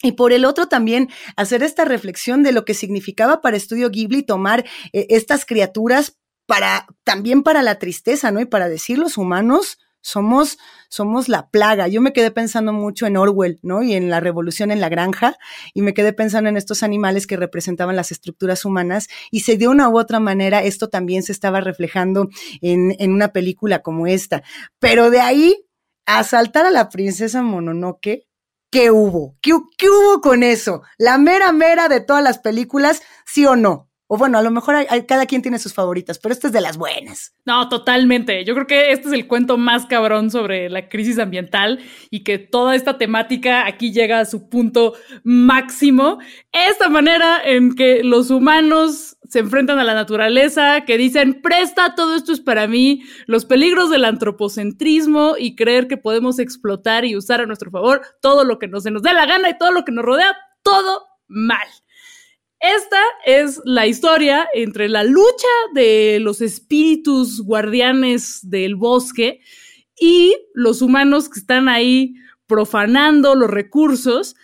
Y 0.02 0.12
por 0.14 0.32
el 0.32 0.46
otro 0.46 0.68
también 0.68 1.10
hacer 1.36 1.64
esta 1.64 1.86
reflexión 1.86 2.44
de 2.44 2.52
lo 2.52 2.66
que 2.66 2.74
significaba 2.74 3.42
para 3.42 3.58
Estudio 3.58 3.90
Ghibli 3.90 4.24
tomar 4.24 4.66
eh, 4.94 5.08
estas 5.10 5.46
criaturas 5.46 6.18
para 6.46 6.88
también 7.04 7.44
para 7.44 7.64
la 7.64 7.80
tristeza, 7.80 8.32
¿no? 8.32 8.40
Y 8.40 8.46
para 8.46 8.70
decir 8.70 8.98
los 8.98 9.18
humanos 9.18 9.80
somos 10.02 10.58
somos 10.88 11.28
la 11.28 11.50
plaga. 11.50 11.88
Yo 11.88 12.00
me 12.00 12.14
quedé 12.14 12.32
pensando 12.32 12.72
mucho 12.72 13.08
en 13.08 13.18
Orwell, 13.18 13.60
¿no? 13.64 13.82
Y 13.84 13.94
en 13.94 14.10
la 14.10 14.20
revolución 14.20 14.72
en 14.72 14.80
la 14.80 14.88
granja 14.88 15.36
y 15.74 15.82
me 15.82 15.94
quedé 15.94 16.14
pensando 16.14 16.50
en 16.50 16.58
estos 16.58 16.84
animales 16.84 17.28
que 17.28 17.36
representaban 17.36 17.96
las 17.96 18.12
estructuras 18.12 18.66
humanas 18.66 19.10
y 19.32 19.42
se 19.42 19.58
de 19.58 19.68
una 19.68 19.90
u 19.90 19.98
otra 20.00 20.20
manera 20.20 20.64
esto 20.64 20.90
también 20.90 21.24
se 21.24 21.34
estaba 21.34 21.60
reflejando 21.60 22.30
en, 22.62 22.96
en 23.00 23.12
una 23.12 23.30
película 23.30 23.82
como 23.82 24.08
esta. 24.08 24.44
Pero 24.80 25.10
de 25.10 25.20
ahí 25.20 25.56
a 26.06 26.24
saltar 26.24 26.66
a 26.66 26.72
la 26.72 26.88
princesa 26.88 27.42
Mononoke, 27.42 28.27
¿qué 28.72 28.92
hubo? 28.92 29.36
¿Qué, 29.42 29.54
hubo 29.54 30.22
con 30.22 30.44
eso? 30.44 30.82
¿La 30.98 31.18
mera 31.18 31.52
mera 31.52 31.88
de 31.88 32.02
todas 32.02 32.24
las 32.24 32.40
películas, 32.40 33.02
sí 33.26 33.46
o 33.46 33.56
no? 33.56 33.87
O 34.10 34.18
bueno, 34.18 34.38
a 34.38 34.42
lo 34.42 34.52
mejor 34.52 34.76
hay, 34.76 35.06
cada 35.06 35.26
quien 35.26 35.42
tiene 35.42 35.60
sus 35.60 35.74
favoritas, 35.74 36.18
pero 36.18 36.32
esta 36.32 36.48
es 36.48 36.54
de 36.54 36.62
las 36.62 36.78
buenas. 36.78 37.34
No, 37.46 37.68
totalmente. 37.68 38.46
Yo 38.46 38.54
creo 38.54 38.66
que 38.66 38.92
este 38.94 39.10
es 39.10 39.14
el 39.14 39.28
cuento 39.28 39.58
más 39.58 39.86
cabrón 39.86 40.32
sobre 40.32 40.70
la 40.70 40.88
crisis 40.88 41.20
ambiental 41.20 41.80
y 42.10 42.24
que 42.24 42.40
toda 42.40 42.76
esta 42.76 42.98
temática 42.98 43.68
aquí 43.68 43.92
llega 43.92 44.22
a 44.22 44.26
su 44.26 44.48
punto 44.48 44.94
máximo. 45.24 46.20
Esta 46.54 46.88
manera 46.88 47.42
en 47.44 47.76
que 47.76 48.02
los 48.02 48.30
humanos 48.30 49.18
se 49.28 49.40
enfrentan 49.40 49.78
a 49.80 49.84
la 49.84 49.94
naturaleza, 49.94 50.86
que 50.86 50.98
dicen, 50.98 51.42
presta, 51.42 51.96
todo 51.96 52.16
esto 52.16 52.32
es 52.32 52.40
para 52.40 52.66
mí, 52.68 53.04
los 53.26 53.44
peligros 53.44 53.90
del 53.90 54.06
antropocentrismo 54.06 55.36
y 55.38 55.56
creer 55.56 55.88
que 55.88 55.98
podemos 55.98 56.40
explotar 56.40 57.04
y 57.04 57.18
usar 57.18 57.42
a 57.42 57.46
nuestro 57.46 57.70
favor 57.72 58.02
todo 58.22 58.46
lo 58.46 58.58
que 58.58 58.68
nos, 58.68 58.84
se 58.84 58.92
nos 58.92 59.04
dé 59.04 59.14
la 59.14 59.26
gana 59.26 59.50
y 59.50 59.58
todo 59.58 59.72
lo 59.72 59.84
que 59.84 59.92
nos 59.92 60.06
rodea, 60.06 60.36
todo 60.64 61.08
mal. 61.28 61.68
Esta 62.60 63.02
es 63.26 63.62
la 63.66 63.86
historia 63.86 64.48
entre 64.54 64.90
la 64.90 65.04
lucha 65.04 65.48
de 65.76 66.20
los 66.20 66.42
espíritus 66.42 67.42
guardianes 67.42 68.40
del 68.50 68.76
bosque 68.76 69.42
y 70.00 70.36
los 70.54 70.82
humanos 70.82 71.30
que 71.30 71.40
están 71.40 71.70
ahí 71.70 72.16
profanando 72.48 73.36
los 73.36 73.50
recursos 73.50 74.36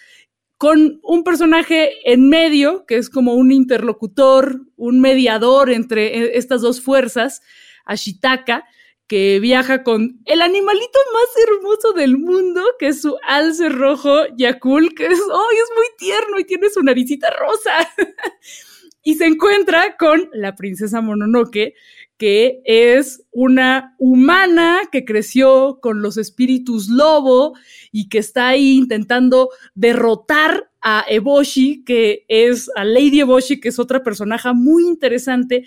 con 0.57 0.99
un 1.01 1.23
personaje 1.23 1.91
en 2.11 2.29
medio 2.29 2.85
que 2.85 2.97
es 2.97 3.09
como 3.09 3.33
un 3.33 3.51
interlocutor, 3.51 4.61
un 4.75 5.01
mediador 5.01 5.71
entre 5.71 6.17
eh, 6.17 6.31
estas 6.37 6.61
dos 6.61 6.81
fuerzas, 6.81 7.41
Ashitaka, 7.83 8.63
que 9.07 9.39
viaja 9.39 9.83
con 9.83 10.21
el 10.25 10.41
animalito 10.41 10.99
más 11.13 11.47
hermoso 11.47 11.93
del 11.93 12.17
mundo, 12.17 12.63
que 12.79 12.87
es 12.87 13.01
su 13.01 13.17
alce 13.27 13.69
rojo 13.69 14.23
Yakul, 14.37 14.95
que 14.95 15.07
es, 15.07 15.19
oh, 15.19 15.47
es 15.51 15.69
muy 15.75 15.87
tierno 15.97 16.39
y 16.39 16.45
tiene 16.45 16.69
su 16.69 16.81
naricita 16.81 17.29
rosa. 17.31 17.89
y 19.03 19.15
se 19.15 19.25
encuentra 19.25 19.97
con 19.97 20.29
la 20.33 20.55
princesa 20.55 21.01
Mononoke, 21.01 21.73
que 22.17 22.61
es 22.63 23.25
una 23.31 23.95
humana 23.99 24.81
que 24.91 25.03
creció 25.03 25.79
con 25.81 26.01
los 26.01 26.17
espíritus 26.17 26.87
lobo 26.87 27.53
y 27.91 28.07
que 28.07 28.19
está 28.19 28.49
ahí 28.49 28.77
intentando 28.77 29.49
derrotar 29.75 30.69
a 30.81 31.03
Eboshi, 31.09 31.83
que 31.83 32.23
es 32.29 32.69
a 32.75 32.85
Lady 32.85 33.21
Eboshi, 33.21 33.59
que 33.59 33.69
es 33.69 33.79
otra 33.79 34.03
personaje 34.03 34.53
muy 34.53 34.85
interesante, 34.85 35.65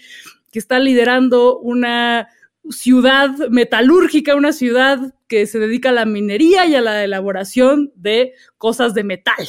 que 0.50 0.58
está 0.58 0.78
liderando 0.78 1.58
una 1.58 2.28
ciudad 2.70 3.30
metalúrgica, 3.50 4.34
una 4.34 4.52
ciudad 4.52 5.14
que 5.28 5.46
se 5.46 5.58
dedica 5.58 5.90
a 5.90 5.92
la 5.92 6.04
minería 6.04 6.66
y 6.66 6.74
a 6.74 6.80
la 6.80 7.04
elaboración 7.04 7.92
de 7.94 8.34
cosas 8.58 8.94
de 8.94 9.04
metal. 9.04 9.48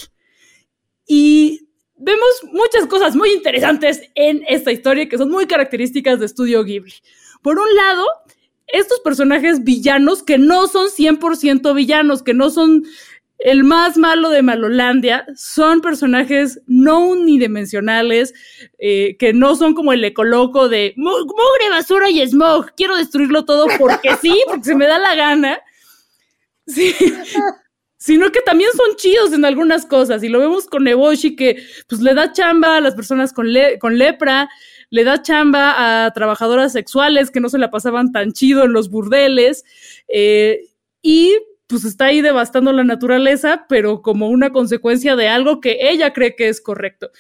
Y 1.05 1.69
vemos 1.95 2.27
muchas 2.51 2.85
cosas 2.87 3.15
muy 3.15 3.31
interesantes 3.31 4.01
en 4.15 4.43
esta 4.47 4.71
historia 4.71 5.07
que 5.09 5.17
son 5.17 5.29
muy 5.29 5.47
características 5.47 6.19
de 6.19 6.25
Estudio 6.25 6.63
Ghibli. 6.63 6.93
Por 7.41 7.59
un 7.59 7.75
lado, 7.75 8.05
estos 8.67 8.99
personajes 8.99 9.63
villanos 9.63 10.23
que 10.23 10.37
no 10.37 10.67
son 10.67 10.87
100% 10.89 11.73
villanos, 11.73 12.23
que 12.23 12.33
no 12.33 12.49
son 12.49 12.83
el 13.39 13.63
más 13.63 13.97
malo 13.97 14.29
de 14.29 14.41
Malolandia, 14.41 15.25
son 15.35 15.81
personajes 15.81 16.61
no 16.65 17.05
unidimensionales, 17.05 18.33
eh, 18.79 19.15
que 19.17 19.33
no 19.33 19.55
son 19.55 19.73
como 19.73 19.93
el 19.93 20.03
ecoloco 20.03 20.69
de 20.69 20.93
mugre, 20.97 21.69
basura 21.69 22.09
y 22.09 22.21
smog, 22.27 22.73
quiero 22.75 22.95
destruirlo 22.95 23.45
todo 23.45 23.67
porque 23.77 24.15
sí, 24.21 24.41
porque 24.47 24.63
se 24.63 24.75
me 24.75 24.87
da 24.87 24.97
la 24.97 25.15
gana. 25.15 25.59
Sí. 26.65 26.93
sino 27.97 28.31
que 28.31 28.41
también 28.41 28.69
son 28.75 28.95
chidos 28.95 29.33
en 29.33 29.43
algunas 29.43 29.85
cosas. 29.85 30.23
Y 30.23 30.29
lo 30.29 30.39
vemos 30.39 30.67
con 30.67 30.87
Eboshi, 30.87 31.35
que 31.35 31.63
pues 31.87 32.01
le 32.01 32.13
da 32.13 32.31
chamba 32.31 32.77
a 32.77 32.81
las 32.81 32.95
personas 32.95 33.33
con, 33.33 33.51
lepra, 33.51 34.49
le 34.89 35.03
da 35.03 35.21
chamba 35.21 36.05
a 36.05 36.13
trabajadoras 36.13 36.71
sexuales 36.71 37.31
que 37.31 37.39
no 37.39 37.49
se 37.49 37.57
la 37.57 37.71
pasaban 37.71 38.11
tan 38.11 38.31
chido 38.33 38.63
en 38.63 38.73
los 38.73 38.89
burdeles. 38.89 39.65
Eh, 40.07 40.67
y 41.01 41.37
pues 41.67 41.83
está 41.83 42.05
ahí 42.05 42.21
devastando 42.21 42.71
la 42.71 42.83
naturaleza, 42.83 43.65
pero 43.69 44.01
como 44.01 44.29
una 44.29 44.51
consecuencia 44.51 45.15
de 45.15 45.27
algo 45.27 45.59
que 45.61 45.89
ella 45.89 46.13
cree 46.13 46.35
que 46.35 46.47
es 46.47 46.61
correcto. 46.61 47.11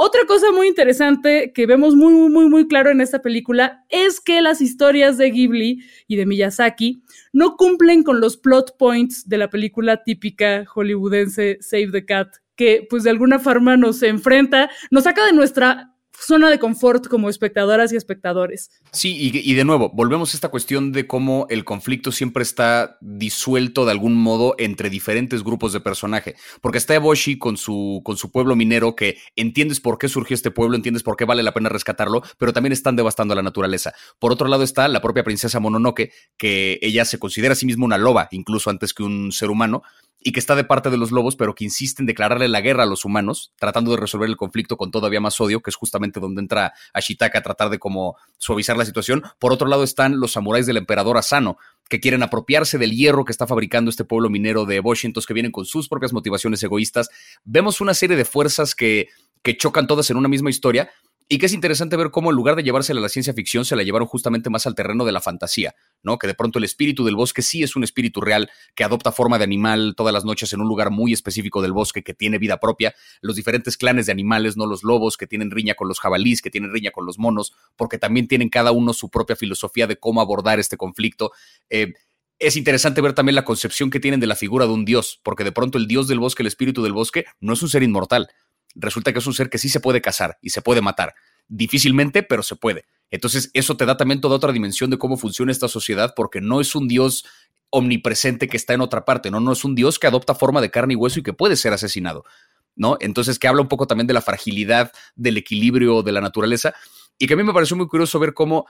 Otra 0.00 0.20
cosa 0.28 0.52
muy 0.52 0.68
interesante 0.68 1.52
que 1.52 1.66
vemos 1.66 1.96
muy, 1.96 2.30
muy, 2.30 2.48
muy 2.48 2.68
claro 2.68 2.90
en 2.90 3.00
esta 3.00 3.20
película 3.20 3.84
es 3.88 4.20
que 4.20 4.40
las 4.40 4.60
historias 4.60 5.18
de 5.18 5.28
Ghibli 5.28 5.82
y 6.06 6.14
de 6.14 6.24
Miyazaki 6.24 7.02
no 7.32 7.56
cumplen 7.56 8.04
con 8.04 8.20
los 8.20 8.36
plot 8.36 8.76
points 8.78 9.28
de 9.28 9.38
la 9.38 9.50
película 9.50 10.04
típica 10.04 10.64
hollywoodense 10.66 11.58
Save 11.60 11.90
the 11.90 12.04
Cat, 12.04 12.28
que 12.54 12.86
pues 12.88 13.02
de 13.02 13.10
alguna 13.10 13.40
forma 13.40 13.76
nos 13.76 14.00
enfrenta, 14.04 14.70
nos 14.92 15.02
saca 15.02 15.26
de 15.26 15.32
nuestra 15.32 15.97
zona 16.26 16.50
de 16.50 16.58
confort 16.58 17.06
como 17.06 17.28
espectadoras 17.28 17.92
y 17.92 17.96
espectadores. 17.96 18.70
Sí, 18.92 19.16
y, 19.18 19.54
de 19.54 19.64
nuevo, 19.64 19.90
volvemos 19.94 20.32
a 20.32 20.36
esta 20.36 20.48
cuestión 20.48 20.92
de 20.92 21.06
cómo 21.06 21.46
el 21.50 21.64
conflicto 21.64 22.12
siempre 22.12 22.42
está 22.42 22.98
disuelto 23.00 23.84
de 23.84 23.92
algún 23.92 24.14
modo 24.14 24.54
entre 24.58 24.90
diferentes 24.90 25.44
grupos 25.44 25.72
de 25.72 25.80
personaje. 25.80 26.34
Porque 26.60 26.78
está 26.78 26.94
Eboshi 26.94 27.38
con 27.38 27.56
su, 27.56 28.02
con 28.04 28.16
su 28.16 28.30
pueblo 28.30 28.56
minero, 28.56 28.96
que 28.96 29.18
entiendes 29.36 29.80
por 29.80 29.98
qué 29.98 30.08
surgió 30.08 30.34
este 30.34 30.50
pueblo, 30.50 30.76
entiendes 30.76 31.02
por 31.02 31.16
qué 31.16 31.24
vale 31.24 31.42
la 31.42 31.54
pena 31.54 31.68
rescatarlo, 31.68 32.22
pero 32.38 32.52
también 32.52 32.72
están 32.72 32.96
devastando 32.96 33.34
la 33.34 33.42
naturaleza. 33.42 33.92
Por 34.18 34.32
otro 34.32 34.48
lado 34.48 34.62
está 34.62 34.88
la 34.88 35.00
propia 35.00 35.24
princesa 35.24 35.60
Mononoke, 35.60 36.12
que 36.36 36.78
ella 36.82 37.04
se 37.04 37.18
considera 37.18 37.52
a 37.52 37.56
sí 37.56 37.66
misma 37.66 37.84
una 37.84 37.98
loba, 37.98 38.28
incluso 38.32 38.70
antes 38.70 38.94
que 38.94 39.02
un 39.02 39.32
ser 39.32 39.50
humano, 39.50 39.82
y 40.20 40.32
que 40.32 40.40
está 40.40 40.56
de 40.56 40.64
parte 40.64 40.90
de 40.90 40.96
los 40.96 41.12
lobos, 41.12 41.36
pero 41.36 41.54
que 41.54 41.64
insiste 41.64 42.02
en 42.02 42.06
declararle 42.06 42.48
la 42.48 42.60
guerra 42.60 42.82
a 42.82 42.86
los 42.86 43.04
humanos, 43.04 43.52
tratando 43.58 43.92
de 43.92 43.98
resolver 43.98 44.28
el 44.28 44.36
conflicto 44.36 44.76
con 44.76 44.90
todavía 44.90 45.20
más 45.20 45.40
odio, 45.40 45.60
que 45.60 45.70
es 45.70 45.76
justamente 45.76 46.20
donde 46.20 46.40
entra 46.40 46.72
Ashitaka 46.92 47.38
a 47.38 47.42
tratar 47.42 47.70
de 47.70 47.78
como 47.78 48.16
suavizar 48.36 48.76
la 48.76 48.84
situación. 48.84 49.22
Por 49.38 49.52
otro 49.52 49.68
lado 49.68 49.84
están 49.84 50.18
los 50.18 50.32
samuráis 50.32 50.66
del 50.66 50.76
emperador 50.76 51.16
Asano, 51.18 51.58
que 51.88 52.00
quieren 52.00 52.22
apropiarse 52.22 52.78
del 52.78 52.92
hierro 52.92 53.24
que 53.24 53.32
está 53.32 53.46
fabricando 53.46 53.90
este 53.90 54.04
pueblo 54.04 54.28
minero 54.28 54.64
de 54.64 54.80
Washington, 54.80 55.22
que 55.26 55.34
vienen 55.34 55.52
con 55.52 55.64
sus 55.64 55.88
propias 55.88 56.12
motivaciones 56.12 56.62
egoístas. 56.62 57.08
Vemos 57.44 57.80
una 57.80 57.94
serie 57.94 58.16
de 58.16 58.24
fuerzas 58.24 58.74
que, 58.74 59.08
que 59.42 59.56
chocan 59.56 59.86
todas 59.86 60.10
en 60.10 60.16
una 60.16 60.28
misma 60.28 60.50
historia, 60.50 60.90
y 61.30 61.38
que 61.38 61.46
es 61.46 61.52
interesante 61.52 61.96
ver 61.96 62.10
cómo 62.10 62.30
en 62.30 62.36
lugar 62.36 62.56
de 62.56 62.62
llevársela 62.62 63.00
a 63.00 63.02
la 63.02 63.10
ciencia 63.10 63.34
ficción, 63.34 63.66
se 63.66 63.76
la 63.76 63.82
llevaron 63.82 64.08
justamente 64.08 64.48
más 64.48 64.66
al 64.66 64.74
terreno 64.74 65.04
de 65.04 65.12
la 65.12 65.20
fantasía, 65.20 65.74
¿no? 66.02 66.16
Que 66.18 66.26
de 66.26 66.34
pronto 66.34 66.58
el 66.58 66.64
espíritu 66.64 67.04
del 67.04 67.16
bosque 67.16 67.42
sí 67.42 67.62
es 67.62 67.76
un 67.76 67.84
espíritu 67.84 68.22
real, 68.22 68.50
que 68.74 68.82
adopta 68.82 69.12
forma 69.12 69.36
de 69.36 69.44
animal 69.44 69.94
todas 69.94 70.14
las 70.14 70.24
noches 70.24 70.52
en 70.54 70.62
un 70.62 70.68
lugar 70.68 70.90
muy 70.90 71.12
específico 71.12 71.60
del 71.60 71.72
bosque, 71.72 72.02
que 72.02 72.14
tiene 72.14 72.38
vida 72.38 72.60
propia. 72.60 72.94
Los 73.20 73.36
diferentes 73.36 73.76
clanes 73.76 74.06
de 74.06 74.12
animales, 74.12 74.56
no 74.56 74.64
los 74.64 74.82
lobos, 74.84 75.18
que 75.18 75.26
tienen 75.26 75.50
riña 75.50 75.74
con 75.74 75.86
los 75.86 76.00
jabalíes, 76.00 76.40
que 76.40 76.50
tienen 76.50 76.72
riña 76.72 76.92
con 76.92 77.04
los 77.04 77.18
monos, 77.18 77.52
porque 77.76 77.98
también 77.98 78.26
tienen 78.26 78.48
cada 78.48 78.72
uno 78.72 78.94
su 78.94 79.10
propia 79.10 79.36
filosofía 79.36 79.86
de 79.86 79.98
cómo 79.98 80.22
abordar 80.22 80.58
este 80.58 80.78
conflicto. 80.78 81.32
Eh, 81.68 81.92
es 82.38 82.56
interesante 82.56 83.00
ver 83.00 83.12
también 83.12 83.34
la 83.34 83.44
concepción 83.44 83.90
que 83.90 84.00
tienen 84.00 84.20
de 84.20 84.28
la 84.28 84.36
figura 84.36 84.66
de 84.66 84.72
un 84.72 84.84
dios, 84.84 85.20
porque 85.24 85.44
de 85.44 85.52
pronto 85.52 85.76
el 85.76 85.88
dios 85.88 86.08
del 86.08 86.20
bosque, 86.20 86.42
el 86.42 86.46
espíritu 86.46 86.82
del 86.82 86.92
bosque, 86.92 87.26
no 87.40 87.52
es 87.52 87.62
un 87.62 87.68
ser 87.68 87.82
inmortal, 87.82 88.28
resulta 88.74 89.12
que 89.12 89.18
es 89.18 89.26
un 89.26 89.34
ser 89.34 89.50
que 89.50 89.58
sí 89.58 89.68
se 89.68 89.80
puede 89.80 90.00
cazar 90.00 90.38
y 90.42 90.50
se 90.50 90.62
puede 90.62 90.80
matar. 90.80 91.14
Difícilmente, 91.48 92.22
pero 92.22 92.42
se 92.42 92.56
puede. 92.56 92.86
Entonces, 93.10 93.50
eso 93.54 93.76
te 93.76 93.86
da 93.86 93.96
también 93.96 94.20
toda 94.20 94.36
otra 94.36 94.52
dimensión 94.52 94.90
de 94.90 94.98
cómo 94.98 95.16
funciona 95.16 95.52
esta 95.52 95.68
sociedad, 95.68 96.12
porque 96.14 96.40
no 96.40 96.60
es 96.60 96.74
un 96.74 96.88
Dios 96.88 97.24
omnipresente 97.70 98.48
que 98.48 98.56
está 98.56 98.74
en 98.74 98.80
otra 98.80 99.04
parte, 99.04 99.30
no, 99.30 99.40
no 99.40 99.52
es 99.52 99.64
un 99.64 99.74
Dios 99.74 99.98
que 99.98 100.06
adopta 100.06 100.34
forma 100.34 100.60
de 100.60 100.70
carne 100.70 100.94
y 100.94 100.96
hueso 100.96 101.20
y 101.20 101.22
que 101.22 101.32
puede 101.32 101.56
ser 101.56 101.72
asesinado, 101.72 102.24
¿no? 102.76 102.96
Entonces, 103.00 103.38
que 103.38 103.48
habla 103.48 103.62
un 103.62 103.68
poco 103.68 103.86
también 103.86 104.06
de 104.06 104.14
la 104.14 104.22
fragilidad, 104.22 104.92
del 105.16 105.36
equilibrio 105.36 106.02
de 106.02 106.12
la 106.12 106.20
naturaleza, 106.20 106.74
y 107.18 107.26
que 107.26 107.34
a 107.34 107.36
mí 107.36 107.42
me 107.42 107.52
pareció 107.52 107.76
muy 107.76 107.86
curioso 107.88 108.18
ver 108.18 108.32
cómo 108.32 108.66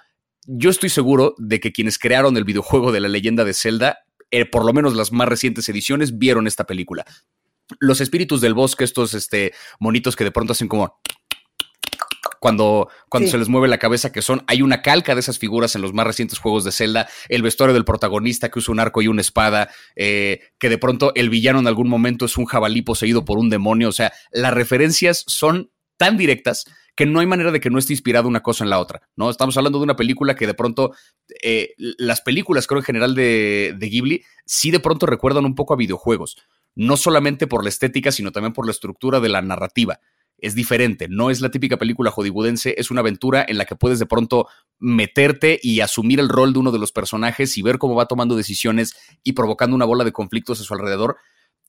yo 0.46 0.70
estoy 0.70 0.88
seguro 0.88 1.34
de 1.38 1.60
que 1.60 1.72
quienes 1.72 1.98
crearon 1.98 2.36
el 2.36 2.44
videojuego 2.44 2.90
de 2.92 3.00
la 3.00 3.08
leyenda 3.08 3.44
de 3.44 3.54
Zelda, 3.54 3.98
eh, 4.30 4.44
por 4.44 4.64
lo 4.64 4.72
menos 4.72 4.94
las 4.94 5.12
más 5.12 5.28
recientes 5.28 5.68
ediciones, 5.68 6.18
vieron 6.18 6.46
esta 6.46 6.64
película 6.64 7.04
los 7.80 8.00
espíritus 8.00 8.40
del 8.40 8.54
bosque, 8.54 8.84
estos 8.84 9.14
este, 9.14 9.52
monitos 9.78 10.16
que 10.16 10.24
de 10.24 10.30
pronto 10.30 10.52
hacen 10.52 10.68
como 10.68 11.00
cuando, 12.40 12.88
cuando 13.08 13.28
se 13.28 13.38
les 13.38 13.48
mueve 13.48 13.68
la 13.68 13.78
cabeza, 13.78 14.12
que 14.12 14.22
son, 14.22 14.44
hay 14.46 14.62
una 14.62 14.82
calca 14.82 15.14
de 15.14 15.20
esas 15.20 15.38
figuras 15.38 15.74
en 15.74 15.82
los 15.82 15.92
más 15.92 16.06
recientes 16.06 16.38
juegos 16.38 16.64
de 16.64 16.72
Zelda, 16.72 17.08
el 17.28 17.42
vestuario 17.42 17.74
del 17.74 17.84
protagonista 17.84 18.48
que 18.48 18.58
usa 18.58 18.72
un 18.72 18.80
arco 18.80 19.02
y 19.02 19.08
una 19.08 19.20
espada, 19.20 19.70
eh, 19.96 20.40
que 20.58 20.68
de 20.68 20.78
pronto 20.78 21.12
el 21.14 21.30
villano 21.30 21.58
en 21.58 21.66
algún 21.66 21.88
momento 21.88 22.26
es 22.26 22.36
un 22.36 22.46
jabalí 22.46 22.82
poseído 22.82 23.24
por 23.24 23.38
un 23.38 23.50
demonio, 23.50 23.88
o 23.88 23.92
sea, 23.92 24.12
las 24.30 24.54
referencias 24.54 25.24
son 25.26 25.70
tan 25.96 26.16
directas 26.16 26.64
que 26.94 27.06
no 27.06 27.20
hay 27.20 27.26
manera 27.26 27.52
de 27.52 27.60
que 27.60 27.70
no 27.70 27.78
esté 27.78 27.92
inspirado 27.92 28.28
una 28.28 28.40
cosa 28.40 28.64
en 28.64 28.70
la 28.70 28.80
otra, 28.80 29.02
¿no? 29.14 29.30
Estamos 29.30 29.56
hablando 29.56 29.78
de 29.78 29.84
una 29.84 29.96
película 29.96 30.34
que 30.34 30.48
de 30.48 30.54
pronto, 30.54 30.92
eh, 31.42 31.74
las 31.76 32.20
películas 32.20 32.66
creo 32.66 32.80
en 32.80 32.84
general 32.84 33.14
de, 33.14 33.74
de 33.76 33.88
Ghibli, 33.88 34.24
sí 34.44 34.70
de 34.70 34.80
pronto 34.80 35.06
recuerdan 35.06 35.44
un 35.44 35.54
poco 35.54 35.74
a 35.74 35.76
videojuegos 35.76 36.36
no 36.74 36.96
solamente 36.96 37.46
por 37.46 37.62
la 37.62 37.68
estética, 37.68 38.12
sino 38.12 38.32
también 38.32 38.52
por 38.52 38.66
la 38.66 38.72
estructura 38.72 39.20
de 39.20 39.28
la 39.28 39.42
narrativa. 39.42 40.00
Es 40.40 40.54
diferente, 40.54 41.08
no 41.08 41.30
es 41.30 41.40
la 41.40 41.50
típica 41.50 41.76
película 41.76 42.12
hollywoodense, 42.12 42.76
es 42.78 42.92
una 42.92 43.00
aventura 43.00 43.44
en 43.46 43.58
la 43.58 43.64
que 43.64 43.74
puedes 43.74 43.98
de 43.98 44.06
pronto 44.06 44.46
meterte 44.78 45.58
y 45.60 45.80
asumir 45.80 46.20
el 46.20 46.28
rol 46.28 46.52
de 46.52 46.60
uno 46.60 46.70
de 46.70 46.78
los 46.78 46.92
personajes 46.92 47.58
y 47.58 47.62
ver 47.62 47.78
cómo 47.78 47.96
va 47.96 48.06
tomando 48.06 48.36
decisiones 48.36 48.94
y 49.24 49.32
provocando 49.32 49.74
una 49.74 49.84
bola 49.84 50.04
de 50.04 50.12
conflictos 50.12 50.60
a 50.60 50.64
su 50.64 50.72
alrededor. 50.74 51.16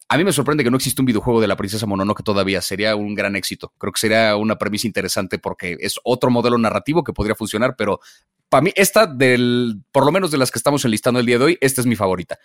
A 0.08 0.18
mí 0.18 0.24
me 0.24 0.32
sorprende 0.32 0.64
que 0.64 0.70
no 0.70 0.78
existe 0.78 1.02
un 1.02 1.08
videojuego 1.08 1.42
de 1.42 1.48
la 1.48 1.56
princesa 1.56 1.88
Mononoke 1.88 2.24
todavía. 2.24 2.62
Sería 2.62 2.96
un 2.96 3.16
gran 3.16 3.36
éxito. 3.36 3.74
Creo 3.78 3.94
que 3.94 4.00
sería 4.00 4.36
una 4.36 4.58
premisa 4.58 4.88
interesante 4.88 5.40
porque 5.40 5.78
es 5.80 6.00
otro 6.04 6.32
modelo 6.32 6.58
narrativo 6.58 7.04
que 7.04 7.14
podría 7.14 7.36
funcionar, 7.36 7.76
pero 7.76 8.00
para 8.50 8.62
mí, 8.62 8.72
esta 8.76 9.06
del, 9.06 9.84
por 9.92 10.06
lo 10.06 10.12
menos 10.12 10.32
de 10.32 10.40
las 10.40 10.52
que 10.52 10.58
estamos 10.58 10.84
enlistando 10.84 11.20
el 11.20 11.26
día 11.26 11.38
de 11.38 11.46
hoy, 11.46 11.58
esta 11.62 11.82
es 11.82 11.88
mi 11.88 11.96
favorita 11.96 12.40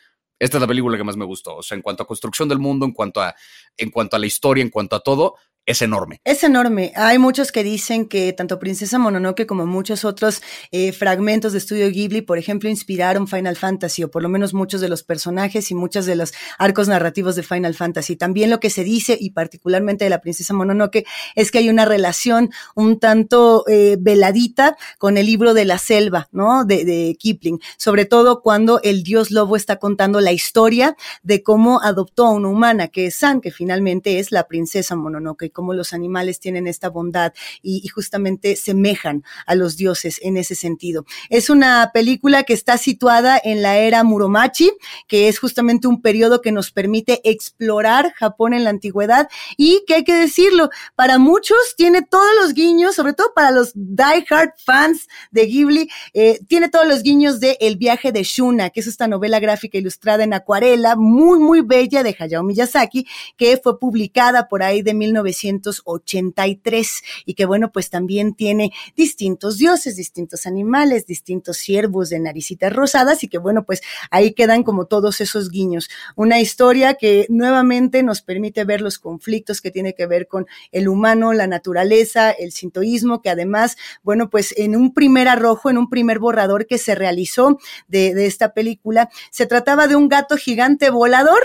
esta 0.44 0.59
es 0.59 0.61
la 0.61 0.66
película 0.66 0.98
que 0.98 1.04
más 1.04 1.16
me 1.16 1.24
gustó. 1.24 1.57
O 1.57 1.62
sea, 1.62 1.74
en 1.74 1.80
cuanto 1.80 2.02
a 2.02 2.07
construcción 2.07 2.50
del 2.50 2.59
mundo, 2.59 2.85
en 2.85 2.92
cuanto 2.92 3.22
a, 3.22 3.35
en 3.78 3.90
cuanto 3.90 4.16
a 4.16 4.18
la 4.18 4.26
historia, 4.26 4.61
en 4.61 4.68
cuanto 4.68 4.94
a 4.94 5.00
todo, 5.00 5.37
es 5.66 5.81
enorme. 5.81 6.20
Es 6.24 6.44
enorme. 6.44 6.92
Hay 6.94 7.18
muchos 7.18 7.50
que 7.50 7.64
dicen 7.64 8.07
que 8.07 8.35
tanto 8.35 8.59
Princesa 8.59 8.98
Mononoke 8.98 9.46
como 9.46 9.64
muchos 9.64 10.05
otros 10.05 10.42
eh, 10.72 10.92
fragmentos 10.92 11.53
de 11.53 11.59
Estudio 11.59 11.90
Ghibli, 11.90 12.20
por 12.20 12.37
ejemplo, 12.37 12.68
inspiraron 12.68 13.27
Final 13.27 13.57
Fantasy, 13.57 14.05
o 14.05 14.11
por 14.11 14.22
lo 14.22 14.29
menos 14.29 14.53
muchos 14.53 14.83
de 14.83 14.90
los 14.90 15.03
personajes 15.03 15.70
y 15.70 15.74
muchos 15.74 16.05
de 16.05 16.16
los 16.16 16.35
arcos 16.59 16.88
narrativos 16.88 17.35
de 17.35 17.42
Final 17.42 17.74
Fantasy. 17.74 18.16
También 18.16 18.50
lo 18.50 18.61
que 18.61 18.68
se 18.68 18.85
dice, 18.85 19.16
y 19.18 19.31
particularmente 19.31 20.05
de 20.05 20.11
la 20.11 20.20
Princesa 20.20 20.53
Mononoke, 20.53 21.07
es 21.35 21.50
que 21.50 21.59
hay 21.59 21.70
una 21.70 21.87
relación 21.87 22.50
un 22.74 23.00
tanto 23.00 23.64
eh, 23.66 23.96
veladita 23.98 24.77
con 24.98 25.16
el 25.16 25.24
libro 25.24 25.55
de 25.55 25.64
la 25.64 25.79
selva, 25.79 26.29
¿no? 26.31 26.66
De, 26.66 26.85
de 26.85 27.16
Kipling. 27.18 27.59
Sobre 27.79 28.05
todo 28.05 28.42
cuando 28.42 28.83
el 28.83 29.03
dios 29.03 29.31
lobo 29.31 29.57
está 29.57 29.77
contando 29.77 30.20
la 30.20 30.33
historia 30.33 30.94
de 31.22 31.42
cómo 31.42 31.81
adoptó 31.81 32.27
a 32.27 32.33
una 32.33 32.48
humana, 32.48 32.88
que 32.88 33.07
es 33.07 33.14
San, 33.14 33.40
que 33.40 33.50
finalmente 33.50 34.18
es 34.18 34.31
la 34.31 34.46
Princesa 34.46 34.94
Mononoke 34.94 35.53
cómo 35.54 35.72
los 35.72 35.94
animales 35.94 36.40
tienen 36.40 36.66
esta 36.66 36.90
bondad 36.90 37.32
y, 37.62 37.88
justamente 37.94 38.56
semejan 38.56 39.22
a 39.46 39.54
los 39.54 39.76
dioses 39.76 40.18
en 40.22 40.36
ese 40.36 40.56
sentido. 40.56 41.06
Es 41.30 41.48
una 41.48 41.92
película 41.94 42.42
que 42.42 42.52
está 42.52 42.76
situada 42.76 43.40
en 43.42 43.62
la 43.62 43.76
era 43.76 44.02
Muromachi, 44.02 44.72
que 45.06 45.28
es 45.28 45.38
justamente 45.38 45.86
un 45.86 46.02
periodo 46.02 46.42
que 46.42 46.50
nos 46.50 46.72
permite 46.72 47.20
explorar 47.22 48.12
Japón 48.14 48.52
en 48.52 48.64
la 48.64 48.70
antigüedad 48.70 49.28
y 49.56 49.84
que 49.86 49.94
hay 49.94 50.04
que 50.04 50.14
decirlo, 50.14 50.70
para 50.96 51.18
muchos 51.18 51.56
tiene 51.76 52.02
todos 52.02 52.34
los 52.42 52.52
guiños, 52.52 52.96
sobre 52.96 53.12
todo 53.12 53.32
para 53.32 53.52
los 53.52 53.70
die-hard 53.74 54.54
fans 54.58 55.06
de 55.30 55.46
Ghibli, 55.46 55.88
eh, 56.14 56.40
tiene 56.48 56.68
todos 56.68 56.88
los 56.88 57.02
guiños 57.04 57.38
de 57.38 57.56
El 57.60 57.76
viaje 57.76 58.10
de 58.10 58.24
Shuna, 58.24 58.70
que 58.70 58.80
es 58.80 58.88
esta 58.88 59.06
novela 59.06 59.38
gráfica 59.38 59.78
ilustrada 59.78 60.24
en 60.24 60.34
acuarela, 60.34 60.96
muy, 60.96 61.38
muy 61.38 61.60
bella 61.60 62.02
de 62.02 62.16
Hayao 62.18 62.42
Miyazaki, 62.42 63.06
que 63.36 63.56
fue 63.62 63.78
publicada 63.78 64.48
por 64.48 64.64
ahí 64.64 64.82
de 64.82 64.94
1900 64.94 65.43
1983 65.44 67.02
y 67.26 67.35
que 67.35 67.44
bueno, 67.44 67.70
pues 67.72 67.90
también 67.90 68.35
tiene 68.35 68.72
distintos 68.96 69.59
dioses, 69.59 69.96
distintos 69.96 70.47
animales, 70.47 71.07
distintos 71.07 71.59
ciervos 71.59 72.11
de 72.11 72.20
naricitas 72.20 72.72
rosadas 72.72 73.22
y 73.24 73.28
que 73.28 73.38
bueno, 73.38 73.64
pues 73.64 73.82
ahí 74.11 74.32
quedan 74.32 74.62
como 74.62 74.86
todos 74.86 75.20
esos 75.20 75.51
guiños. 75.51 75.88
Una 76.16 76.40
historia 76.40 76.95
que 76.95 77.26
nuevamente 77.28 78.03
nos 78.03 78.22
permite 78.22 78.64
ver 78.64 78.80
los 78.80 78.99
conflictos 78.99 79.61
que 79.61 79.70
tiene 79.70 79.95
que 79.95 80.07
ver 80.07 80.28
con 80.28 80.47
el 80.72 80.88
humano, 80.88 81.32
la 81.32 81.47
naturaleza, 81.47 82.30
el 82.30 82.53
sintoísmo, 82.53 83.22
que 83.22 83.30
además, 83.30 83.76
bueno, 84.03 84.30
pues 84.30 84.55
en 84.57 84.76
un 84.76 84.95
primer 84.95 85.28
arrojo, 85.28 85.70
en 85.70 85.78
un 85.78 85.90
primer 85.90 86.18
borrador 86.18 86.66
que 86.66 86.78
se 86.78 86.95
realizó 86.95 87.59
de, 87.88 88.14
de 88.14 88.26
esta 88.26 88.55
película, 88.55 89.11
se 89.30 89.47
trataba 89.47 89.86
de 89.86 89.97
un 89.97 90.09
gato 90.09 90.36
gigante 90.36 90.90
volador 90.90 91.42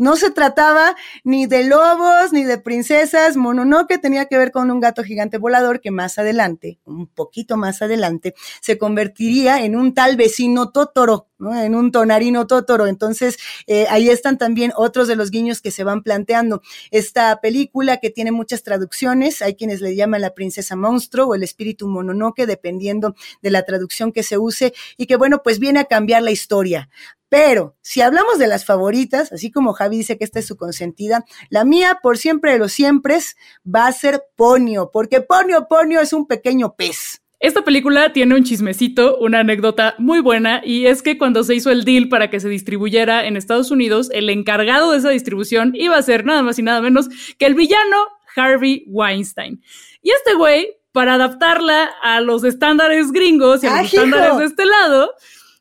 no 0.00 0.16
se 0.16 0.30
trataba 0.30 0.96
ni 1.24 1.44
de 1.44 1.64
lobos 1.64 2.32
ni 2.32 2.44
de 2.44 2.56
princesas. 2.56 3.36
Mononoke 3.36 3.98
tenía 3.98 4.24
que 4.24 4.38
ver 4.38 4.50
con 4.50 4.70
un 4.70 4.80
gato 4.80 5.04
gigante 5.04 5.36
volador 5.36 5.80
que 5.80 5.90
más 5.90 6.18
adelante, 6.18 6.80
un 6.86 7.06
poquito 7.06 7.58
más 7.58 7.82
adelante, 7.82 8.34
se 8.62 8.78
convertiría 8.78 9.62
en 9.62 9.76
un 9.76 9.92
tal 9.92 10.16
vecino 10.16 10.70
Totoro, 10.70 11.28
¿no? 11.38 11.54
en 11.54 11.74
un 11.74 11.92
tonarino 11.92 12.46
Totoro. 12.46 12.86
Entonces, 12.86 13.36
eh, 13.66 13.86
ahí 13.90 14.08
están 14.08 14.38
también 14.38 14.72
otros 14.74 15.06
de 15.06 15.16
los 15.16 15.30
guiños 15.30 15.60
que 15.60 15.70
se 15.70 15.84
van 15.84 16.02
planteando. 16.02 16.62
Esta 16.90 17.38
película 17.42 17.98
que 17.98 18.08
tiene 18.08 18.32
muchas 18.32 18.62
traducciones, 18.62 19.42
hay 19.42 19.54
quienes 19.54 19.82
le 19.82 19.94
llaman 19.94 20.22
la 20.22 20.32
princesa 20.32 20.76
monstruo 20.76 21.26
o 21.26 21.34
el 21.34 21.42
espíritu 21.42 21.86
Mononoke, 21.86 22.46
dependiendo 22.46 23.14
de 23.42 23.50
la 23.50 23.64
traducción 23.64 24.12
que 24.12 24.22
se 24.22 24.38
use, 24.38 24.72
y 24.96 25.04
que 25.04 25.16
bueno, 25.16 25.42
pues 25.42 25.58
viene 25.58 25.80
a 25.80 25.84
cambiar 25.84 26.22
la 26.22 26.30
historia. 26.30 26.88
Pero 27.30 27.76
si 27.80 28.02
hablamos 28.02 28.38
de 28.38 28.48
las 28.48 28.66
favoritas, 28.66 29.32
así 29.32 29.50
como 29.50 29.72
Javi 29.72 29.98
dice 29.98 30.18
que 30.18 30.24
esta 30.24 30.40
es 30.40 30.46
su 30.46 30.56
consentida, 30.56 31.24
la 31.48 31.64
mía 31.64 32.00
por 32.02 32.18
siempre 32.18 32.52
de 32.52 32.58
los 32.58 32.72
siempre 32.72 33.18
va 33.64 33.86
a 33.86 33.92
ser 33.92 34.22
Ponio, 34.36 34.90
porque 34.92 35.20
Ponio 35.20 35.66
Ponio 35.68 36.00
es 36.00 36.12
un 36.12 36.26
pequeño 36.26 36.74
pez. 36.74 37.22
Esta 37.38 37.62
película 37.62 38.12
tiene 38.12 38.34
un 38.34 38.44
chismecito, 38.44 39.16
una 39.18 39.38
anécdota 39.38 39.94
muy 39.96 40.20
buena, 40.20 40.60
y 40.64 40.86
es 40.86 41.02
que 41.02 41.16
cuando 41.16 41.44
se 41.44 41.54
hizo 41.54 41.70
el 41.70 41.84
deal 41.84 42.08
para 42.08 42.28
que 42.30 42.40
se 42.40 42.48
distribuyera 42.48 43.26
en 43.26 43.36
Estados 43.36 43.70
Unidos, 43.70 44.10
el 44.12 44.28
encargado 44.28 44.90
de 44.90 44.98
esa 44.98 45.10
distribución 45.10 45.72
iba 45.74 45.96
a 45.96 46.02
ser 46.02 46.26
nada 46.26 46.42
más 46.42 46.58
y 46.58 46.62
nada 46.62 46.82
menos 46.82 47.08
que 47.38 47.46
el 47.46 47.54
villano 47.54 47.96
Harvey 48.36 48.84
Weinstein. 48.88 49.62
Y 50.02 50.10
este 50.10 50.34
güey, 50.34 50.68
para 50.92 51.14
adaptarla 51.14 51.90
a 52.02 52.20
los 52.20 52.42
estándares 52.44 53.12
gringos 53.12 53.62
y 53.62 53.68
a 53.68 53.82
los 53.82 53.92
estándares 53.94 54.36
de 54.36 54.44
este 54.44 54.66
lado, 54.66 55.12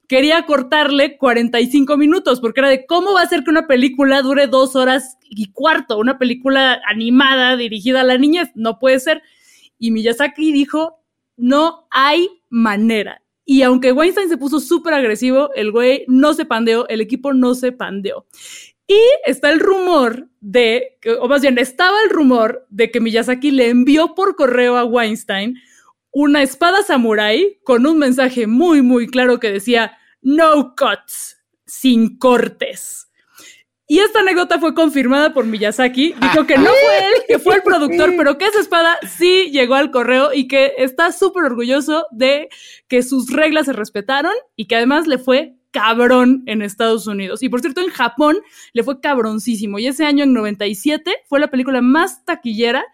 quería 0.10 0.48
cortarle 0.48 1.18
45 1.18 1.96
minutos, 1.96 2.42
porque 2.42 2.62
era 2.62 2.70
de 2.70 2.88
cómo 2.88 3.14
va 3.14 3.22
a 3.22 3.30
ser 3.30 3.44
que 3.44 3.52
una 3.52 3.68
película 3.68 4.24
dure 4.24 4.48
dos 4.48 4.76
horas 4.76 5.18
y 5.30 5.52
cuarto, 5.52 6.00
una 6.00 6.18
película 6.18 6.82
animada 6.88 7.56
dirigida 7.56 8.02
a 8.02 8.04
la 8.04 8.18
niñez, 8.18 8.50
no 8.56 8.80
puede 8.80 9.00
ser. 9.00 9.22
Y 9.78 9.92
Miyazaki 9.92 10.52
dijo, 10.52 11.00
no 11.38 11.88
hay 11.92 12.28
manera. 12.50 13.22
Y 13.46 13.62
aunque 13.62 13.92
Weinstein 13.92 14.30
se 14.30 14.38
puso 14.38 14.60
súper 14.60 14.96
agresivo, 14.96 15.52
el 15.54 15.72
güey 15.72 16.06
no 16.08 16.34
se 16.34 16.46
pandeó, 16.46 16.88
el 16.88 17.02
equipo 17.02 17.32
no 17.34 17.54
se 17.54 17.72
pandeó. 17.72 18.26
Y 18.88 19.00
está 19.26 19.52
el 19.52 19.60
rumor 19.60 20.28
de, 20.42 20.98
o 21.20 21.28
más 21.28 21.44
bien 21.44 21.60
estaba 21.60 22.02
el 22.04 22.10
rumor 22.10 22.66
de 22.72 22.90
que 22.90 23.00
Miyazaki 23.00 23.52
le 23.52 23.70
envió 23.70 24.16
por 24.16 24.36
correo 24.36 24.76
a 24.76 24.86
Weinstein 24.86 25.56
una 26.12 26.42
espada 26.42 26.82
samurái 26.82 27.60
con 27.64 27.86
un 27.86 28.00
mensaje 28.00 28.48
muy, 28.48 28.82
muy 28.82 29.06
claro 29.06 29.40
que 29.40 29.52
decía, 29.52 29.99
no 30.22 30.76
cuts, 30.76 31.38
sin 31.66 32.18
cortes. 32.18 33.10
Y 33.92 34.00
esta 34.00 34.20
anécdota 34.20 34.60
fue 34.60 34.76
confirmada 34.76 35.34
por 35.34 35.48
Miyazaki. 35.48 36.14
Dijo 36.14 36.46
que 36.46 36.60
no 36.60 36.66
fue 36.70 37.08
él, 37.08 37.14
que 37.28 37.40
fue 37.40 37.56
el 37.56 37.64
productor, 37.64 38.14
pero 38.16 38.38
que 38.38 38.46
esa 38.46 38.60
espada 38.60 39.00
sí 39.18 39.50
llegó 39.52 39.74
al 39.74 39.90
correo 39.90 40.32
y 40.32 40.48
que 40.48 40.74
está 40.78 41.12
súper 41.12 41.46
orgulloso 41.46 42.06
de 42.12 42.50
que 42.88 43.02
sus 43.02 43.32
reglas 43.32 43.66
se 43.66 43.74
respetaron 43.74 44.34
y 44.56 44.68
que 44.68 44.76
además 44.76 45.08
le 45.08 45.18
fue 45.18 45.56
cabrón 45.72 46.44
en 46.46 46.62
Estados 46.62 47.08
Unidos. 47.08 47.42
Y 47.42 47.50
por 47.50 47.62
cierto, 47.62 47.82
en 47.82 47.90
Japón 47.90 48.38
le 48.74 48.84
fue 48.84 49.00
cabroncísimo. 49.02 49.80
Y 49.80 49.88
ese 49.88 50.06
año, 50.06 50.24
en 50.24 50.34
97, 50.34 51.12
fue 51.26 51.40
la 51.40 51.50
película 51.50 51.82
más 51.82 52.24
taquillera 52.26 52.86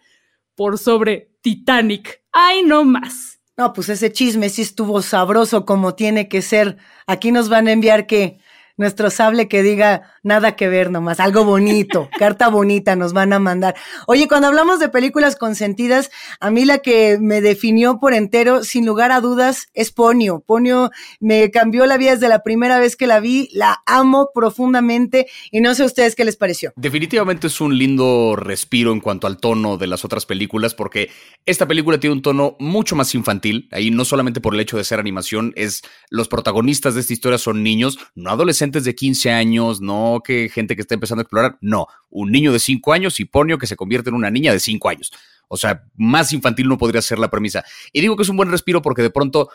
por 0.54 0.78
sobre 0.78 1.30
Titanic. 1.42 2.22
¡Ay, 2.32 2.62
no 2.62 2.84
más! 2.84 3.35
No, 3.58 3.72
pues 3.72 3.88
ese 3.88 4.12
chisme 4.12 4.50
sí 4.50 4.60
estuvo 4.60 5.00
sabroso 5.00 5.64
como 5.64 5.94
tiene 5.94 6.28
que 6.28 6.42
ser. 6.42 6.76
Aquí 7.06 7.32
nos 7.32 7.48
van 7.48 7.68
a 7.68 7.72
enviar 7.72 8.06
que 8.06 8.38
nuestro 8.76 9.10
sable 9.10 9.48
que 9.48 9.62
diga 9.62 10.02
nada 10.22 10.56
que 10.56 10.68
ver 10.68 10.90
nomás, 10.90 11.20
algo 11.20 11.44
bonito, 11.44 12.08
carta 12.18 12.48
bonita 12.48 12.96
nos 12.96 13.12
van 13.12 13.32
a 13.32 13.38
mandar. 13.38 13.74
Oye, 14.06 14.28
cuando 14.28 14.48
hablamos 14.48 14.80
de 14.80 14.88
películas 14.88 15.36
consentidas, 15.36 16.10
a 16.40 16.50
mí 16.50 16.64
la 16.64 16.78
que 16.78 17.18
me 17.20 17.40
definió 17.40 17.98
por 17.98 18.12
entero, 18.12 18.64
sin 18.64 18.84
lugar 18.84 19.12
a 19.12 19.20
dudas, 19.20 19.68
es 19.74 19.92
Ponio. 19.92 20.40
Ponio 20.40 20.90
me 21.20 21.50
cambió 21.50 21.86
la 21.86 21.96
vida 21.96 22.12
desde 22.12 22.28
la 22.28 22.42
primera 22.42 22.78
vez 22.78 22.96
que 22.96 23.06
la 23.06 23.20
vi, 23.20 23.48
la 23.52 23.82
amo 23.86 24.30
profundamente 24.34 25.26
y 25.50 25.60
no 25.60 25.74
sé 25.74 25.82
a 25.82 25.86
ustedes 25.86 26.14
qué 26.14 26.24
les 26.24 26.36
pareció. 26.36 26.72
Definitivamente 26.76 27.46
es 27.46 27.60
un 27.60 27.78
lindo 27.78 28.36
respiro 28.36 28.92
en 28.92 29.00
cuanto 29.00 29.26
al 29.26 29.38
tono 29.38 29.78
de 29.78 29.86
las 29.86 30.04
otras 30.04 30.26
películas, 30.26 30.74
porque 30.74 31.10
esta 31.46 31.66
película 31.66 31.98
tiene 31.98 32.14
un 32.14 32.22
tono 32.22 32.56
mucho 32.58 32.96
más 32.96 33.14
infantil, 33.14 33.68
ahí 33.72 33.90
no 33.90 34.04
solamente 34.04 34.40
por 34.40 34.54
el 34.54 34.60
hecho 34.60 34.76
de 34.76 34.84
ser 34.84 35.00
animación, 35.00 35.52
es 35.56 35.82
los 36.10 36.28
protagonistas 36.28 36.94
de 36.94 37.00
esta 37.00 37.12
historia 37.12 37.38
son 37.38 37.62
niños, 37.62 37.98
no 38.14 38.30
adolescentes 38.30 38.65
de 38.72 38.94
15 38.94 39.30
años, 39.30 39.80
no 39.80 40.20
que 40.24 40.48
gente 40.48 40.74
que 40.76 40.82
está 40.82 40.94
empezando 40.94 41.20
a 41.20 41.24
explorar, 41.24 41.58
no, 41.60 41.86
un 42.10 42.30
niño 42.30 42.52
de 42.52 42.58
5 42.58 42.92
años 42.92 43.20
y 43.20 43.24
Ponio 43.24 43.58
que 43.58 43.66
se 43.66 43.76
convierte 43.76 44.10
en 44.10 44.16
una 44.16 44.30
niña 44.30 44.52
de 44.52 44.60
5 44.60 44.88
años. 44.88 45.12
O 45.48 45.56
sea, 45.56 45.84
más 45.96 46.32
infantil 46.32 46.68
no 46.68 46.78
podría 46.78 47.02
ser 47.02 47.18
la 47.18 47.30
premisa. 47.30 47.64
Y 47.92 48.00
digo 48.00 48.16
que 48.16 48.22
es 48.22 48.28
un 48.28 48.36
buen 48.36 48.50
respiro 48.50 48.82
porque 48.82 49.02
de 49.02 49.10
pronto, 49.10 49.48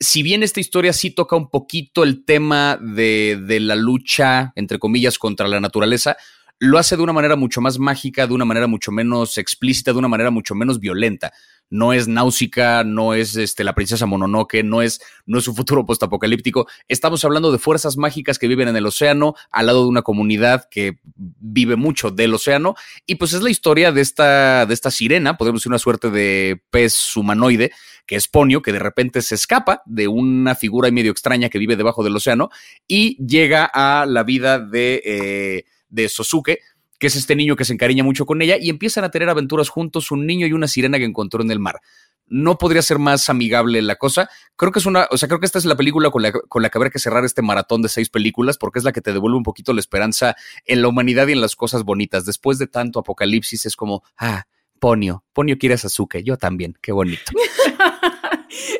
si 0.00 0.22
bien 0.22 0.42
esta 0.42 0.60
historia 0.60 0.92
sí 0.92 1.10
toca 1.10 1.36
un 1.36 1.50
poquito 1.50 2.02
el 2.02 2.24
tema 2.24 2.78
de, 2.80 3.38
de 3.46 3.60
la 3.60 3.76
lucha, 3.76 4.52
entre 4.56 4.78
comillas, 4.78 5.18
contra 5.18 5.48
la 5.48 5.60
naturaleza, 5.60 6.16
lo 6.58 6.78
hace 6.78 6.96
de 6.96 7.02
una 7.02 7.12
manera 7.12 7.36
mucho 7.36 7.60
más 7.60 7.78
mágica, 7.78 8.26
de 8.26 8.32
una 8.32 8.46
manera 8.46 8.66
mucho 8.66 8.90
menos 8.90 9.36
explícita, 9.36 9.92
de 9.92 9.98
una 9.98 10.08
manera 10.08 10.30
mucho 10.30 10.54
menos 10.54 10.80
violenta 10.80 11.32
no 11.70 11.92
es 11.92 12.08
Náusica, 12.08 12.84
no 12.84 13.14
es 13.14 13.36
este, 13.36 13.64
la 13.64 13.74
princesa 13.74 14.06
Mononoke, 14.06 14.62
no 14.62 14.82
es, 14.82 15.00
no 15.26 15.38
es 15.38 15.48
un 15.48 15.56
futuro 15.56 15.84
postapocalíptico. 15.84 16.66
Estamos 16.88 17.24
hablando 17.24 17.52
de 17.52 17.58
fuerzas 17.58 17.96
mágicas 17.96 18.38
que 18.38 18.48
viven 18.48 18.68
en 18.68 18.76
el 18.76 18.86
océano, 18.86 19.34
al 19.50 19.66
lado 19.66 19.82
de 19.82 19.88
una 19.88 20.02
comunidad 20.02 20.68
que 20.70 20.98
vive 21.14 21.76
mucho 21.76 22.10
del 22.10 22.34
océano. 22.34 22.74
Y 23.06 23.16
pues 23.16 23.32
es 23.32 23.42
la 23.42 23.50
historia 23.50 23.92
de 23.92 24.00
esta, 24.00 24.66
de 24.66 24.74
esta 24.74 24.90
sirena, 24.90 25.36
podemos 25.36 25.60
decir 25.60 25.70
una 25.70 25.78
suerte 25.78 26.10
de 26.10 26.62
pez 26.70 27.16
humanoide, 27.16 27.72
que 28.06 28.16
es 28.16 28.28
Ponio, 28.28 28.62
que 28.62 28.72
de 28.72 28.78
repente 28.78 29.20
se 29.22 29.34
escapa 29.34 29.82
de 29.84 30.08
una 30.08 30.54
figura 30.54 30.90
medio 30.90 31.10
extraña 31.10 31.48
que 31.48 31.58
vive 31.58 31.76
debajo 31.76 32.04
del 32.04 32.16
océano 32.16 32.50
y 32.86 33.16
llega 33.24 33.64
a 33.64 34.06
la 34.06 34.22
vida 34.22 34.60
de, 34.60 35.02
eh, 35.04 35.64
de 35.88 36.08
Sosuke, 36.08 36.60
que 36.98 37.08
es 37.08 37.16
este 37.16 37.36
niño 37.36 37.56
que 37.56 37.64
se 37.64 37.72
encariña 37.72 38.04
mucho 38.04 38.26
con 38.26 38.42
ella, 38.42 38.56
y 38.60 38.70
empiezan 38.70 39.04
a 39.04 39.10
tener 39.10 39.28
aventuras 39.28 39.68
juntos, 39.68 40.10
un 40.10 40.26
niño 40.26 40.46
y 40.46 40.52
una 40.52 40.68
sirena 40.68 40.98
que 40.98 41.04
encontró 41.04 41.42
en 41.42 41.50
el 41.50 41.58
mar. 41.58 41.80
No 42.28 42.58
podría 42.58 42.82
ser 42.82 42.98
más 42.98 43.30
amigable 43.30 43.80
la 43.82 43.96
cosa. 43.96 44.28
Creo 44.56 44.72
que 44.72 44.80
es 44.80 44.86
una, 44.86 45.06
o 45.10 45.16
sea, 45.16 45.28
creo 45.28 45.38
que 45.38 45.46
esta 45.46 45.58
es 45.58 45.64
la 45.64 45.76
película 45.76 46.10
con 46.10 46.22
la, 46.22 46.32
con 46.32 46.60
la 46.60 46.70
que 46.70 46.78
habrá 46.78 46.90
que 46.90 46.98
cerrar 46.98 47.24
este 47.24 47.40
maratón 47.40 47.82
de 47.82 47.88
seis 47.88 48.10
películas, 48.10 48.58
porque 48.58 48.80
es 48.80 48.84
la 48.84 48.92
que 48.92 49.00
te 49.00 49.12
devuelve 49.12 49.36
un 49.36 49.44
poquito 49.44 49.72
la 49.72 49.80
esperanza 49.80 50.34
en 50.64 50.82
la 50.82 50.88
humanidad 50.88 51.28
y 51.28 51.32
en 51.32 51.40
las 51.40 51.54
cosas 51.54 51.84
bonitas. 51.84 52.26
Después 52.26 52.58
de 52.58 52.66
tanto 52.66 52.98
apocalipsis, 52.98 53.66
es 53.66 53.76
como, 53.76 54.02
ah, 54.18 54.44
Ponio, 54.80 55.24
Ponio 55.32 55.56
quiere 55.56 55.76
a 55.76 55.78
Sasuke, 55.78 56.22
yo 56.22 56.36
también, 56.36 56.76
qué 56.82 56.92
bonito. 56.92 57.32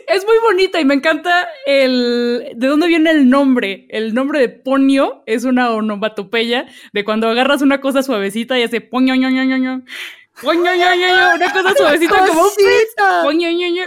es 0.08 0.24
muy 0.24 0.36
bonita 0.42 0.80
y 0.80 0.84
me 0.84 0.94
encanta 0.94 1.48
el 1.66 2.52
de 2.56 2.66
dónde 2.66 2.86
viene 2.86 3.10
el 3.10 3.28
nombre. 3.28 3.86
El 3.90 4.14
nombre 4.14 4.40
de 4.40 4.48
Ponio 4.48 5.22
es 5.26 5.44
una 5.44 5.70
onomatopeya 5.70 6.66
de 6.92 7.04
cuando 7.04 7.28
agarras 7.28 7.62
una 7.62 7.80
cosa 7.80 8.02
suavecita 8.02 8.58
y 8.58 8.62
hace 8.62 8.80
poño 8.80 9.14
ño 9.14 9.30
ño 9.30 9.44
ño 9.44 9.56
ño. 9.56 9.84
Poño, 10.42 10.64
ño, 10.64 10.94
ño, 10.94 11.34
una 11.34 11.50
cosa 11.50 11.74
suavecita 11.74 12.26
como 12.26 12.42
poño, 13.22 13.50
ño, 13.50 13.68
ño. 13.68 13.84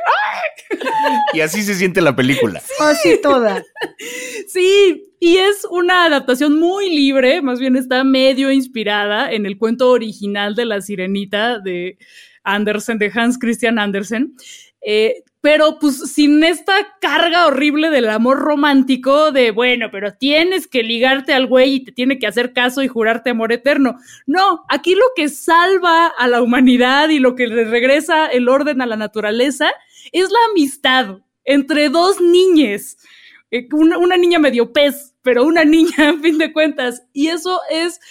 Y 1.31 1.41
así 1.41 1.61
se 1.61 1.75
siente 1.75 2.01
la 2.01 2.15
película. 2.15 2.59
Así 2.79 3.21
toda. 3.21 3.63
Sí, 4.47 5.13
y 5.19 5.37
es 5.37 5.65
una 5.69 6.05
adaptación 6.05 6.59
muy 6.59 6.89
libre, 6.89 7.43
más 7.43 7.59
bien 7.59 7.75
está 7.75 8.03
medio 8.03 8.51
inspirada 8.51 9.31
en 9.31 9.45
el 9.45 9.59
cuento 9.59 9.91
original 9.91 10.55
de 10.55 10.65
la 10.65 10.81
sirenita 10.81 11.59
de 11.59 11.99
Andersen, 12.43 12.97
de 12.97 13.11
Hans 13.13 13.37
Christian 13.37 13.77
Andersen. 13.77 14.33
Eh, 14.81 15.23
pero 15.41 15.79
pues 15.79 16.11
sin 16.11 16.43
esta 16.43 16.97
carga 16.99 17.47
horrible 17.47 17.89
del 17.89 18.09
amor 18.09 18.39
romántico 18.39 19.31
de, 19.31 19.51
bueno, 19.51 19.87
pero 19.91 20.13
tienes 20.13 20.67
que 20.67 20.83
ligarte 20.83 21.33
al 21.33 21.47
güey 21.47 21.75
y 21.75 21.83
te 21.85 21.91
tiene 21.93 22.19
que 22.19 22.27
hacer 22.27 22.51
caso 22.51 22.83
y 22.83 22.89
jurarte 22.89 23.29
amor 23.29 23.53
eterno. 23.53 23.97
No, 24.25 24.65
aquí 24.67 24.95
lo 24.95 25.05
que 25.15 25.29
salva 25.29 26.07
a 26.07 26.27
la 26.27 26.41
humanidad 26.41 27.09
y 27.09 27.19
lo 27.19 27.35
que 27.35 27.47
le 27.47 27.63
regresa 27.63 28.27
el 28.27 28.49
orden 28.49 28.81
a 28.81 28.85
la 28.85 28.97
naturaleza 28.97 29.71
es 30.11 30.29
la 30.29 30.39
amistad 30.51 31.19
entre 31.45 31.89
dos 31.89 32.19
niñas. 32.19 32.97
Eh, 33.51 33.67
una, 33.71 33.97
una 33.97 34.17
niña 34.17 34.39
medio 34.39 34.73
pez, 34.73 35.15
pero 35.21 35.45
una 35.45 35.63
niña 35.65 36.09
a 36.09 36.17
fin 36.17 36.37
de 36.37 36.51
cuentas. 36.51 37.03
Y 37.13 37.27
eso 37.27 37.61
es 37.71 38.01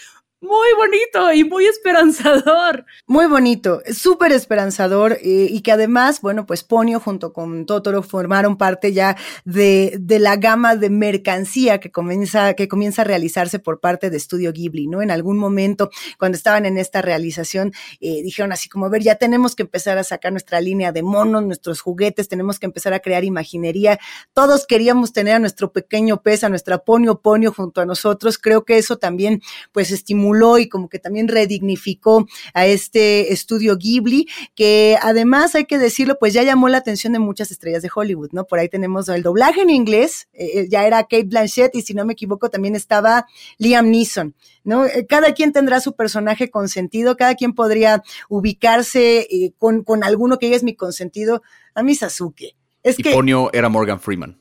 muy 0.40 0.68
bonito 0.76 1.32
y 1.32 1.42
muy 1.42 1.66
esperanzador. 1.66 2.84
Muy 3.08 3.26
bonito, 3.26 3.82
súper 3.92 4.30
esperanzador 4.30 5.14
eh, 5.14 5.48
y 5.50 5.62
que 5.62 5.72
además, 5.72 6.20
bueno, 6.20 6.46
pues 6.46 6.62
Ponio 6.62 7.00
junto 7.00 7.32
con 7.32 7.66
Totoro 7.66 8.04
formaron 8.04 8.56
parte 8.56 8.92
ya 8.92 9.16
de, 9.44 9.96
de, 9.98 10.20
la 10.20 10.36
gama 10.36 10.76
de 10.76 10.90
mercancía 10.90 11.80
que 11.80 11.90
comienza, 11.90 12.54
que 12.54 12.68
comienza 12.68 13.02
a 13.02 13.04
realizarse 13.04 13.58
por 13.58 13.80
parte 13.80 14.10
de 14.10 14.16
Estudio 14.16 14.52
Ghibli, 14.52 14.86
¿no? 14.86 15.02
En 15.02 15.10
algún 15.10 15.38
momento, 15.38 15.90
cuando 16.18 16.36
estaban 16.36 16.66
en 16.66 16.78
esta 16.78 17.02
realización, 17.02 17.72
eh, 18.00 18.22
dijeron 18.22 18.52
así 18.52 18.68
como, 18.68 18.86
a 18.86 18.90
ver, 18.90 19.02
ya 19.02 19.16
tenemos 19.16 19.56
que 19.56 19.64
empezar 19.64 19.98
a 19.98 20.04
sacar 20.04 20.30
nuestra 20.30 20.60
línea 20.60 20.92
de 20.92 21.02
monos, 21.02 21.44
nuestros 21.44 21.80
juguetes, 21.80 22.28
tenemos 22.28 22.60
que 22.60 22.66
empezar 22.66 22.94
a 22.94 23.00
crear 23.00 23.24
imaginería. 23.24 23.98
Todos 24.34 24.66
queríamos 24.68 25.12
tener 25.12 25.34
a 25.34 25.38
nuestro 25.40 25.72
pequeño 25.72 26.22
pez, 26.22 26.44
a 26.44 26.48
nuestra 26.48 26.78
Ponio 26.78 27.20
Ponio 27.20 27.52
junto 27.52 27.80
a 27.80 27.86
nosotros. 27.86 28.38
Creo 28.38 28.64
que 28.64 28.78
eso 28.78 28.98
también, 28.98 29.42
pues, 29.72 29.90
estimuló 29.90 30.27
y 30.58 30.68
como 30.68 30.88
que 30.88 30.98
también 30.98 31.28
redignificó 31.28 32.26
a 32.54 32.66
este 32.66 33.32
estudio 33.32 33.76
Ghibli, 33.76 34.28
que 34.54 34.96
además 35.00 35.54
hay 35.54 35.64
que 35.64 35.78
decirlo, 35.78 36.18
pues 36.18 36.32
ya 36.32 36.42
llamó 36.42 36.68
la 36.68 36.78
atención 36.78 37.12
de 37.12 37.18
muchas 37.18 37.50
estrellas 37.50 37.82
de 37.82 37.90
Hollywood, 37.94 38.30
¿no? 38.32 38.44
Por 38.44 38.58
ahí 38.58 38.68
tenemos 38.68 39.08
el 39.08 39.22
doblaje 39.22 39.62
en 39.62 39.70
inglés, 39.70 40.28
eh, 40.32 40.50
eh, 40.54 40.66
ya 40.68 40.86
era 40.86 41.02
Kate 41.02 41.24
Blanchett 41.24 41.74
y 41.74 41.82
si 41.82 41.94
no 41.94 42.04
me 42.04 42.12
equivoco 42.12 42.50
también 42.50 42.76
estaba 42.76 43.26
Liam 43.58 43.90
Neeson, 43.90 44.34
¿no? 44.64 44.86
Eh, 44.86 45.06
cada 45.08 45.32
quien 45.32 45.52
tendrá 45.52 45.80
su 45.80 45.94
personaje 45.94 46.50
consentido, 46.50 47.16
cada 47.16 47.34
quien 47.34 47.54
podría 47.54 48.02
ubicarse 48.28 49.26
con, 49.58 49.82
con 49.82 50.04
alguno 50.04 50.38
que 50.38 50.46
ella 50.46 50.56
es 50.56 50.64
mi 50.64 50.74
consentido, 50.74 51.42
a 51.74 51.82
mi 51.82 51.94
Sasuke. 51.94 52.56
Es 52.82 52.98
y 52.98 53.02
que, 53.02 53.12
Ponio 53.12 53.50
era 53.52 53.68
Morgan 53.68 54.00
Freeman. 54.00 54.40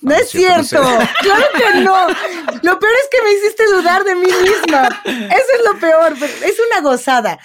No, 0.00 0.14
es 0.14 0.28
cierto, 0.28 0.80
claro 1.22 1.44
que 1.56 1.80
no. 1.80 2.06
Lo 2.62 2.78
peor 2.78 2.92
es 2.92 3.08
que 3.10 3.22
me 3.24 3.32
hiciste 3.32 3.64
dudar 3.74 4.04
de 4.04 4.14
mí 4.14 4.28
misma. 4.42 4.88
Eso 5.04 5.50
es 5.58 5.72
lo 5.72 5.80
peor, 5.80 6.12
es 6.12 6.56
una 6.70 6.88
gozada. 6.88 7.38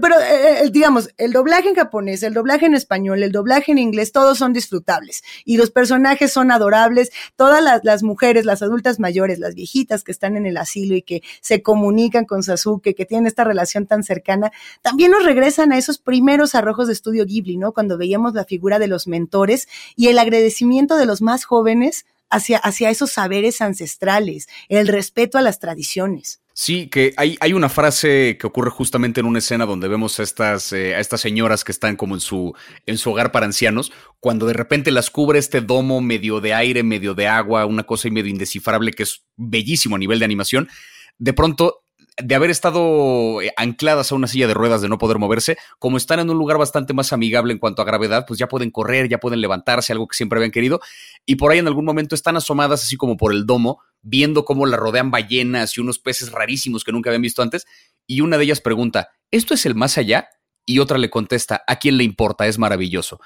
pero 0.00 0.18
eh, 0.18 0.64
eh, 0.64 0.70
digamos, 0.70 1.10
el 1.18 1.32
doblaje 1.32 1.68
en 1.68 1.74
japonés, 1.74 2.22
el 2.22 2.32
doblaje 2.32 2.64
en 2.64 2.74
español, 2.74 3.22
el 3.22 3.30
doblaje 3.30 3.72
en 3.72 3.78
inglés, 3.78 4.12
todos 4.12 4.38
son 4.38 4.54
disfrutables 4.54 5.22
y 5.44 5.58
los 5.58 5.70
personajes 5.70 6.32
son 6.32 6.50
adorables. 6.50 7.10
Todas 7.36 7.62
las, 7.62 7.84
las, 7.84 8.02
mujeres, 8.02 8.46
las 8.46 8.62
adultas 8.62 8.98
mayores, 8.98 9.38
las 9.38 9.54
viejitas 9.54 10.02
que 10.02 10.12
están 10.12 10.38
en 10.38 10.46
el 10.46 10.56
asilo 10.56 10.96
y 10.96 11.02
que 11.02 11.22
se 11.42 11.60
comunican 11.62 12.24
con 12.24 12.42
Sasuke, 12.42 12.94
que 12.94 13.04
tienen 13.04 13.26
esta 13.26 13.44
relación 13.44 13.86
tan 13.86 14.02
cercana, 14.02 14.50
también 14.80 15.10
nos 15.10 15.24
regresan 15.24 15.72
a 15.72 15.78
esos 15.78 15.98
primeros 15.98 16.54
arrojos 16.54 16.86
de 16.86 16.94
estudio 16.94 17.26
Ghibli, 17.26 17.58
¿no? 17.58 17.72
Cuando 17.72 17.98
veíamos 17.98 18.32
la 18.32 18.46
figura 18.46 18.78
de 18.78 18.88
los 18.88 19.06
mentores 19.08 19.68
y 19.94 20.08
el 20.08 20.18
agradecimiento 20.18 20.96
de 20.96 21.04
los 21.04 21.20
más 21.20 21.44
jóvenes 21.44 21.97
hacia, 22.30 22.58
hacia 22.58 22.90
esos 22.90 23.10
saberes 23.12 23.60
ancestrales, 23.60 24.48
el 24.68 24.88
respeto 24.88 25.38
a 25.38 25.42
las 25.42 25.58
tradiciones. 25.58 26.40
Sí, 26.60 26.88
que 26.88 27.14
hay, 27.16 27.36
hay, 27.40 27.52
una 27.52 27.68
frase 27.68 28.36
que 28.36 28.46
ocurre 28.48 28.70
justamente 28.70 29.20
en 29.20 29.26
una 29.26 29.38
escena 29.38 29.64
donde 29.64 29.86
vemos 29.86 30.18
a 30.18 30.24
estas, 30.24 30.72
eh, 30.72 30.96
a 30.96 30.98
estas 30.98 31.20
señoras 31.20 31.62
que 31.62 31.70
están 31.70 31.94
como 31.94 32.16
en 32.16 32.20
su, 32.20 32.52
en 32.84 32.98
su 32.98 33.12
hogar 33.12 33.30
para 33.30 33.46
ancianos, 33.46 33.92
cuando 34.18 34.44
de 34.44 34.54
repente 34.54 34.90
las 34.90 35.08
cubre 35.08 35.38
este 35.38 35.60
domo 35.60 36.00
medio 36.00 36.40
de 36.40 36.54
aire, 36.54 36.82
medio 36.82 37.14
de 37.14 37.28
agua, 37.28 37.64
una 37.64 37.84
cosa 37.84 38.08
y 38.08 38.10
medio 38.10 38.30
indescifrable 38.30 38.90
que 38.90 39.04
es 39.04 39.22
bellísimo 39.36 39.94
a 39.94 40.00
nivel 40.00 40.18
de 40.18 40.24
animación. 40.24 40.68
De 41.16 41.32
pronto 41.32 41.84
de 42.20 42.34
haber 42.34 42.50
estado 42.50 43.40
eh, 43.40 43.52
ancladas 43.56 44.10
a 44.10 44.14
una 44.14 44.26
silla 44.26 44.48
de 44.48 44.54
ruedas 44.54 44.82
de 44.82 44.88
no 44.88 44.98
poder 44.98 45.18
moverse, 45.18 45.56
como 45.78 45.96
están 45.96 46.18
en 46.18 46.30
un 46.30 46.38
lugar 46.38 46.58
bastante 46.58 46.92
más 46.92 47.12
amigable 47.12 47.52
en 47.52 47.58
cuanto 47.58 47.82
a 47.82 47.84
gravedad, 47.84 48.24
pues 48.26 48.38
ya 48.38 48.48
pueden 48.48 48.70
correr, 48.70 49.08
ya 49.08 49.18
pueden 49.18 49.40
levantarse, 49.40 49.92
algo 49.92 50.08
que 50.08 50.16
siempre 50.16 50.38
habían 50.38 50.50
querido, 50.50 50.80
y 51.24 51.36
por 51.36 51.52
ahí 51.52 51.58
en 51.58 51.68
algún 51.68 51.84
momento 51.84 52.14
están 52.14 52.36
asomadas 52.36 52.82
así 52.82 52.96
como 52.96 53.16
por 53.16 53.32
el 53.32 53.46
domo, 53.46 53.80
viendo 54.02 54.44
cómo 54.44 54.66
la 54.66 54.76
rodean 54.76 55.10
ballenas 55.10 55.76
y 55.76 55.80
unos 55.80 55.98
peces 55.98 56.32
rarísimos 56.32 56.84
que 56.84 56.92
nunca 56.92 57.10
habían 57.10 57.22
visto 57.22 57.42
antes, 57.42 57.66
y 58.06 58.20
una 58.20 58.36
de 58.36 58.44
ellas 58.44 58.60
pregunta, 58.60 59.10
¿esto 59.30 59.54
es 59.54 59.64
el 59.66 59.74
más 59.74 59.98
allá? 59.98 60.28
Y 60.66 60.80
otra 60.80 60.98
le 60.98 61.10
contesta, 61.10 61.62
¿a 61.66 61.76
quién 61.76 61.96
le 61.96 62.04
importa? 62.04 62.46
Es 62.46 62.58
maravilloso. 62.58 63.20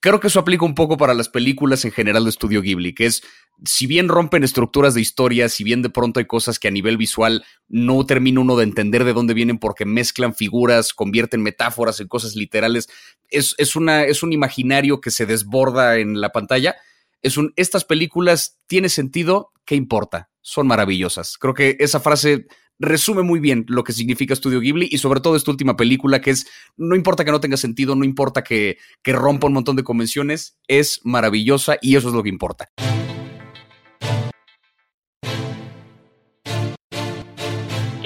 Creo 0.00 0.20
que 0.20 0.28
eso 0.28 0.40
aplica 0.40 0.64
un 0.64 0.74
poco 0.74 0.96
para 0.96 1.14
las 1.14 1.28
películas 1.28 1.84
en 1.84 1.92
general 1.92 2.24
de 2.24 2.30
estudio 2.30 2.60
Ghibli, 2.60 2.94
que 2.94 3.06
es, 3.06 3.22
si 3.64 3.86
bien 3.86 4.08
rompen 4.08 4.44
estructuras 4.44 4.94
de 4.94 5.00
historia, 5.00 5.48
si 5.48 5.64
bien 5.64 5.80
de 5.82 5.88
pronto 5.90 6.20
hay 6.20 6.26
cosas 6.26 6.58
que 6.58 6.68
a 6.68 6.70
nivel 6.70 6.96
visual 6.98 7.44
no 7.68 8.04
termina 8.04 8.40
uno 8.40 8.56
de 8.56 8.64
entender 8.64 9.04
de 9.04 9.14
dónde 9.14 9.34
vienen 9.34 9.58
porque 9.58 9.86
mezclan 9.86 10.34
figuras, 10.34 10.92
convierten 10.92 11.42
metáforas 11.42 11.98
en 12.00 12.08
cosas 12.08 12.36
literales, 12.36 12.88
es, 13.30 13.54
es, 13.58 13.74
una, 13.74 14.04
es 14.04 14.22
un 14.22 14.32
imaginario 14.32 15.00
que 15.00 15.10
se 15.10 15.26
desborda 15.26 15.96
en 15.96 16.20
la 16.20 16.30
pantalla. 16.30 16.76
Es 17.22 17.38
un, 17.38 17.52
estas 17.56 17.84
películas 17.84 18.60
tiene 18.66 18.90
sentido, 18.90 19.52
¿qué 19.64 19.74
importa? 19.74 20.28
Son 20.42 20.66
maravillosas. 20.66 21.38
Creo 21.38 21.54
que 21.54 21.76
esa 21.80 22.00
frase 22.00 22.46
resume 22.78 23.22
muy 23.22 23.40
bien 23.40 23.64
lo 23.68 23.84
que 23.84 23.92
significa 23.92 24.34
Estudio 24.34 24.60
Ghibli 24.60 24.88
y 24.90 24.98
sobre 24.98 25.20
todo 25.20 25.36
esta 25.36 25.50
última 25.50 25.76
película 25.76 26.20
que 26.20 26.30
es, 26.30 26.46
no 26.76 26.94
importa 26.94 27.24
que 27.24 27.32
no 27.32 27.40
tenga 27.40 27.56
sentido, 27.56 27.94
no 27.94 28.04
importa 28.04 28.42
que, 28.42 28.78
que 29.02 29.12
rompa 29.12 29.46
un 29.46 29.54
montón 29.54 29.76
de 29.76 29.84
convenciones, 29.84 30.58
es 30.68 31.00
maravillosa 31.04 31.76
y 31.80 31.96
eso 31.96 32.08
es 32.08 32.14
lo 32.14 32.22
que 32.22 32.28
importa. 32.28 32.70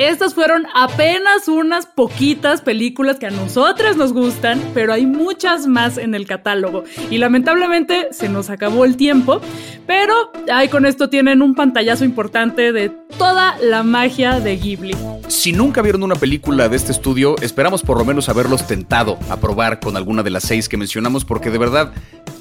Estas 0.01 0.33
fueron 0.33 0.67
apenas 0.75 1.47
unas 1.47 1.85
poquitas 1.85 2.63
películas 2.63 3.19
que 3.19 3.27
a 3.27 3.31
nosotras 3.31 3.99
nos 3.99 4.15
gustan, 4.15 4.59
pero 4.73 4.95
hay 4.95 5.05
muchas 5.05 5.67
más 5.67 5.99
en 5.99 6.15
el 6.15 6.27
catálogo. 6.27 6.85
Y 7.11 7.19
lamentablemente 7.19 8.09
se 8.11 8.31
nos 8.31 8.49
acabó 8.49 8.87
el 8.87 8.97
tiempo, 8.97 9.43
pero 9.87 10.15
ahí 10.51 10.69
con 10.69 10.87
esto 10.87 11.11
tienen 11.11 11.43
un 11.43 11.55
pantallazo 11.55 12.07
importante 12.07 12.73
de 12.73 12.89
toda 12.89 13.59
la 13.59 13.83
magia 13.83 14.41
de 14.41 14.57
Ghibli. 14.57 14.97
Si 15.29 15.53
nunca 15.53 15.83
vieron 15.83 16.03
una 16.03 16.15
película 16.15 16.71
de 16.71 16.77
este 16.77 16.93
estudio, 16.93 17.37
esperamos 17.43 17.83
por 17.83 17.99
lo 17.99 18.07
menos 18.07 18.31
haberlos 18.31 18.67
tentado 18.67 19.19
a 19.29 19.37
probar 19.37 19.81
con 19.81 19.99
alguna 19.99 20.23
de 20.23 20.31
las 20.31 20.45
seis 20.45 20.71
que 20.71 20.79
mencionamos, 20.79 21.27
porque 21.27 21.51
de 21.51 21.59
verdad 21.59 21.93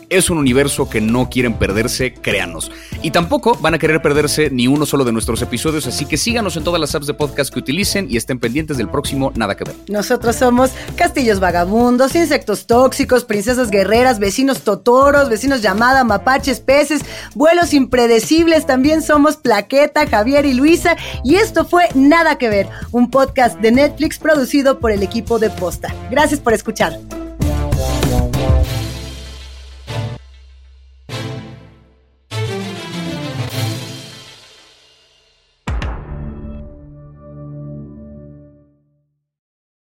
es 0.09 0.29
un 0.29 0.37
universo 0.37 0.89
que 0.89 1.01
no 1.01 1.29
quieren 1.29 1.53
perderse, 1.53 2.13
créanos. 2.13 2.71
Y 3.01 3.11
tampoco 3.11 3.57
van 3.61 3.73
a 3.73 3.79
querer 3.79 4.01
perderse 4.01 4.49
ni 4.49 4.67
uno 4.67 4.85
solo 4.85 5.05
de 5.05 5.11
nuestros 5.11 5.41
episodios, 5.41 5.87
así 5.87 6.05
que 6.05 6.17
síganos 6.17 6.57
en 6.57 6.63
todas 6.63 6.81
las 6.81 6.95
apps 6.95 7.07
de 7.07 7.13
podcast 7.13 7.53
que 7.53 7.59
utilicen 7.59 8.07
y 8.09 8.17
estén 8.17 8.39
pendientes 8.39 8.77
del 8.77 8.89
próximo 8.89 9.31
Nada 9.35 9.55
que 9.55 9.65
ver. 9.65 9.75
Nosotros 9.87 10.35
somos 10.35 10.71
castillos 10.95 11.39
vagabundos, 11.39 12.15
insectos 12.15 12.67
tóxicos, 12.67 13.23
princesas 13.23 13.69
guerreras, 13.69 14.19
vecinos 14.19 14.61
totoros, 14.61 15.29
vecinos 15.29 15.61
llamada, 15.61 16.03
mapaches, 16.03 16.59
peces, 16.59 17.01
vuelos 17.35 17.73
impredecibles, 17.73 18.65
también 18.65 19.01
somos 19.01 19.37
Plaqueta, 19.37 20.07
Javier 20.07 20.45
y 20.45 20.53
Luisa, 20.53 20.95
y 21.23 21.35
esto 21.35 21.65
fue 21.65 21.85
Nada 21.95 22.37
que 22.37 22.49
ver, 22.49 22.67
un 22.91 23.09
podcast 23.09 23.59
de 23.59 23.71
Netflix 23.71 24.17
producido 24.17 24.79
por 24.79 24.91
el 24.91 25.03
equipo 25.03 25.39
de 25.39 25.49
Posta. 25.49 25.93
Gracias 26.09 26.39
por 26.39 26.53
escuchar. 26.53 26.99